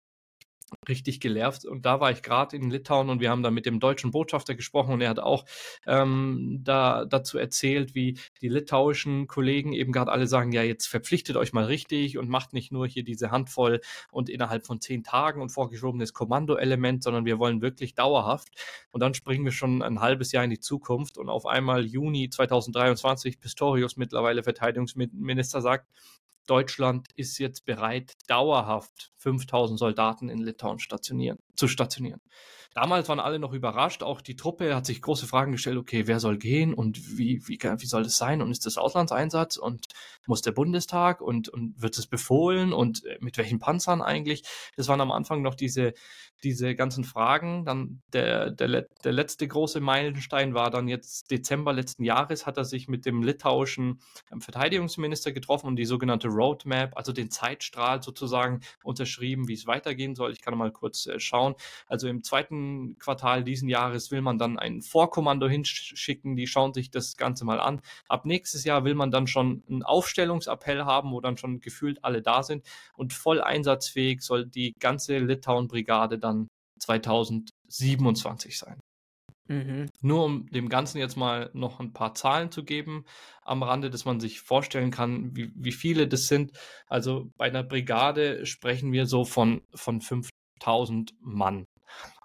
richtig 0.88 1.20
gelehrt. 1.20 1.66
Und 1.66 1.86
da 1.86 2.00
war 2.00 2.12
ich 2.12 2.22
gerade 2.22 2.56
in 2.56 2.70
Litauen 2.70 3.10
und 3.10 3.20
wir 3.20 3.30
haben 3.30 3.44
da 3.44 3.52
mit 3.52 3.66
dem 3.66 3.80
deutschen 3.80 4.12
Botschafter 4.12 4.56
gesprochen 4.56 4.94
und 4.94 5.02
er 5.02 5.10
hat 5.10 5.20
auch 5.20 5.46
ähm, 5.86 6.60
da 6.64 7.06
dazu 7.06 7.38
erzählt, 7.38 7.96
wie 7.96 8.20
die 8.42 8.50
litauischen 8.50 9.28
Kollegen 9.28 9.74
eben 9.74 9.92
gerade 9.92 10.12
alle 10.12 10.28
sagen, 10.28 10.52
ja, 10.52 10.64
jetzt 10.64 10.88
verpflichtet 10.88 11.38
euch 11.38 11.54
mal 11.54 11.66
richtig 11.66 12.18
und 12.18 12.30
macht 12.30 12.54
nicht 12.54 12.72
nur 12.72 12.88
hier 12.88 13.04
diese 13.04 13.32
Handvoll 13.32 13.82
und 14.12 14.30
innerhalb 14.30 14.66
von 14.66 14.82
zehn 14.82 15.04
Tagen 15.04 15.42
und 15.42 15.50
vorgeschobenes 15.50 16.14
Kommandoelement, 16.14 17.04
sondern 17.04 17.26
wir 17.26 17.40
wollen 17.40 17.62
wirklich 17.62 17.96
dauerhaft. 17.96 18.50
Und 18.92 19.02
dann 19.02 19.14
springen 19.14 19.46
wir 19.46 19.52
schon 19.52 19.82
ein 19.82 20.02
halbes 20.02 20.32
Jahr 20.32 20.44
in 20.44 20.50
die 20.50 20.60
Zukunft 20.60 21.18
und 21.18 21.30
auf 21.30 21.46
einmal 21.46 21.86
Juni 21.86 22.30
2023 22.30 23.40
Pistorius 23.40 23.98
mittlerweile 23.98 24.44
Verteidigungsminister 24.44 25.62
sagt, 25.62 25.88
Deutschland 26.48 27.08
ist 27.16 27.38
jetzt 27.38 27.66
bereit, 27.66 28.14
dauerhaft 28.28 29.12
5000 29.18 29.80
Soldaten 29.80 30.30
in 30.30 30.40
Litauen 30.40 30.80
stationieren, 30.80 31.40
zu 31.56 31.68
stationieren. 31.68 32.22
Damals 32.78 33.10
waren 33.10 33.20
alle 33.20 33.40
noch 33.40 33.54
überrascht, 33.54 34.04
auch 34.04 34.22
die 34.22 34.36
Truppe 34.36 34.76
hat 34.76 34.86
sich 34.86 35.02
große 35.02 35.26
Fragen 35.26 35.52
gestellt, 35.52 35.78
okay, 35.78 36.06
wer 36.06 36.20
soll 36.20 36.38
gehen 36.38 36.76
und 36.76 37.18
wie, 37.18 37.42
wie, 37.48 37.58
wie 37.60 37.86
soll 37.88 38.04
das 38.04 38.18
sein 38.18 38.40
und 38.40 38.52
ist 38.52 38.68
das 38.68 38.78
Auslandseinsatz 38.78 39.58
und 39.58 39.88
muss 40.28 40.44
der 40.44 40.52
Bundestag 40.52 41.22
und, 41.22 41.50
und 41.50 41.82
wird 41.82 41.98
es 41.98 42.06
befohlen 42.06 42.74
und 42.74 43.04
äh, 43.06 43.18
mit 43.20 43.40
welchen 43.40 43.58
Panzern 43.58 44.04
eigentlich? 44.04 44.44
Das 44.76 44.88
waren 44.90 45.02
am 45.02 45.12
Anfang 45.12 45.42
noch 45.42 45.56
diese, 45.56 45.94
diese 46.44 46.76
ganzen 46.76 47.04
Fragen. 47.04 47.66
Dann 47.66 48.04
der, 48.14 48.52
der, 48.52 48.84
der 49.04 49.12
letzte 49.12 49.48
große 49.48 49.80
Meilenstein 49.80 50.54
war 50.54 50.70
dann 50.70 50.88
jetzt 50.88 51.32
Dezember 51.32 51.74
letzten 51.74 52.04
Jahres, 52.04 52.46
hat 52.46 52.58
er 52.58 52.66
sich 52.66 52.88
mit 52.88 53.08
dem 53.08 53.24
litauischen 53.24 54.02
ähm, 54.32 54.42
Verteidigungsminister 54.42 55.32
getroffen 55.32 55.66
und 55.66 55.78
die 55.78 55.86
sogenannte 55.86 56.28
Roadmap, 56.28 56.96
also 56.96 57.12
den 57.12 57.32
Zeitstrahl 57.32 58.04
sozusagen 58.04 58.62
unterschrieben, 58.84 59.17
wie 59.20 59.54
es 59.54 59.68
weitergehen 59.68 60.16
soll. 60.16 60.32
Ich 60.32 60.42
kann 60.42 60.58
mal 60.58 60.72
kurz 60.72 61.06
äh, 61.08 61.20
schauen. 61.20 61.56
Also 61.88 62.08
im 62.08 62.24
zweiten 62.24 62.98
Quartal 63.00 63.44
diesen 63.44 63.70
Jahres 63.70 64.12
will 64.12 64.22
man 64.22 64.38
dann 64.38 64.58
ein 64.58 64.82
Vorkommando 64.82 65.48
hinschicken, 65.48 66.36
die 66.36 66.48
schauen 66.48 66.74
sich 66.74 66.92
das 66.92 67.18
Ganze 67.18 67.46
mal 67.46 67.60
an. 67.60 67.82
Ab 68.08 68.26
nächstes 68.26 68.64
Jahr 68.64 68.84
will 68.84 68.96
man 68.96 69.12
dann 69.12 69.28
schon 69.28 69.64
einen 69.70 69.84
Aufstellungsappell 69.84 70.86
haben, 70.86 71.12
wo 71.12 71.22
dann 71.22 71.38
schon 71.38 71.60
gefühlt 71.60 72.04
alle 72.04 72.22
da 72.22 72.44
sind 72.44 72.66
und 72.96 73.14
voll 73.14 73.42
einsatzfähig 73.42 74.22
soll 74.22 74.46
die 74.46 74.74
ganze 74.80 75.18
Litauen-Brigade 75.20 76.20
dann 76.20 76.48
2027 76.80 78.58
sein. 78.58 78.80
Mhm. 79.48 79.90
Nur 80.02 80.26
um 80.26 80.48
dem 80.48 80.70
Ganzen 80.70 80.98
jetzt 80.98 81.16
mal 81.16 81.50
noch 81.54 81.80
ein 81.80 81.94
paar 81.94 82.14
Zahlen 82.14 82.52
zu 82.52 82.64
geben 82.64 83.06
am 83.44 83.64
Rande, 83.64 83.90
dass 83.90 84.06
man 84.06 84.20
sich 84.20 84.42
vorstellen 84.42 84.92
kann, 84.92 85.36
wie, 85.36 85.52
wie 85.56 85.72
viele 85.72 86.08
das 86.08 86.28
sind. 86.28 86.52
Also 86.88 87.32
bei 87.38 87.46
einer 87.46 87.64
Brigade 87.64 88.46
sprechen 88.46 88.92
wir 88.92 89.06
so 89.06 89.26
von, 89.26 89.62
von 89.74 90.02
5000 90.02 91.14
Mann 91.22 91.66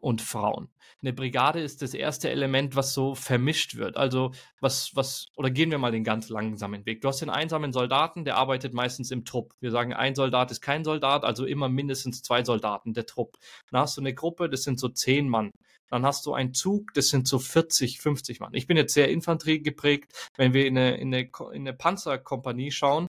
und 0.00 0.20
Frauen. 0.20 0.68
Eine 1.00 1.12
Brigade 1.12 1.61
ist 1.61 1.82
das 1.82 1.94
erste 1.94 2.30
Element, 2.30 2.76
was 2.76 2.94
so 2.94 3.16
vermischt 3.16 3.76
wird. 3.76 3.96
Also 3.96 4.32
was, 4.61 4.94
was, 4.94 5.26
oder 5.37 5.50
gehen 5.50 5.70
wir 5.72 5.78
mal 5.78 5.90
den 5.90 6.04
ganz 6.04 6.28
langsamen 6.28 6.87
Weg. 6.87 7.00
Du 7.00 7.08
hast 7.08 7.20
den 7.20 7.30
einsamen 7.30 7.72
Soldaten, 7.72 8.24
der 8.24 8.37
arbeitet 8.37 8.72
meistens 8.72 9.11
im 9.11 9.24
Trupp. 9.24 9.54
Wir 9.61 9.72
sagen, 9.72 9.92
ein 9.92 10.14
Soldat 10.14 10.52
ist 10.52 10.61
kein 10.61 10.85
Soldat, 10.85 11.24
also 11.24 11.44
immer 11.44 11.68
mindestens 11.68 12.22
zwei 12.22 12.44
Soldaten, 12.44 12.94
der 12.94 13.06
Trupp. 13.06 13.37
Dann 13.70 13.80
hast 13.80 13.96
du 13.96 14.00
eine 14.00 14.14
Gruppe, 14.14 14.48
das 14.48 14.62
sind 14.62 14.78
so 14.78 14.88
zehn 14.88 15.28
Mann. 15.28 15.50
Dann 15.92 16.07
hast 16.07 16.24
du 16.24 16.33
einen 16.33 16.55
Zug, 16.55 16.94
das 16.94 17.11
sind 17.11 17.28
so 17.28 17.38
40, 17.38 18.00
50 18.00 18.40
Mann. 18.40 18.55
Ich 18.55 18.66
bin 18.66 18.78
jetzt 18.78 18.94
sehr 18.94 19.11
Infanterie 19.11 19.61
geprägt. 19.61 20.31
Wenn 20.38 20.55
wir 20.55 20.66
in 20.66 20.78
eine, 20.78 20.96
in 20.96 21.14
eine, 21.14 21.31
in 21.52 21.68
eine 21.68 21.74
Panzerkompanie 21.74 22.70
schauen, 22.70 23.07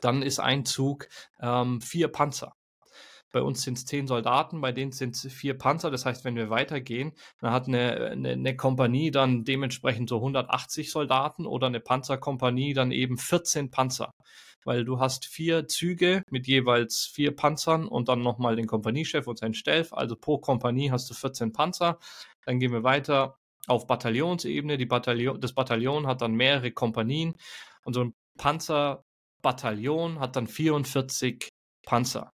dann 0.00 0.22
ist 0.22 0.38
ein 0.38 0.64
Zug 0.64 1.08
ähm, 1.40 1.80
vier 1.80 2.06
Panzer. 2.06 2.52
Bei 3.32 3.42
uns 3.42 3.62
sind 3.62 3.78
es 3.78 3.86
zehn 3.86 4.06
Soldaten, 4.06 4.60
bei 4.60 4.72
denen 4.72 4.92
sind 4.92 5.14
es 5.14 5.32
vier 5.32 5.56
Panzer. 5.56 5.90
Das 5.90 6.04
heißt, 6.04 6.24
wenn 6.24 6.36
wir 6.36 6.50
weitergehen, 6.50 7.12
dann 7.40 7.52
hat 7.52 7.68
eine, 7.68 8.10
eine, 8.10 8.30
eine, 8.30 8.56
Kompanie 8.56 9.10
dann 9.10 9.44
dementsprechend 9.44 10.08
so 10.08 10.16
180 10.16 10.90
Soldaten 10.90 11.46
oder 11.46 11.68
eine 11.68 11.80
Panzerkompanie 11.80 12.74
dann 12.74 12.90
eben 12.90 13.18
14 13.18 13.70
Panzer. 13.70 14.10
Weil 14.64 14.84
du 14.84 14.98
hast 15.00 15.26
vier 15.26 15.68
Züge 15.68 16.22
mit 16.30 16.46
jeweils 16.46 17.10
vier 17.12 17.34
Panzern 17.34 17.86
und 17.86 18.08
dann 18.08 18.22
nochmal 18.22 18.56
den 18.56 18.66
Kompaniechef 18.66 19.26
und 19.26 19.38
seinen 19.38 19.54
Stelf. 19.54 19.92
Also 19.92 20.16
pro 20.16 20.38
Kompanie 20.38 20.90
hast 20.90 21.08
du 21.08 21.14
14 21.14 21.52
Panzer. 21.52 21.98
Dann 22.44 22.58
gehen 22.58 22.72
wir 22.72 22.82
weiter 22.82 23.36
auf 23.66 23.86
Bataillonsebene. 23.86 24.76
Die 24.76 24.86
Bataillon, 24.86 25.40
das 25.40 25.54
Bataillon 25.54 26.06
hat 26.06 26.20
dann 26.20 26.34
mehrere 26.34 26.72
Kompanien 26.72 27.34
und 27.84 27.94
so 27.94 28.04
ein 28.04 28.14
Panzerbataillon 28.38 30.18
hat 30.20 30.36
dann 30.36 30.46
44 30.46 31.48
Panzer. 31.84 32.32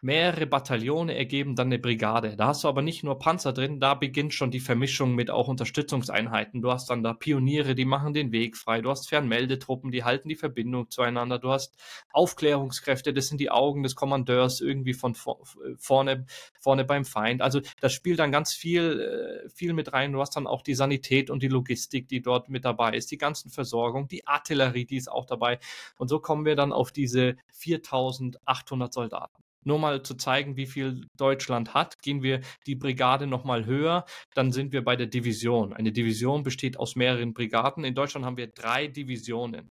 Mehrere 0.00 0.46
Bataillone 0.46 1.16
ergeben 1.16 1.56
dann 1.56 1.66
eine 1.66 1.80
Brigade. 1.80 2.36
Da 2.36 2.46
hast 2.46 2.62
du 2.62 2.68
aber 2.68 2.82
nicht 2.82 3.02
nur 3.02 3.18
Panzer 3.18 3.52
drin, 3.52 3.80
da 3.80 3.94
beginnt 3.94 4.32
schon 4.32 4.52
die 4.52 4.60
Vermischung 4.60 5.16
mit 5.16 5.28
auch 5.28 5.48
Unterstützungseinheiten. 5.48 6.62
Du 6.62 6.70
hast 6.70 6.88
dann 6.88 7.02
da 7.02 7.14
Pioniere, 7.14 7.74
die 7.74 7.84
machen 7.84 8.14
den 8.14 8.30
Weg 8.30 8.56
frei. 8.56 8.80
Du 8.80 8.90
hast 8.90 9.08
Fernmeldetruppen, 9.08 9.90
die 9.90 10.04
halten 10.04 10.28
die 10.28 10.36
Verbindung 10.36 10.88
zueinander. 10.88 11.40
Du 11.40 11.50
hast 11.50 11.76
Aufklärungskräfte, 12.12 13.12
das 13.12 13.26
sind 13.26 13.40
die 13.40 13.50
Augen 13.50 13.82
des 13.82 13.96
Kommandeurs 13.96 14.60
irgendwie 14.60 14.94
von 14.94 15.16
vorne, 15.16 16.26
vorne 16.60 16.84
beim 16.84 17.04
Feind. 17.04 17.42
Also 17.42 17.60
das 17.80 17.92
spielt 17.92 18.20
dann 18.20 18.30
ganz 18.30 18.54
viel, 18.54 19.00
äh, 19.00 19.48
viel 19.48 19.72
mit 19.72 19.92
rein. 19.92 20.12
Du 20.12 20.20
hast 20.20 20.36
dann 20.36 20.46
auch 20.46 20.62
die 20.62 20.74
Sanität 20.74 21.28
und 21.28 21.42
die 21.42 21.48
Logistik, 21.48 22.06
die 22.06 22.22
dort 22.22 22.48
mit 22.48 22.64
dabei 22.64 22.92
ist, 22.92 23.10
die 23.10 23.18
ganzen 23.18 23.50
Versorgung, 23.50 24.06
die 24.06 24.28
Artillerie, 24.28 24.84
die 24.84 24.96
ist 24.96 25.10
auch 25.10 25.26
dabei. 25.26 25.58
Und 25.96 26.06
so 26.06 26.20
kommen 26.20 26.44
wir 26.44 26.54
dann 26.54 26.72
auf 26.72 26.92
diese 26.92 27.34
4800 27.50 28.92
Soldaten. 28.92 29.47
Nur 29.68 29.78
mal 29.78 30.02
zu 30.02 30.14
zeigen, 30.14 30.56
wie 30.56 30.66
viel 30.66 31.06
Deutschland 31.18 31.74
hat, 31.74 32.00
gehen 32.00 32.22
wir 32.22 32.40
die 32.66 32.74
Brigade 32.74 33.26
nochmal 33.26 33.66
höher, 33.66 34.06
dann 34.32 34.50
sind 34.50 34.72
wir 34.72 34.82
bei 34.82 34.96
der 34.96 35.08
Division. 35.08 35.74
Eine 35.74 35.92
Division 35.92 36.42
besteht 36.42 36.78
aus 36.78 36.96
mehreren 36.96 37.34
Brigaden. 37.34 37.84
In 37.84 37.94
Deutschland 37.94 38.24
haben 38.24 38.38
wir 38.38 38.46
drei 38.46 38.86
Divisionen. 38.86 39.68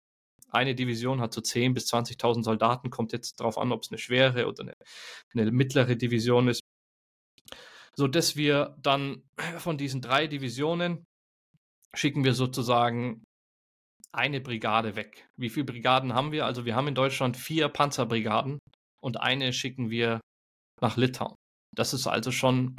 Eine 0.49 0.73
Division 0.73 1.21
hat 1.21 1.31
so 1.31 1.41
10.000 1.41 1.73
bis 1.75 1.93
20.000 1.93 2.43
Soldaten, 2.43 2.89
kommt 2.89 3.13
jetzt 3.13 3.39
darauf 3.39 3.59
an, 3.59 3.71
ob 3.71 3.83
es 3.83 3.91
eine 3.91 3.99
schwere 3.99 4.47
oder 4.47 4.63
eine, 4.63 4.73
eine 5.35 5.51
mittlere 5.51 5.95
Division 5.95 6.47
ist. 6.47 6.61
So 7.95 8.07
dass 8.07 8.35
wir 8.35 8.75
dann 8.81 9.21
von 9.59 9.77
diesen 9.77 10.01
drei 10.01 10.25
Divisionen 10.25 11.05
schicken 11.93 12.23
wir 12.23 12.33
sozusagen 12.33 13.21
eine 14.11 14.41
Brigade 14.41 14.95
weg. 14.95 15.29
Wie 15.37 15.51
viele 15.51 15.65
Brigaden 15.65 16.15
haben 16.15 16.31
wir? 16.31 16.47
Also 16.47 16.65
wir 16.65 16.75
haben 16.75 16.87
in 16.87 16.95
Deutschland 16.95 17.37
vier 17.37 17.69
Panzerbrigaden 17.69 18.57
und 19.03 19.19
eine 19.19 19.51
schicken 19.51 19.89
wir 19.89 20.21
nach 20.81 20.95
Litauen. 20.97 21.35
Das 21.75 21.93
ist 21.93 22.07
also 22.07 22.31
schon 22.31 22.77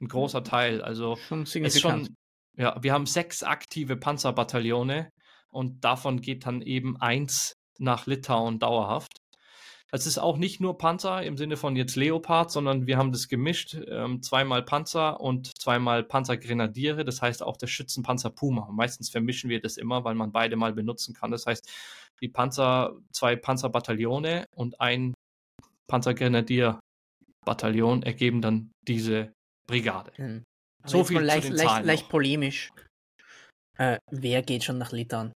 ein 0.00 0.08
großer 0.08 0.44
Teil. 0.44 0.80
Also 0.80 1.16
schon 1.16 1.44
signifikant. 1.44 2.06
Schon, 2.06 2.16
ja, 2.56 2.82
wir 2.82 2.92
haben 2.92 3.06
sechs 3.06 3.42
aktive 3.42 3.96
Panzerbataillone 3.96 5.10
und 5.50 5.84
davon 5.84 6.20
geht 6.20 6.46
dann 6.46 6.62
eben 6.62 6.96
eins 7.00 7.54
nach 7.78 8.06
Litauen 8.06 8.58
dauerhaft. 8.58 9.18
Es 9.92 10.06
ist 10.06 10.18
auch 10.18 10.36
nicht 10.36 10.60
nur 10.60 10.78
Panzer 10.78 11.22
im 11.22 11.36
Sinne 11.36 11.56
von 11.56 11.76
jetzt 11.76 11.96
Leopard, 11.96 12.50
sondern 12.50 12.86
wir 12.86 12.96
haben 12.96 13.12
das 13.12 13.28
gemischt. 13.28 13.76
Ähm, 13.88 14.22
zweimal 14.22 14.62
Panzer 14.62 15.20
und 15.20 15.56
zweimal 15.60 16.02
Panzergrenadiere. 16.02 17.04
Das 17.04 17.22
heißt 17.22 17.42
auch 17.42 17.56
der 17.56 17.68
Schützenpanzer 17.68 18.30
Puma. 18.30 18.68
Meistens 18.72 19.10
vermischen 19.10 19.48
wir 19.48 19.60
das 19.60 19.76
immer, 19.76 20.04
weil 20.04 20.14
man 20.14 20.32
beide 20.32 20.56
mal 20.56 20.72
benutzen 20.72 21.14
kann. 21.14 21.30
Das 21.30 21.46
heißt, 21.46 21.68
die 22.20 22.28
Panzer, 22.28 22.96
zwei 23.12 23.36
Panzerbataillone 23.36 24.46
und 24.54 24.80
ein 24.80 25.14
Panzergrenadierbataillon 25.88 28.02
ergeben 28.02 28.42
dann 28.42 28.72
diese 28.86 29.32
Brigade. 29.66 30.12
Hm. 30.16 30.44
So 30.84 31.04
viel 31.04 31.20
leicht, 31.20 31.44
zu 31.44 31.50
den 31.50 31.56
leicht, 31.56 31.68
Zahlen 31.68 31.86
leicht 31.86 32.08
polemisch. 32.08 32.72
Äh, 33.78 33.98
wer 34.10 34.42
geht 34.42 34.64
schon 34.64 34.78
nach 34.78 34.90
Litauen? 34.92 35.32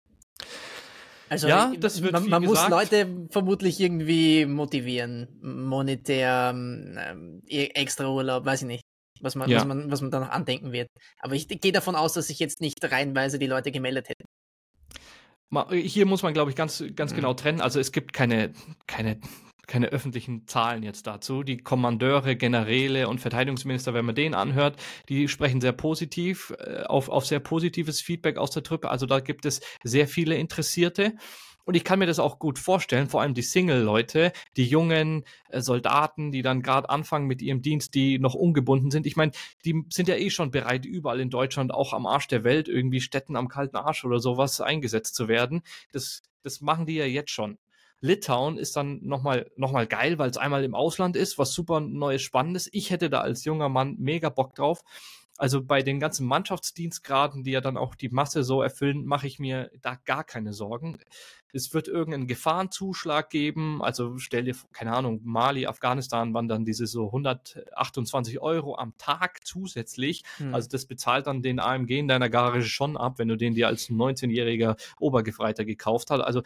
Also 1.28 1.46
ja, 1.46 1.72
das 1.78 2.02
wird 2.02 2.12
man, 2.12 2.28
man 2.28 2.44
muss 2.44 2.68
Leute 2.68 3.28
vermutlich 3.30 3.78
irgendwie 3.78 4.46
motivieren, 4.46 5.28
monetär, 5.40 6.50
ähm, 6.52 7.40
e, 7.46 7.66
extra 7.66 8.08
Urlaub, 8.08 8.44
weiß 8.44 8.62
ich 8.62 8.66
nicht, 8.66 8.82
was 9.20 9.36
man, 9.36 9.48
ja. 9.48 9.58
was 9.58 9.64
man, 9.64 9.92
was 9.92 10.00
man 10.00 10.10
da 10.10 10.18
noch 10.18 10.30
andenken 10.30 10.72
wird. 10.72 10.88
Aber 11.20 11.34
ich 11.34 11.46
gehe 11.46 11.70
davon 11.70 11.94
aus, 11.94 12.14
dass 12.14 12.26
sich 12.26 12.40
jetzt 12.40 12.60
nicht 12.60 12.82
reihenweise 12.82 13.38
die 13.38 13.46
Leute 13.46 13.70
gemeldet 13.70 14.08
hätten. 14.08 14.24
Hier 15.70 16.06
muss 16.06 16.22
man, 16.22 16.34
glaube 16.34 16.50
ich, 16.50 16.56
ganz, 16.56 16.82
ganz 16.96 17.12
mhm. 17.12 17.16
genau 17.16 17.34
trennen. 17.34 17.60
Also 17.60 17.78
es 17.78 17.92
gibt 17.92 18.12
keine, 18.12 18.52
keine 18.88 19.20
keine 19.70 19.86
öffentlichen 19.86 20.46
Zahlen 20.46 20.82
jetzt 20.82 21.06
dazu. 21.06 21.42
Die 21.42 21.58
Kommandeure, 21.58 22.36
Generäle 22.36 23.08
und 23.08 23.20
Verteidigungsminister, 23.20 23.94
wenn 23.94 24.04
man 24.04 24.14
den 24.14 24.34
anhört, 24.34 24.76
die 25.08 25.28
sprechen 25.28 25.60
sehr 25.60 25.72
positiv, 25.72 26.52
äh, 26.58 26.82
auf, 26.82 27.08
auf 27.08 27.24
sehr 27.24 27.40
positives 27.40 28.00
Feedback 28.00 28.36
aus 28.36 28.50
der 28.50 28.64
Truppe. 28.64 28.90
Also 28.90 29.06
da 29.06 29.20
gibt 29.20 29.46
es 29.46 29.60
sehr 29.82 30.08
viele 30.08 30.34
Interessierte. 30.34 31.14
Und 31.64 31.74
ich 31.74 31.84
kann 31.84 32.00
mir 32.00 32.06
das 32.06 32.18
auch 32.18 32.40
gut 32.40 32.58
vorstellen, 32.58 33.08
vor 33.08 33.20
allem 33.20 33.34
die 33.34 33.42
Single-Leute, 33.42 34.32
die 34.56 34.64
jungen 34.64 35.24
äh, 35.50 35.60
Soldaten, 35.60 36.32
die 36.32 36.42
dann 36.42 36.62
gerade 36.62 36.90
anfangen 36.90 37.28
mit 37.28 37.40
ihrem 37.40 37.62
Dienst, 37.62 37.94
die 37.94 38.18
noch 38.18 38.34
ungebunden 38.34 38.90
sind. 38.90 39.06
Ich 39.06 39.14
meine, 39.14 39.32
die 39.64 39.84
sind 39.90 40.08
ja 40.08 40.16
eh 40.16 40.30
schon 40.30 40.50
bereit, 40.50 40.84
überall 40.84 41.20
in 41.20 41.30
Deutschland, 41.30 41.72
auch 41.72 41.92
am 41.92 42.06
Arsch 42.06 42.26
der 42.26 42.42
Welt, 42.42 42.68
irgendwie 42.68 43.00
Städten 43.00 43.36
am 43.36 43.46
kalten 43.46 43.76
Arsch 43.76 44.04
oder 44.04 44.18
sowas 44.18 44.60
eingesetzt 44.60 45.14
zu 45.14 45.28
werden. 45.28 45.62
Das, 45.92 46.22
das 46.42 46.60
machen 46.60 46.86
die 46.86 46.96
ja 46.96 47.06
jetzt 47.06 47.30
schon. 47.30 47.56
Litauen 48.00 48.58
ist 48.58 48.76
dann 48.76 49.00
nochmal 49.02 49.50
noch 49.56 49.72
mal 49.72 49.86
geil, 49.86 50.18
weil 50.18 50.30
es 50.30 50.38
einmal 50.38 50.64
im 50.64 50.74
Ausland 50.74 51.16
ist, 51.16 51.38
was 51.38 51.52
super 51.52 51.80
Neues, 51.80 52.22
Spannendes. 52.22 52.68
Ich 52.72 52.90
hätte 52.90 53.10
da 53.10 53.20
als 53.20 53.44
junger 53.44 53.68
Mann 53.68 53.96
mega 53.98 54.28
Bock 54.30 54.54
drauf. 54.54 54.82
Also 55.36 55.64
bei 55.64 55.82
den 55.82 56.00
ganzen 56.00 56.26
Mannschaftsdienstgraden, 56.26 57.44
die 57.44 57.52
ja 57.52 57.62
dann 57.62 57.78
auch 57.78 57.94
die 57.94 58.10
Masse 58.10 58.44
so 58.44 58.62
erfüllen, 58.62 59.06
mache 59.06 59.26
ich 59.26 59.38
mir 59.38 59.70
da 59.80 59.94
gar 60.04 60.22
keine 60.22 60.52
Sorgen. 60.52 60.98
Es 61.52 61.72
wird 61.74 61.88
irgendeinen 61.88 62.26
Gefahrenzuschlag 62.26 63.30
geben. 63.30 63.82
Also 63.82 64.18
stell 64.18 64.44
dir, 64.44 64.54
keine 64.72 64.92
Ahnung, 64.92 65.20
Mali, 65.24 65.66
Afghanistan 65.66 66.32
waren 66.34 66.48
dann 66.48 66.64
diese 66.64 66.86
so 66.86 67.06
128 67.06 68.40
Euro 68.40 68.76
am 68.76 68.96
Tag 68.98 69.40
zusätzlich. 69.44 70.22
Hm. 70.36 70.54
Also 70.54 70.68
das 70.68 70.86
bezahlt 70.86 71.26
dann 71.26 71.42
den 71.42 71.60
AMG 71.60 71.98
in 71.98 72.08
deiner 72.08 72.28
Garage 72.28 72.68
schon 72.68 72.96
ab, 72.96 73.18
wenn 73.18 73.28
du 73.28 73.36
den 73.36 73.54
dir 73.54 73.68
als 73.68 73.90
19-jähriger 73.90 74.76
Obergefreiter 74.98 75.64
gekauft 75.64 76.10
hast. 76.10 76.20
Also 76.20 76.42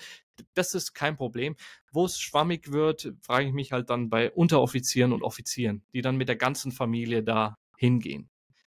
das 0.55 0.75
ist 0.75 0.95
kein 0.95 1.17
Problem. 1.17 1.57
Wo 1.93 2.05
es 2.05 2.19
schwammig 2.19 2.73
wird, 2.73 3.13
frage 3.21 3.47
ich 3.47 3.53
mich 3.53 3.73
halt 3.73 3.91
dann 3.91 4.11
bei 4.11 4.31
Unteroffizieren 4.31 5.13
und 5.13 5.23
Offizieren, 5.23 5.83
die 5.93 6.03
dann 6.03 6.17
mit 6.17 6.29
der 6.29 6.37
ganzen 6.37 6.73
Familie 6.73 7.23
da 7.23 7.57
hingehen. 7.77 8.29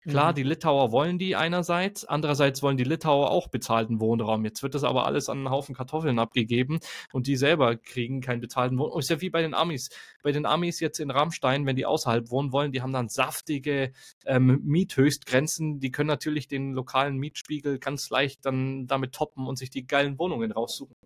Klar, 0.08 0.32
mhm. 0.32 0.34
die 0.36 0.42
Litauer 0.42 0.92
wollen 0.92 1.18
die 1.18 1.34
einerseits, 1.34 2.04
andererseits 2.04 2.62
wollen 2.62 2.76
die 2.76 2.84
Litauer 2.84 3.30
auch 3.30 3.48
bezahlten 3.48 4.00
Wohnraum. 4.00 4.44
Jetzt 4.44 4.62
wird 4.62 4.74
das 4.74 4.84
aber 4.84 5.06
alles 5.06 5.28
an 5.28 5.38
einen 5.38 5.50
Haufen 5.50 5.74
Kartoffeln 5.74 6.18
abgegeben 6.18 6.78
und 7.12 7.26
die 7.26 7.36
selber 7.36 7.76
kriegen 7.76 8.20
keinen 8.20 8.40
bezahlten 8.40 8.78
Wohnraum. 8.78 9.00
Ist 9.00 9.10
ja 9.10 9.20
wie 9.20 9.30
bei 9.30 9.42
den 9.42 9.54
Amis. 9.54 9.88
Bei 10.22 10.32
den 10.32 10.46
Amis 10.46 10.80
jetzt 10.80 11.00
in 11.00 11.10
Rammstein, 11.10 11.64
wenn 11.66 11.76
die 11.76 11.86
außerhalb 11.86 12.30
wohnen 12.30 12.52
wollen, 12.52 12.72
die 12.72 12.82
haben 12.82 12.92
dann 12.92 13.08
saftige 13.08 13.92
ähm, 14.26 14.60
Miethöchstgrenzen. 14.64 15.80
Die 15.80 15.90
können 15.90 16.08
natürlich 16.08 16.48
den 16.48 16.72
lokalen 16.72 17.16
Mietspiegel 17.16 17.78
ganz 17.78 18.10
leicht 18.10 18.44
dann 18.44 18.86
damit 18.86 19.12
toppen 19.12 19.46
und 19.46 19.56
sich 19.56 19.70
die 19.70 19.86
geilen 19.86 20.18
Wohnungen 20.18 20.52
raussuchen. 20.52 20.96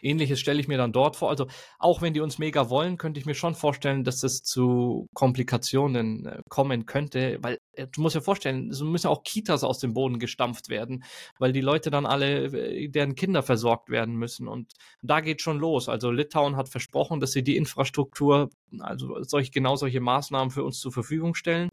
Ähnliches 0.00 0.40
stelle 0.40 0.60
ich 0.60 0.68
mir 0.68 0.78
dann 0.78 0.92
dort 0.92 1.16
vor. 1.16 1.30
Also 1.30 1.46
auch 1.78 2.02
wenn 2.02 2.14
die 2.14 2.20
uns 2.20 2.38
mega 2.38 2.70
wollen, 2.70 2.96
könnte 2.96 3.20
ich 3.20 3.26
mir 3.26 3.34
schon 3.34 3.54
vorstellen, 3.54 4.04
dass 4.04 4.22
es 4.22 4.42
zu 4.42 5.08
Komplikationen 5.14 6.26
äh, 6.26 6.40
kommen 6.48 6.86
könnte, 6.86 7.38
weil 7.42 7.58
äh, 7.72 7.86
du 7.86 8.00
musst 8.00 8.16
dir 8.16 8.22
vorstellen, 8.22 8.70
es 8.70 8.80
müssen 8.80 9.08
auch 9.08 9.22
Kitas 9.22 9.64
aus 9.64 9.78
dem 9.78 9.94
Boden 9.94 10.18
gestampft 10.18 10.68
werden, 10.68 11.04
weil 11.38 11.52
die 11.52 11.60
Leute 11.60 11.90
dann 11.90 12.06
alle, 12.06 12.46
äh, 12.46 12.88
deren 12.88 13.14
Kinder 13.14 13.42
versorgt 13.42 13.90
werden 13.90 14.16
müssen. 14.16 14.48
Und 14.48 14.72
da 15.02 15.20
geht 15.20 15.42
schon 15.42 15.58
los. 15.58 15.88
Also 15.88 16.10
Litauen 16.10 16.56
hat 16.56 16.68
versprochen, 16.68 17.20
dass 17.20 17.32
sie 17.32 17.42
die 17.42 17.56
Infrastruktur, 17.56 18.50
also 18.80 19.22
solch, 19.22 19.52
genau 19.52 19.76
solche 19.76 20.00
Maßnahmen 20.00 20.50
für 20.50 20.64
uns 20.64 20.80
zur 20.80 20.92
Verfügung 20.92 21.34
stellen. 21.34 21.68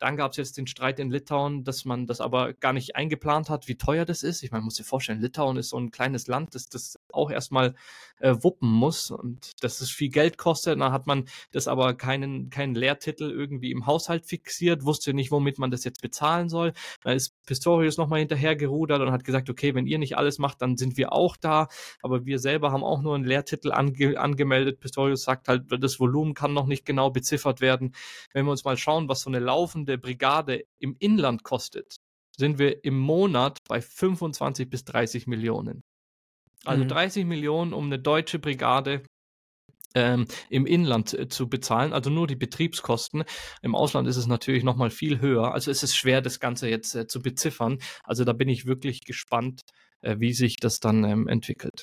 Dann 0.00 0.16
gab 0.16 0.32
es 0.32 0.38
jetzt 0.38 0.56
den 0.56 0.66
Streit 0.66 0.98
in 0.98 1.10
Litauen, 1.10 1.62
dass 1.62 1.84
man 1.84 2.06
das 2.06 2.20
aber 2.22 2.54
gar 2.54 2.72
nicht 2.72 2.96
eingeplant 2.96 3.50
hat, 3.50 3.68
wie 3.68 3.76
teuer 3.76 4.06
das 4.06 4.22
ist. 4.22 4.42
Ich 4.42 4.50
meine, 4.50 4.64
muss 4.64 4.76
sich 4.76 4.86
vorstellen, 4.86 5.20
Litauen 5.20 5.58
ist 5.58 5.68
so 5.68 5.78
ein 5.78 5.90
kleines 5.90 6.26
Land, 6.26 6.54
das 6.54 6.68
das 6.68 6.98
auch 7.12 7.30
erstmal 7.30 7.74
äh, 8.18 8.34
wuppen 8.40 8.70
muss 8.70 9.10
und 9.10 9.62
dass 9.62 9.82
es 9.82 9.90
viel 9.90 10.08
Geld 10.08 10.38
kostet. 10.38 10.80
Dann 10.80 10.92
hat 10.92 11.06
man 11.06 11.26
das 11.52 11.68
aber 11.68 11.94
keinen, 11.94 12.48
keinen 12.48 12.74
Lehrtitel 12.74 13.30
irgendwie 13.30 13.70
im 13.70 13.86
Haushalt 13.86 14.24
fixiert, 14.24 14.84
wusste 14.84 15.12
nicht, 15.12 15.30
womit 15.30 15.58
man 15.58 15.70
das 15.70 15.84
jetzt 15.84 16.00
bezahlen 16.00 16.48
soll. 16.48 16.72
Da 17.02 17.12
ist 17.12 17.34
Pistorius 17.44 17.98
nochmal 17.98 18.20
hinterhergerudert 18.20 19.02
und 19.02 19.12
hat 19.12 19.24
gesagt, 19.24 19.50
okay, 19.50 19.74
wenn 19.74 19.86
ihr 19.86 19.98
nicht 19.98 20.16
alles 20.16 20.38
macht, 20.38 20.62
dann 20.62 20.78
sind 20.78 20.96
wir 20.96 21.12
auch 21.12 21.36
da. 21.36 21.68
Aber 22.02 22.24
wir 22.24 22.38
selber 22.38 22.72
haben 22.72 22.84
auch 22.84 23.02
nur 23.02 23.14
einen 23.14 23.24
Lehrtitel 23.24 23.72
ange 23.72 24.18
angemeldet. 24.18 24.80
Pistorius 24.80 25.24
sagt 25.24 25.48
halt, 25.48 25.64
das 25.68 26.00
Volumen 26.00 26.32
kann 26.32 26.54
noch 26.54 26.66
nicht 26.66 26.86
genau 26.86 27.10
beziffert 27.10 27.60
werden. 27.60 27.94
Wenn 28.32 28.46
wir 28.46 28.50
uns 28.50 28.64
mal 28.64 28.78
schauen, 28.78 29.08
was 29.08 29.20
so 29.20 29.30
eine 29.30 29.40
laufende 29.40 29.89
der 29.90 29.98
Brigade 29.98 30.64
im 30.78 30.96
Inland 30.98 31.42
kostet, 31.42 31.96
sind 32.36 32.58
wir 32.58 32.84
im 32.84 32.98
Monat 32.98 33.58
bei 33.68 33.80
25 33.80 34.70
bis 34.70 34.84
30 34.84 35.26
Millionen. 35.26 35.82
Also 36.64 36.84
mhm. 36.84 36.88
30 36.88 37.26
Millionen, 37.26 37.72
um 37.72 37.86
eine 37.86 37.98
deutsche 37.98 38.38
Brigade 38.38 39.02
ähm, 39.94 40.26
im 40.50 40.66
Inland 40.66 41.14
äh, 41.14 41.28
zu 41.28 41.48
bezahlen, 41.48 41.92
also 41.92 42.10
nur 42.10 42.26
die 42.26 42.36
Betriebskosten. 42.36 43.24
Im 43.62 43.74
Ausland 43.74 44.06
ist 44.08 44.16
es 44.16 44.26
natürlich 44.26 44.62
nochmal 44.62 44.90
viel 44.90 45.20
höher. 45.20 45.52
Also 45.52 45.70
es 45.70 45.82
ist 45.82 45.96
schwer, 45.96 46.20
das 46.20 46.40
Ganze 46.40 46.68
jetzt 46.68 46.94
äh, 46.94 47.06
zu 47.06 47.20
beziffern. 47.22 47.78
Also 48.04 48.24
da 48.24 48.32
bin 48.32 48.48
ich 48.48 48.66
wirklich 48.66 49.04
gespannt, 49.04 49.62
äh, 50.02 50.16
wie 50.18 50.32
sich 50.32 50.56
das 50.56 50.80
dann 50.80 51.04
ähm, 51.04 51.28
entwickelt. 51.28 51.82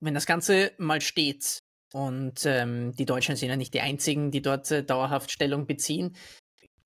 Wenn 0.00 0.14
das 0.14 0.26
Ganze 0.26 0.72
mal 0.78 1.00
steht 1.00 1.60
und 1.92 2.44
ähm, 2.44 2.94
die 2.96 3.06
Deutschen 3.06 3.36
sind 3.36 3.48
ja 3.48 3.56
nicht 3.56 3.74
die 3.74 3.80
einzigen, 3.80 4.30
die 4.30 4.42
dort 4.42 4.70
äh, 4.70 4.84
dauerhaft 4.84 5.30
Stellung 5.30 5.66
beziehen, 5.66 6.16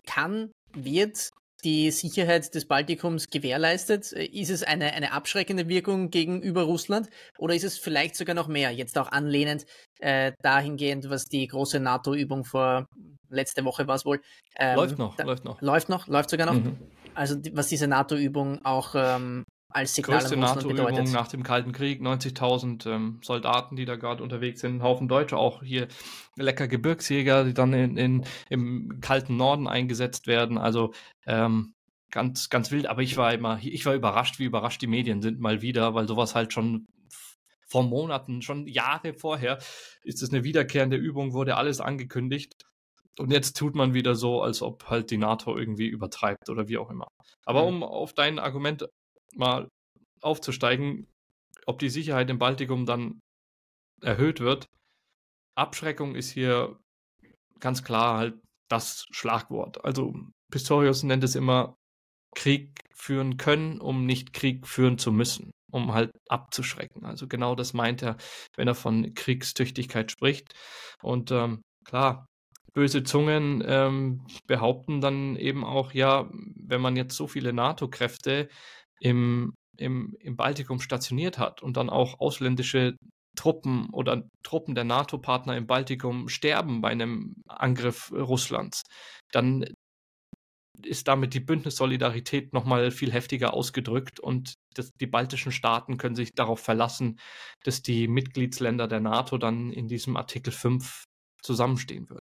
kann, 0.06 0.50
wird 0.74 1.30
die 1.64 1.90
Sicherheit 1.90 2.54
des 2.54 2.66
Baltikums 2.66 3.28
gewährleistet? 3.28 4.12
Ist 4.12 4.50
es 4.50 4.62
eine, 4.62 4.92
eine 4.92 5.12
abschreckende 5.12 5.68
Wirkung 5.68 6.10
gegenüber 6.10 6.62
Russland 6.62 7.08
oder 7.38 7.54
ist 7.54 7.64
es 7.64 7.78
vielleicht 7.78 8.16
sogar 8.16 8.34
noch 8.34 8.48
mehr, 8.48 8.70
jetzt 8.70 8.98
auch 8.98 9.12
anlehnend 9.12 9.66
äh, 10.00 10.32
dahingehend, 10.42 11.10
was 11.10 11.26
die 11.26 11.46
große 11.46 11.80
NATO-Übung 11.80 12.44
vor 12.44 12.86
letzte 13.28 13.64
Woche 13.64 13.86
war 13.86 13.96
es 13.96 14.04
wohl. 14.04 14.20
Ähm, 14.56 14.76
läuft 14.76 14.98
noch, 14.98 15.16
da, 15.16 15.24
läuft 15.24 15.44
noch. 15.44 15.60
Läuft 15.60 15.88
noch, 15.88 16.06
läuft 16.08 16.30
sogar 16.30 16.46
noch. 16.46 16.54
Mhm. 16.54 16.78
Also 17.14 17.36
was 17.52 17.68
diese 17.68 17.86
NATO-Übung 17.86 18.64
auch 18.64 18.94
ähm, 18.96 19.44
als 19.70 19.94
Signal 19.94 20.20
Größte 20.20 20.36
NATO-Übung 20.36 21.12
nach 21.12 21.28
dem 21.28 21.42
Kalten 21.42 21.72
Krieg, 21.72 22.00
90.000 22.00 22.88
ähm, 22.88 23.20
Soldaten, 23.22 23.76
die 23.76 23.84
da 23.84 23.96
gerade 23.96 24.22
unterwegs 24.22 24.60
sind, 24.60 24.76
ein 24.76 24.82
Haufen 24.82 25.08
Deutsche, 25.08 25.36
auch 25.36 25.62
hier 25.62 25.88
lecker 26.36 26.68
Gebirgsjäger, 26.68 27.44
die 27.44 27.54
dann 27.54 27.72
in, 27.72 27.96
in, 27.96 28.24
im 28.48 29.00
kalten 29.00 29.36
Norden 29.36 29.68
eingesetzt 29.68 30.26
werden. 30.26 30.58
Also 30.58 30.92
ähm, 31.26 31.74
ganz, 32.10 32.50
ganz 32.50 32.70
wild. 32.70 32.86
Aber 32.86 33.02
ich 33.02 33.16
war 33.16 33.32
immer, 33.32 33.58
ich 33.62 33.86
war 33.86 33.94
überrascht, 33.94 34.38
wie 34.38 34.44
überrascht 34.44 34.82
die 34.82 34.86
Medien 34.86 35.22
sind 35.22 35.40
mal 35.40 35.62
wieder, 35.62 35.94
weil 35.94 36.08
sowas 36.08 36.34
halt 36.34 36.52
schon 36.52 36.86
vor 37.66 37.84
Monaten, 37.84 38.42
schon 38.42 38.66
Jahre 38.66 39.14
vorher, 39.14 39.58
ist 40.02 40.22
es 40.22 40.32
eine 40.32 40.42
wiederkehrende 40.42 40.96
Übung, 40.96 41.32
wurde 41.32 41.56
alles 41.56 41.80
angekündigt. 41.80 42.66
Und 43.18 43.30
jetzt 43.32 43.56
tut 43.56 43.74
man 43.74 43.94
wieder 43.94 44.14
so, 44.14 44.42
als 44.42 44.62
ob 44.62 44.88
halt 44.88 45.10
die 45.10 45.18
NATO 45.18 45.56
irgendwie 45.56 45.86
übertreibt 45.86 46.48
oder 46.48 46.68
wie 46.68 46.78
auch 46.78 46.90
immer. 46.90 47.08
Aber 47.44 47.64
um 47.64 47.82
auf 47.82 48.12
dein 48.12 48.38
Argument 48.38 48.88
mal 49.34 49.68
aufzusteigen, 50.20 51.06
ob 51.66 51.78
die 51.78 51.90
Sicherheit 51.90 52.30
im 52.30 52.38
Baltikum 52.38 52.86
dann 52.86 53.20
erhöht 54.02 54.40
wird. 54.40 54.66
Abschreckung 55.54 56.14
ist 56.14 56.30
hier 56.30 56.78
ganz 57.58 57.84
klar 57.84 58.18
halt 58.18 58.34
das 58.68 59.06
Schlagwort. 59.10 59.84
Also 59.84 60.14
Pistorius 60.50 61.02
nennt 61.02 61.24
es 61.24 61.34
immer 61.34 61.76
Krieg 62.34 62.80
führen 62.94 63.36
können, 63.36 63.80
um 63.80 64.06
nicht 64.06 64.32
Krieg 64.32 64.66
führen 64.66 64.98
zu 64.98 65.12
müssen, 65.12 65.50
um 65.70 65.92
halt 65.92 66.12
abzuschrecken. 66.28 67.04
Also 67.04 67.26
genau 67.26 67.54
das 67.54 67.72
meint 67.72 68.02
er, 68.02 68.16
wenn 68.56 68.68
er 68.68 68.74
von 68.74 69.14
Kriegstüchtigkeit 69.14 70.10
spricht. 70.10 70.54
Und 71.02 71.30
ähm, 71.30 71.62
klar, 71.84 72.26
böse 72.72 73.02
Zungen 73.02 73.62
ähm, 73.66 74.26
behaupten 74.46 75.00
dann 75.00 75.36
eben 75.36 75.64
auch, 75.64 75.92
ja, 75.92 76.30
wenn 76.56 76.80
man 76.80 76.96
jetzt 76.96 77.16
so 77.16 77.26
viele 77.26 77.52
NATO-Kräfte 77.52 78.48
im, 79.00 79.54
im, 79.76 80.14
im 80.20 80.36
Baltikum 80.36 80.80
stationiert 80.80 81.38
hat 81.38 81.62
und 81.62 81.76
dann 81.76 81.90
auch 81.90 82.20
ausländische 82.20 82.96
Truppen 83.36 83.88
oder 83.90 84.28
Truppen 84.42 84.74
der 84.74 84.84
NATO-Partner 84.84 85.56
im 85.56 85.66
Baltikum 85.66 86.28
sterben 86.28 86.80
bei 86.80 86.90
einem 86.90 87.34
Angriff 87.48 88.12
Russlands, 88.12 88.82
dann 89.32 89.64
ist 90.84 91.08
damit 91.08 91.34
die 91.34 91.40
Bündnissolidarität 91.40 92.52
nochmal 92.52 92.90
viel 92.90 93.12
heftiger 93.12 93.54
ausgedrückt 93.54 94.18
und 94.20 94.54
das, 94.74 94.90
die 95.00 95.06
baltischen 95.06 95.52
Staaten 95.52 95.98
können 95.98 96.14
sich 96.14 96.30
darauf 96.34 96.60
verlassen, 96.60 97.18
dass 97.64 97.82
die 97.82 98.08
Mitgliedsländer 98.08 98.88
der 98.88 99.00
NATO 99.00 99.38
dann 99.38 99.72
in 99.72 99.88
diesem 99.88 100.16
Artikel 100.16 100.52
5 100.52 101.04
zusammenstehen 101.42 102.08
würden. 102.08 102.24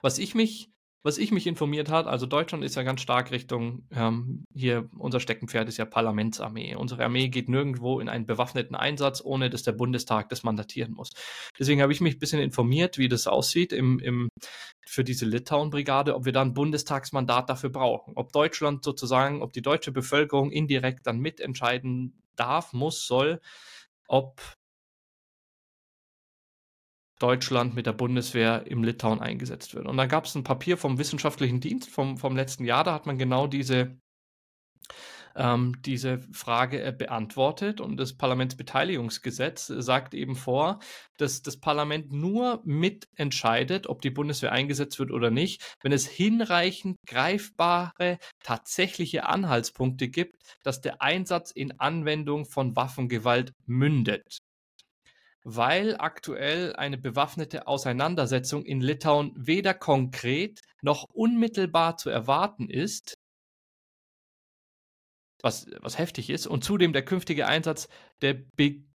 Was 0.00 0.18
ich 0.18 0.34
mich 0.34 0.70
was 1.04 1.18
ich 1.18 1.32
mich 1.32 1.46
informiert 1.46 1.90
hat, 1.90 2.06
also 2.06 2.26
Deutschland 2.26 2.62
ist 2.62 2.76
ja 2.76 2.84
ganz 2.84 3.00
stark 3.00 3.32
Richtung, 3.32 3.86
ähm, 3.90 4.44
hier 4.54 4.88
unser 4.96 5.18
Steckenpferd 5.18 5.68
ist 5.68 5.76
ja 5.76 5.84
Parlamentsarmee. 5.84 6.76
Unsere 6.76 7.04
Armee 7.04 7.28
geht 7.28 7.48
nirgendwo 7.48 7.98
in 7.98 8.08
einen 8.08 8.24
bewaffneten 8.24 8.76
Einsatz, 8.76 9.20
ohne 9.24 9.50
dass 9.50 9.64
der 9.64 9.72
Bundestag 9.72 10.28
das 10.28 10.44
mandatieren 10.44 10.92
muss. 10.92 11.10
Deswegen 11.58 11.82
habe 11.82 11.92
ich 11.92 12.00
mich 12.00 12.16
ein 12.16 12.18
bisschen 12.20 12.40
informiert, 12.40 12.98
wie 12.98 13.08
das 13.08 13.26
aussieht 13.26 13.72
im, 13.72 13.98
im, 13.98 14.28
für 14.86 15.02
diese 15.02 15.26
Litauen-Brigade, 15.26 16.14
ob 16.14 16.24
wir 16.24 16.32
da 16.32 16.42
ein 16.42 16.54
Bundestagsmandat 16.54 17.50
dafür 17.50 17.70
brauchen. 17.70 18.12
Ob 18.16 18.32
Deutschland 18.32 18.84
sozusagen, 18.84 19.42
ob 19.42 19.52
die 19.52 19.62
deutsche 19.62 19.90
Bevölkerung 19.90 20.52
indirekt 20.52 21.06
dann 21.06 21.18
mitentscheiden 21.18 22.22
darf, 22.36 22.72
muss, 22.72 23.06
soll, 23.06 23.40
ob 24.06 24.40
Deutschland 27.22 27.74
mit 27.74 27.86
der 27.86 27.92
Bundeswehr 27.92 28.66
im 28.66 28.82
Litauen 28.82 29.20
eingesetzt 29.20 29.74
wird. 29.74 29.86
Und 29.86 29.96
da 29.96 30.06
gab 30.06 30.24
es 30.24 30.34
ein 30.34 30.44
Papier 30.44 30.76
vom 30.76 30.98
wissenschaftlichen 30.98 31.60
Dienst 31.60 31.88
vom, 31.88 32.18
vom 32.18 32.36
letzten 32.36 32.64
Jahr, 32.64 32.82
da 32.82 32.92
hat 32.94 33.06
man 33.06 33.16
genau 33.16 33.46
diese, 33.46 33.96
ähm, 35.36 35.76
diese 35.82 36.18
Frage 36.32 36.82
äh, 36.82 36.92
beantwortet. 36.92 37.80
Und 37.80 37.96
das 37.96 38.16
Parlamentsbeteiligungsgesetz 38.16 39.66
sagt 39.68 40.14
eben 40.14 40.34
vor, 40.34 40.80
dass 41.16 41.42
das 41.42 41.60
Parlament 41.60 42.10
nur 42.10 42.60
mitentscheidet, 42.64 43.86
ob 43.86 44.02
die 44.02 44.10
Bundeswehr 44.10 44.50
eingesetzt 44.50 44.98
wird 44.98 45.12
oder 45.12 45.30
nicht, 45.30 45.76
wenn 45.82 45.92
es 45.92 46.06
hinreichend 46.06 46.96
greifbare, 47.06 48.18
tatsächliche 48.42 49.26
Anhaltspunkte 49.26 50.08
gibt, 50.08 50.34
dass 50.64 50.80
der 50.80 51.00
Einsatz 51.00 51.52
in 51.52 51.78
Anwendung 51.78 52.46
von 52.46 52.74
Waffengewalt 52.74 53.52
mündet. 53.64 54.40
Weil 55.44 55.96
aktuell 55.98 56.74
eine 56.76 56.98
bewaffnete 56.98 57.66
Auseinandersetzung 57.66 58.64
in 58.64 58.80
Litauen 58.80 59.32
weder 59.36 59.74
konkret 59.74 60.60
noch 60.82 61.04
unmittelbar 61.12 61.96
zu 61.96 62.10
erwarten 62.10 62.68
ist, 62.68 63.14
was, 65.42 65.66
was 65.80 65.98
heftig 65.98 66.30
ist, 66.30 66.46
und 66.46 66.62
zudem 66.62 66.92
der 66.92 67.04
künftige 67.04 67.46
Einsatz 67.46 67.88
der, 68.20 68.34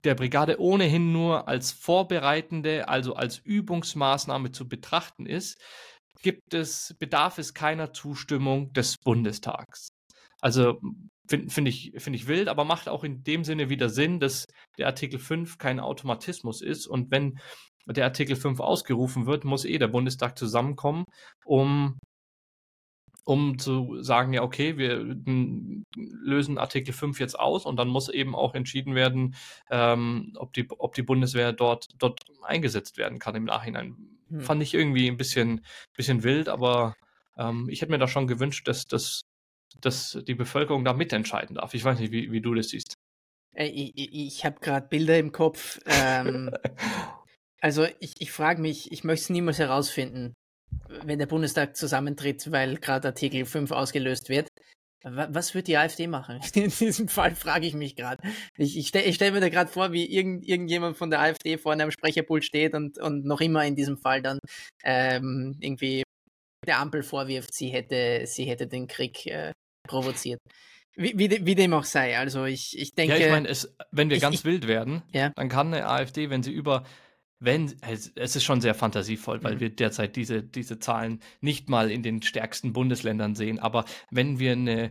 der 0.05 0.15
Brigade 0.15 0.61
ohnehin 0.61 1.13
nur 1.13 1.49
als 1.49 1.73
vorbereitende, 1.73 2.89
also 2.89 3.15
als 3.15 3.39
Übungsmaßnahme 3.39 4.53
zu 4.53 4.69
betrachten 4.69 5.27
ist, 5.27 5.61
gibt 6.23 6.55
es, 6.55 6.95
bedarf 6.99 7.39
es 7.39 7.53
keiner 7.53 7.93
Zustimmung 7.93 8.73
des 8.73 8.97
Bundestags. 8.99 9.89
Also 10.41 10.81
finde 11.29 11.51
find 11.51 11.69
ich, 11.69 11.93
find 11.97 12.17
ich 12.17 12.27
wild, 12.27 12.49
aber 12.49 12.65
macht 12.65 12.89
auch 12.89 13.05
in 13.05 13.23
dem 13.25 13.45
Sinne 13.45 13.69
wieder 13.69 13.89
Sinn, 13.89 14.21
dass 14.21 14.47
der 14.79 14.87
Artikel 14.87 15.19
5 15.19 15.59
kein 15.59 15.81
Automatismus 15.81 16.63
ist 16.63 16.87
und 16.87 17.11
wenn 17.11 17.39
der 17.87 18.05
Artikel 18.05 18.37
5 18.37 18.61
ausgerufen 18.61 19.27
wird, 19.27 19.45
muss 19.45 19.65
eh 19.65 19.79
der 19.79 19.89
Bundestag 19.89 20.39
zusammenkommen, 20.39 21.05
um 21.45 21.99
um 23.27 23.59
zu 23.59 24.01
sagen, 24.03 24.33
ja, 24.33 24.43
okay, 24.43 24.79
wir 24.79 25.05
lösen 25.97 26.59
Artikel 26.59 26.93
5 26.93 27.19
jetzt 27.19 27.37
aus 27.37 27.67
und 27.67 27.77
dann 27.77 27.89
muss 27.89 28.09
eben 28.09 28.37
auch 28.37 28.55
entschieden 28.55 28.95
werden, 28.95 29.35
ähm, 29.69 30.33
ob, 30.37 30.53
die, 30.53 30.71
ob 30.71 30.95
die 30.95 31.03
Bundeswehr 31.03 31.53
dort, 31.53 31.89
dort 31.99 32.21
eingesetzt 32.43 32.99
werden 32.99 33.19
kann 33.19 33.35
im 33.35 33.43
Nachhinein. 33.43 33.97
Hm. 34.29 34.41
Fand 34.43 34.63
ich 34.63 34.75
irgendwie 34.75 35.09
ein 35.09 35.17
bisschen, 35.17 35.65
bisschen 35.97 36.23
wild, 36.23 36.49
aber 36.49 36.95
ähm, 37.37 37.69
ich 37.69 37.83
hätte 37.83 37.91
mir 37.91 37.99
da 37.99 38.07
schon 38.07 38.29
gewünscht, 38.29 38.69
dass, 38.69 38.87
dass, 38.87 39.23
dass 39.81 40.19
die 40.27 40.35
Bevölkerung 40.35 40.85
da 40.85 40.93
mitentscheiden 40.93 41.57
darf. 41.57 41.75
Ich 41.75 41.85
weiß 41.85 41.99
nicht, 41.99 42.13
wie, 42.13 42.31
wie 42.33 42.41
du 42.41 42.55
das 42.55 42.69
siehst. 42.69 42.95
Äh, 43.55 43.67
ich, 43.69 43.93
ich, 43.97 44.15
ich 44.15 44.45
habe 44.45 44.61
gerade 44.61 44.89
Bilder 44.89 45.19
im 45.19 45.33
Kopf. 45.33 45.79
Ähm, 45.87 46.51
also 47.61 47.87
ich, 48.01 48.15
ich 48.19 48.33
frage 48.33 48.61
mich, 48.61 48.93
ich 48.93 49.05
möchte 49.05 49.25
es 49.25 49.31
niemals 49.31 49.59
herausfinden 49.59 50.35
wenn 51.05 51.19
der 51.19 51.27
Bundestag 51.27 51.77
zusammentritt, 51.77 52.51
weil 52.53 52.77
gerade 52.77 53.09
Artikel 53.09 53.45
5 53.45 53.71
ausgelöst 53.71 54.29
wird. 54.29 54.49
Was 55.03 55.55
wird 55.55 55.69
die 55.69 55.77
AfD 55.77 56.09
machen? 56.09 56.41
In 56.55 56.71
diesem 56.71 57.09
Fall 57.09 57.35
frage 57.35 57.67
ich 57.67 57.75
mich 57.75 57.95
gerade. 57.95 58.21
Ich, 58.57 58.77
ich, 58.77 58.89
stelle 58.89 59.13
stell 59.13 59.31
mir 59.31 59.41
da 59.41 59.49
gerade 59.49 59.71
vor, 59.71 59.93
wie 59.93 60.05
irgend, 60.05 60.47
irgendjemand 60.47 60.97
von 60.97 61.11
der 61.11 61.21
AfD 61.21 61.59
vorne 61.59 61.85
am 61.85 61.91
Sprecherpult 61.91 62.45
steht 62.45 62.75
und, 62.75 62.99
und 62.99 63.25
noch 63.25 63.41
immer 63.41 63.65
in 63.65 63.77
diesem 63.77 63.99
Fall 63.99 64.23
dann 64.23 64.39
ähm, 64.83 65.57
irgendwie 65.61 66.03
der 66.67 66.81
Ampel 66.81 67.05
vorwirft, 67.05 67.55
sie 67.55 67.69
hätte, 67.69 68.27
sie 68.27 68.47
hätte 68.47 68.67
den 68.67 68.89
Krieg 68.89 69.27
äh, 69.27 69.53
provoziert. 69.87 70.41
Wie, 70.95 71.19
wie, 71.19 71.45
wie, 71.45 71.55
dem 71.55 71.75
auch 71.75 71.85
sei. 71.85 72.19
Also 72.19 72.45
ich, 72.45 72.79
ich 72.79 72.95
denke. 72.95 73.19
Ja, 73.19 73.27
ich 73.27 73.31
meine, 73.31 73.53
wenn 73.91 74.09
wir 74.09 74.17
ich, 74.17 74.23
ganz 74.23 74.37
ich, 74.37 74.45
wild 74.45 74.67
werden, 74.67 75.03
ja. 75.13 75.31
dann 75.37 75.49
kann 75.49 75.73
eine 75.73 75.87
AfD, 75.87 76.31
wenn 76.31 76.43
sie 76.43 76.53
über 76.53 76.85
wenn, 77.39 77.77
es, 77.83 78.13
es 78.15 78.37
ist 78.37 78.45
schon 78.45 78.61
sehr 78.61 78.75
fantasievoll, 78.75 79.43
weil 79.43 79.57
mhm. 79.57 79.61
wir 79.61 79.71
derzeit 79.71 80.17
diese, 80.17 80.43
diese 80.43 80.79
Zahlen 80.79 81.21
nicht 81.41 81.69
mal 81.69 81.91
in 81.91 82.03
den 82.03 82.23
stärksten 82.23 82.73
Bundesländern 82.73 83.35
sehen. 83.35 83.59
Aber 83.59 83.85
wenn 84.11 84.39
wir 84.39 84.53
eine, 84.53 84.91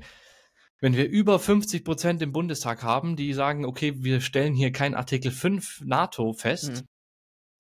wenn 0.80 0.96
wir 0.96 1.10
über 1.10 1.40
50 1.40 1.84
Prozent 1.84 2.22
im 2.22 2.32
Bundestag 2.32 2.84
haben, 2.84 3.16
die 3.16 3.34
sagen, 3.34 3.66
okay, 3.66 3.94
wir 4.04 4.22
stellen 4.22 4.54
hier 4.54 4.72
kein 4.72 4.94
Artikel 4.94 5.32
5 5.32 5.82
NATO 5.86 6.34
fest, 6.34 6.70
mhm. 6.70 6.88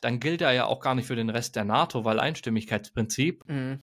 dann 0.02 0.20
gilt 0.20 0.42
er 0.42 0.52
ja 0.52 0.66
auch 0.66 0.82
gar 0.82 0.94
nicht 0.94 1.08
für 1.08 1.16
den 1.16 1.30
Rest 1.30 1.56
der 1.56 1.66
NATO, 1.66 2.06
weil 2.06 2.20
Einstimmigkeitsprinzip. 2.20 3.44
Mhm. 3.48 3.80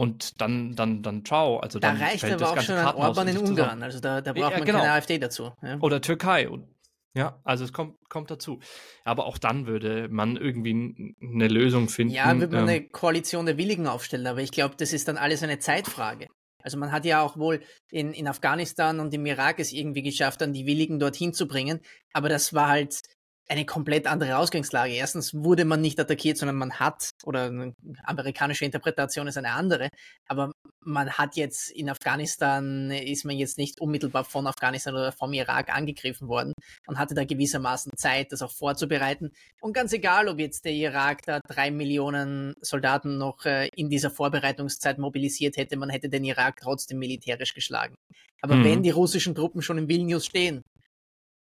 Und 0.00 0.40
dann, 0.40 0.74
dann, 0.76 1.02
dann 1.02 1.26
ciao. 1.26 1.58
Also 1.58 1.78
da 1.78 1.88
dann 1.88 2.00
reicht 2.00 2.24
aber 2.24 2.52
auch 2.52 2.60
schon 2.62 2.74
ein 2.74 2.94
Orban 2.94 3.28
in 3.28 3.36
Ungarn. 3.36 3.82
Also 3.82 4.00
da, 4.00 4.22
da 4.22 4.32
braucht 4.32 4.52
ja, 4.52 4.56
man 4.56 4.64
genau. 4.64 4.78
keine 4.78 4.92
AfD 4.92 5.18
dazu. 5.18 5.52
Ja. 5.60 5.76
Oder 5.80 6.00
Türkei. 6.00 6.48
Und 6.48 6.74
ja, 7.12 7.38
also 7.44 7.64
es 7.64 7.74
kommt, 7.74 7.98
kommt 8.08 8.30
dazu. 8.30 8.60
Aber 9.04 9.26
auch 9.26 9.36
dann 9.36 9.66
würde 9.66 10.08
man 10.08 10.38
irgendwie 10.38 11.14
eine 11.20 11.48
Lösung 11.48 11.90
finden. 11.90 12.14
Ja, 12.14 12.32
würde 12.32 12.54
man 12.54 12.62
ähm, 12.62 12.68
eine 12.70 12.88
Koalition 12.88 13.44
der 13.44 13.58
Willigen 13.58 13.86
aufstellen, 13.86 14.26
aber 14.26 14.40
ich 14.40 14.52
glaube, 14.52 14.74
das 14.78 14.94
ist 14.94 15.06
dann 15.06 15.18
alles 15.18 15.42
eine 15.42 15.58
Zeitfrage. 15.58 16.28
Also 16.62 16.78
man 16.78 16.92
hat 16.92 17.04
ja 17.04 17.20
auch 17.20 17.36
wohl 17.36 17.60
in, 17.90 18.14
in 18.14 18.26
Afghanistan 18.26 19.00
und 19.00 19.12
im 19.12 19.26
Irak 19.26 19.58
es 19.58 19.70
irgendwie 19.70 20.02
geschafft, 20.02 20.40
dann 20.40 20.54
die 20.54 20.64
Willigen 20.64 20.98
dorthin 20.98 21.34
zu 21.34 21.46
bringen, 21.46 21.80
aber 22.14 22.30
das 22.30 22.54
war 22.54 22.68
halt 22.68 23.02
eine 23.50 23.66
komplett 23.66 24.06
andere 24.06 24.38
Ausgangslage. 24.38 24.94
Erstens 24.94 25.34
wurde 25.34 25.64
man 25.64 25.80
nicht 25.80 25.98
attackiert, 25.98 26.38
sondern 26.38 26.56
man 26.56 26.74
hat, 26.74 27.10
oder 27.24 27.46
eine 27.46 27.74
amerikanische 28.04 28.64
Interpretation 28.64 29.26
ist 29.26 29.36
eine 29.36 29.50
andere, 29.50 29.88
aber 30.28 30.52
man 30.82 31.10
hat 31.10 31.34
jetzt 31.34 31.68
in 31.72 31.90
Afghanistan, 31.90 32.92
ist 32.92 33.24
man 33.24 33.36
jetzt 33.36 33.58
nicht 33.58 33.80
unmittelbar 33.80 34.24
von 34.24 34.46
Afghanistan 34.46 34.94
oder 34.94 35.10
vom 35.10 35.32
Irak 35.32 35.74
angegriffen 35.74 36.28
worden 36.28 36.52
und 36.86 36.98
hatte 36.98 37.16
da 37.16 37.24
gewissermaßen 37.24 37.90
Zeit, 37.96 38.30
das 38.30 38.42
auch 38.42 38.52
vorzubereiten. 38.52 39.32
Und 39.60 39.72
ganz 39.72 39.92
egal, 39.92 40.28
ob 40.28 40.38
jetzt 40.38 40.64
der 40.64 40.72
Irak 40.72 41.22
da 41.26 41.40
drei 41.40 41.72
Millionen 41.72 42.54
Soldaten 42.60 43.18
noch 43.18 43.44
äh, 43.46 43.68
in 43.74 43.88
dieser 43.90 44.12
Vorbereitungszeit 44.12 44.98
mobilisiert 44.98 45.56
hätte, 45.56 45.76
man 45.76 45.90
hätte 45.90 46.08
den 46.08 46.24
Irak 46.24 46.60
trotzdem 46.62 47.00
militärisch 47.00 47.52
geschlagen. 47.52 47.96
Aber 48.42 48.54
mhm. 48.54 48.64
wenn 48.64 48.82
die 48.84 48.90
russischen 48.90 49.34
Truppen 49.34 49.60
schon 49.60 49.76
in 49.76 49.88
Vilnius 49.88 50.24
stehen 50.24 50.62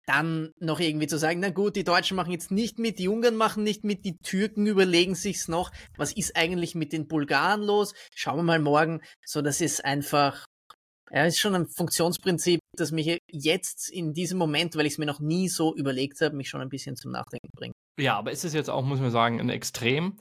dann 0.06 0.52
noch 0.58 0.80
irgendwie 0.80 1.06
zu 1.06 1.18
sagen, 1.18 1.40
na 1.40 1.50
gut, 1.50 1.76
die 1.76 1.84
Deutschen 1.84 2.16
machen 2.16 2.32
jetzt 2.32 2.50
nicht 2.50 2.78
mit, 2.78 2.98
die 2.98 3.08
Ungarn 3.08 3.36
machen 3.36 3.62
nicht 3.62 3.84
mit, 3.84 4.04
die 4.04 4.16
Türken 4.18 4.66
überlegen 4.66 5.14
sich's 5.14 5.48
noch, 5.48 5.70
was 5.96 6.12
ist 6.12 6.36
eigentlich 6.36 6.74
mit 6.74 6.92
den 6.92 7.06
Bulgaren 7.06 7.62
los? 7.62 7.94
Schauen 8.14 8.38
wir 8.38 8.42
mal 8.42 8.58
morgen. 8.58 9.00
So, 9.24 9.42
das 9.42 9.60
ist 9.60 9.84
einfach, 9.84 10.44
ja, 11.10 11.26
ist 11.26 11.38
schon 11.38 11.54
ein 11.54 11.68
Funktionsprinzip, 11.68 12.60
das 12.76 12.90
mich 12.90 13.18
jetzt 13.30 13.90
in 13.90 14.12
diesem 14.12 14.38
Moment, 14.38 14.76
weil 14.76 14.86
ich 14.86 14.94
es 14.94 14.98
mir 14.98 15.06
noch 15.06 15.20
nie 15.20 15.48
so 15.48 15.74
überlegt 15.76 16.20
habe, 16.20 16.36
mich 16.36 16.48
schon 16.48 16.60
ein 16.60 16.70
bisschen 16.70 16.96
zum 16.96 17.12
Nachdenken 17.12 17.50
bringt. 17.54 17.74
Ja, 17.98 18.16
aber 18.16 18.30
ist 18.32 18.44
es 18.44 18.54
jetzt 18.54 18.70
auch, 18.70 18.82
muss 18.82 19.00
man 19.00 19.10
sagen, 19.10 19.38
ein 19.38 19.50
Extrem? 19.50 20.16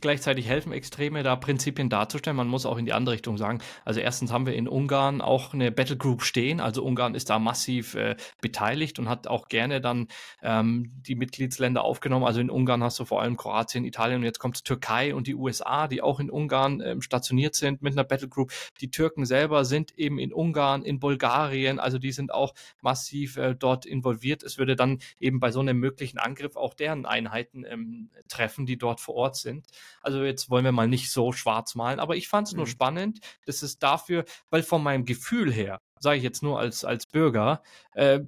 Gleichzeitig 0.00 0.46
helfen 0.46 0.72
Extreme 0.72 1.24
da 1.24 1.34
Prinzipien 1.34 1.90
darzustellen. 1.90 2.36
Man 2.36 2.46
muss 2.46 2.66
auch 2.66 2.78
in 2.78 2.86
die 2.86 2.92
andere 2.92 3.14
Richtung 3.16 3.36
sagen. 3.36 3.58
Also 3.84 3.98
erstens 3.98 4.30
haben 4.30 4.46
wir 4.46 4.54
in 4.54 4.68
Ungarn 4.68 5.20
auch 5.20 5.54
eine 5.54 5.72
Battle 5.72 5.96
Group 5.96 6.22
stehen. 6.22 6.60
Also 6.60 6.84
Ungarn 6.84 7.16
ist 7.16 7.30
da 7.30 7.40
massiv 7.40 7.96
äh, 7.96 8.14
beteiligt 8.40 9.00
und 9.00 9.08
hat 9.08 9.26
auch 9.26 9.48
gerne 9.48 9.80
dann 9.80 10.06
ähm, 10.40 10.92
die 11.04 11.16
Mitgliedsländer 11.16 11.82
aufgenommen. 11.82 12.24
Also 12.24 12.38
in 12.38 12.48
Ungarn 12.48 12.84
hast 12.84 13.00
du 13.00 13.04
vor 13.04 13.20
allem 13.20 13.36
Kroatien, 13.36 13.84
Italien 13.84 14.20
und 14.20 14.24
jetzt 14.24 14.38
kommt 14.38 14.64
Türkei 14.64 15.16
und 15.16 15.26
die 15.26 15.34
USA, 15.34 15.88
die 15.88 16.00
auch 16.00 16.20
in 16.20 16.30
Ungarn 16.30 16.80
ähm, 16.80 17.02
stationiert 17.02 17.56
sind 17.56 17.82
mit 17.82 17.94
einer 17.94 18.04
Battle 18.04 18.28
Group. 18.28 18.52
Die 18.80 18.92
Türken 18.92 19.26
selber 19.26 19.64
sind 19.64 19.98
eben 19.98 20.20
in 20.20 20.32
Ungarn, 20.32 20.84
in 20.84 21.00
Bulgarien, 21.00 21.80
also 21.80 21.98
die 21.98 22.12
sind 22.12 22.32
auch 22.32 22.54
massiv 22.82 23.36
äh, 23.36 23.56
dort 23.56 23.84
involviert. 23.84 24.44
Es 24.44 24.58
würde 24.58 24.76
dann 24.76 25.00
eben 25.18 25.40
bei 25.40 25.50
so 25.50 25.58
einem 25.58 25.78
möglichen 25.78 26.18
Angriff 26.18 26.54
auch 26.54 26.72
der 26.72 26.85
deren 26.86 27.04
Einheiten 27.04 27.64
ähm, 27.64 28.10
treffen, 28.28 28.64
die 28.64 28.78
dort 28.78 29.00
vor 29.00 29.16
Ort 29.16 29.36
sind. 29.36 29.66
Also 30.02 30.22
jetzt 30.22 30.50
wollen 30.50 30.64
wir 30.64 30.70
mal 30.70 30.86
nicht 30.86 31.10
so 31.10 31.32
schwarz 31.32 31.74
malen, 31.74 31.98
aber 31.98 32.14
ich 32.14 32.28
fand 32.28 32.46
es 32.46 32.52
mhm. 32.52 32.58
nur 32.58 32.66
spannend, 32.68 33.18
dass 33.44 33.62
es 33.62 33.80
dafür, 33.80 34.24
weil 34.50 34.62
von 34.62 34.84
meinem 34.84 35.04
Gefühl 35.04 35.52
her, 35.52 35.80
sage 35.98 36.18
ich 36.18 36.22
jetzt 36.22 36.44
nur 36.44 36.60
als, 36.60 36.84
als 36.84 37.06
Bürger, 37.06 37.60
äh, 37.94 38.20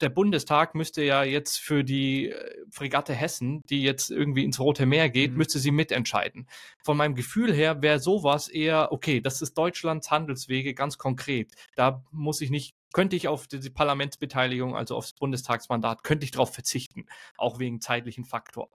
der 0.00 0.10
Bundestag 0.10 0.74
müsste 0.74 1.02
ja 1.02 1.24
jetzt 1.24 1.58
für 1.58 1.82
die 1.82 2.30
äh, 2.30 2.64
Fregatte 2.70 3.14
Hessen, 3.14 3.62
die 3.68 3.82
jetzt 3.82 4.10
irgendwie 4.10 4.44
ins 4.44 4.60
Rote 4.60 4.86
Meer 4.86 5.08
geht, 5.08 5.32
mhm. 5.32 5.38
müsste 5.38 5.58
sie 5.58 5.72
mitentscheiden. 5.72 6.46
Von 6.84 6.96
meinem 6.96 7.16
Gefühl 7.16 7.52
her 7.52 7.82
wäre 7.82 7.98
sowas 7.98 8.48
eher, 8.48 8.92
okay, 8.92 9.20
das 9.20 9.42
ist 9.42 9.54
Deutschlands 9.54 10.10
Handelswege 10.10 10.74
ganz 10.74 10.98
konkret. 10.98 11.52
Da 11.74 12.04
muss 12.12 12.42
ich 12.42 12.50
nicht 12.50 12.77
könnte 12.92 13.16
ich 13.16 13.28
auf 13.28 13.46
die 13.46 13.70
Parlamentsbeteiligung, 13.70 14.76
also 14.76 14.96
aufs 14.96 15.12
Bundestagsmandat, 15.12 16.04
könnte 16.04 16.24
ich 16.24 16.30
darauf 16.30 16.54
verzichten, 16.54 17.06
auch 17.36 17.58
wegen 17.58 17.80
zeitlichen 17.80 18.24
Faktor. 18.24 18.70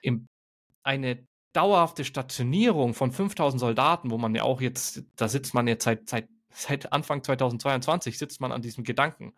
Im, 0.00 0.28
eine 0.82 1.26
dauerhafte 1.52 2.04
Stationierung 2.04 2.94
von 2.94 3.12
5000 3.12 3.60
Soldaten, 3.60 4.10
wo 4.10 4.18
man 4.18 4.34
ja 4.34 4.42
auch 4.42 4.60
jetzt, 4.60 5.04
da 5.16 5.28
sitzt 5.28 5.54
man 5.54 5.68
jetzt 5.68 5.84
seit, 5.84 6.08
seit, 6.08 6.28
seit 6.50 6.92
Anfang 6.92 7.22
2022, 7.22 8.18
sitzt 8.18 8.40
man 8.40 8.52
an 8.52 8.62
diesem 8.62 8.84
Gedanken. 8.84 9.34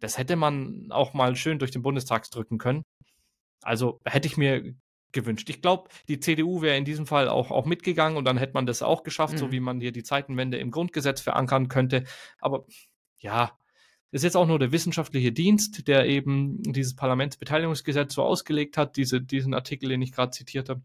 Das 0.00 0.18
hätte 0.18 0.36
man 0.36 0.90
auch 0.90 1.14
mal 1.14 1.36
schön 1.36 1.58
durch 1.58 1.70
den 1.70 1.82
Bundestag 1.82 2.28
drücken 2.30 2.58
können. 2.58 2.84
Also 3.62 4.00
hätte 4.04 4.26
ich 4.26 4.36
mir 4.36 4.74
gewünscht. 5.12 5.48
Ich 5.50 5.60
glaube, 5.60 5.88
die 6.08 6.20
CDU 6.20 6.62
wäre 6.62 6.76
in 6.76 6.84
diesem 6.84 7.06
Fall 7.06 7.28
auch, 7.28 7.50
auch 7.50 7.66
mitgegangen 7.66 8.16
und 8.16 8.24
dann 8.24 8.38
hätte 8.38 8.54
man 8.54 8.66
das 8.66 8.82
auch 8.82 9.02
geschafft, 9.02 9.34
mhm. 9.34 9.38
so 9.38 9.52
wie 9.52 9.60
man 9.60 9.80
hier 9.80 9.92
die 9.92 10.02
Zeitenwende 10.02 10.58
im 10.58 10.70
Grundgesetz 10.70 11.20
verankern 11.20 11.68
könnte. 11.68 12.04
Aber 12.38 12.64
ja, 13.20 13.56
ist 14.12 14.24
jetzt 14.24 14.36
auch 14.36 14.46
nur 14.46 14.58
der 14.58 14.72
wissenschaftliche 14.72 15.32
Dienst, 15.32 15.86
der 15.86 16.06
eben 16.06 16.62
dieses 16.62 16.96
Parlamentsbeteiligungsgesetz 16.96 18.14
so 18.14 18.22
ausgelegt 18.22 18.76
hat, 18.76 18.96
diese, 18.96 19.20
diesen 19.20 19.54
Artikel, 19.54 19.88
den 19.88 20.02
ich 20.02 20.12
gerade 20.12 20.32
zitiert 20.32 20.68
habe. 20.68 20.82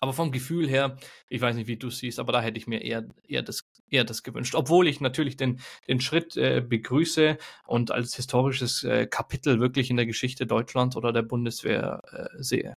Aber 0.00 0.12
vom 0.12 0.30
Gefühl 0.30 0.68
her, 0.68 0.96
ich 1.28 1.40
weiß 1.40 1.56
nicht, 1.56 1.66
wie 1.66 1.76
du 1.76 1.90
siehst, 1.90 2.20
aber 2.20 2.32
da 2.32 2.40
hätte 2.40 2.58
ich 2.58 2.68
mir 2.68 2.82
eher, 2.82 3.08
eher, 3.26 3.42
das, 3.42 3.68
eher 3.90 4.04
das 4.04 4.22
gewünscht. 4.22 4.54
Obwohl 4.54 4.86
ich 4.86 5.00
natürlich 5.00 5.36
den, 5.36 5.60
den 5.88 6.00
Schritt 6.00 6.36
äh, 6.36 6.60
begrüße 6.60 7.36
und 7.66 7.90
als 7.90 8.14
historisches 8.14 8.84
äh, 8.84 9.08
Kapitel 9.08 9.58
wirklich 9.58 9.90
in 9.90 9.96
der 9.96 10.06
Geschichte 10.06 10.46
Deutschlands 10.46 10.96
oder 10.96 11.12
der 11.12 11.22
Bundeswehr 11.22 12.00
äh, 12.12 12.40
sehe. 12.40 12.74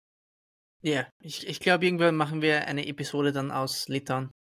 Ja, 0.81 1.07
ich, 1.19 1.45
ich 1.45 1.59
glaube, 1.59 1.83
irgendwann 1.83 2.15
machen 2.15 2.41
wir 2.41 2.67
eine 2.67 2.87
Episode 2.87 3.33
dann 3.33 3.51
aus 3.51 3.89
Litauen. 3.89 4.31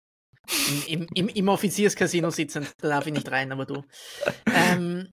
Im, 0.86 1.06
im, 1.14 1.28
im 1.28 1.48
Offizierscasino 1.48 2.30
sitzen, 2.30 2.66
da 2.80 2.88
darf 2.88 3.06
ich 3.06 3.12
nicht 3.12 3.30
rein, 3.30 3.52
aber 3.52 3.66
du. 3.66 3.82
Ähm, 4.46 5.08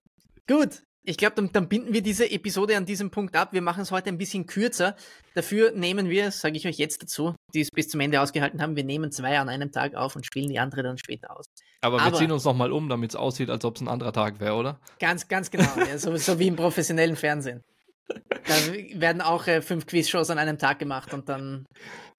gut, 0.46 0.82
ich 1.08 1.16
glaube, 1.16 1.36
dann, 1.36 1.52
dann, 1.52 1.68
binden 1.68 1.92
wir 1.92 2.02
diese 2.02 2.28
Episode 2.30 2.76
an 2.76 2.84
diesem 2.84 3.10
Punkt 3.10 3.36
ab. 3.36 3.52
Wir 3.52 3.62
machen 3.62 3.82
es 3.82 3.92
heute 3.92 4.08
ein 4.08 4.18
bisschen 4.18 4.46
kürzer. 4.46 4.96
Dafür 5.34 5.70
nehmen 5.70 6.10
wir, 6.10 6.32
sage 6.32 6.56
ich 6.56 6.66
euch 6.66 6.78
jetzt 6.78 7.00
dazu, 7.00 7.34
die 7.54 7.60
es 7.60 7.70
bis 7.70 7.88
zum 7.88 8.00
Ende 8.00 8.20
ausgehalten 8.20 8.60
haben, 8.60 8.74
wir 8.74 8.84
nehmen 8.84 9.12
zwei 9.12 9.38
an 9.38 9.48
einem 9.48 9.70
Tag 9.70 9.94
auf 9.94 10.16
und 10.16 10.26
spielen 10.26 10.48
die 10.48 10.58
andere 10.58 10.82
dann 10.82 10.98
später 10.98 11.36
aus. 11.36 11.46
Aber, 11.80 12.00
Aber 12.00 12.12
wir 12.12 12.18
ziehen 12.18 12.32
uns 12.32 12.44
nochmal 12.44 12.72
um, 12.72 12.88
damit 12.88 13.12
es 13.12 13.16
aussieht, 13.16 13.50
als 13.50 13.64
ob 13.64 13.76
es 13.76 13.82
ein 13.82 13.88
anderer 13.88 14.12
Tag 14.12 14.40
wäre, 14.40 14.54
oder? 14.54 14.80
Ganz, 14.98 15.28
ganz 15.28 15.50
genau. 15.50 15.68
ja, 15.76 15.96
so, 15.96 16.16
so, 16.16 16.38
wie 16.40 16.48
im 16.48 16.56
professionellen 16.56 17.16
Fernsehen. 17.16 17.62
Da 18.08 19.00
werden 19.00 19.22
auch 19.22 19.46
äh, 19.46 19.62
fünf 19.62 19.86
Quizshows 19.86 20.30
an 20.30 20.38
einem 20.38 20.58
Tag 20.58 20.80
gemacht 20.80 21.14
und 21.14 21.28
dann 21.28 21.66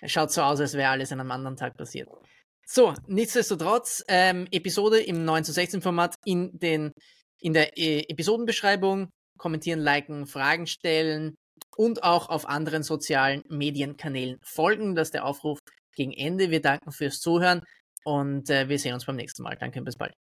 schaut 0.05 0.31
so 0.31 0.41
aus, 0.41 0.61
als 0.61 0.73
wäre 0.73 0.91
alles 0.91 1.11
an 1.11 1.19
einem 1.19 1.31
anderen 1.31 1.57
Tag 1.57 1.75
passiert. 1.77 2.07
So, 2.69 2.93
nichtsdestotrotz, 3.07 4.03
ähm, 4.09 4.45
Episode 4.51 4.99
im 4.99 5.23
9 5.23 5.45
zu 5.45 5.53
16 5.53 5.81
Format 5.81 6.15
in 6.25 6.51
den 6.59 6.91
in 7.39 7.53
der 7.53 7.77
äh, 7.77 7.99
Episodenbeschreibung 8.09 9.09
kommentieren, 9.37 9.79
liken, 9.79 10.25
Fragen 10.25 10.67
stellen 10.67 11.35
und 11.77 12.03
auch 12.03 12.29
auf 12.29 12.47
anderen 12.47 12.83
sozialen 12.83 13.43
Medienkanälen 13.47 14.39
folgen. 14.43 14.95
Das 14.95 15.09
ist 15.09 15.13
der 15.13 15.25
Aufruf 15.25 15.59
gegen 15.95 16.11
Ende. 16.11 16.49
Wir 16.49 16.61
danken 16.61 16.91
fürs 16.91 17.21
Zuhören 17.21 17.61
und 18.03 18.49
äh, 18.49 18.67
wir 18.67 18.79
sehen 18.79 18.95
uns 18.95 19.05
beim 19.05 19.15
nächsten 19.15 19.43
Mal. 19.43 19.55
Danke 19.57 19.81
bis 19.81 19.95
bald. 19.95 20.26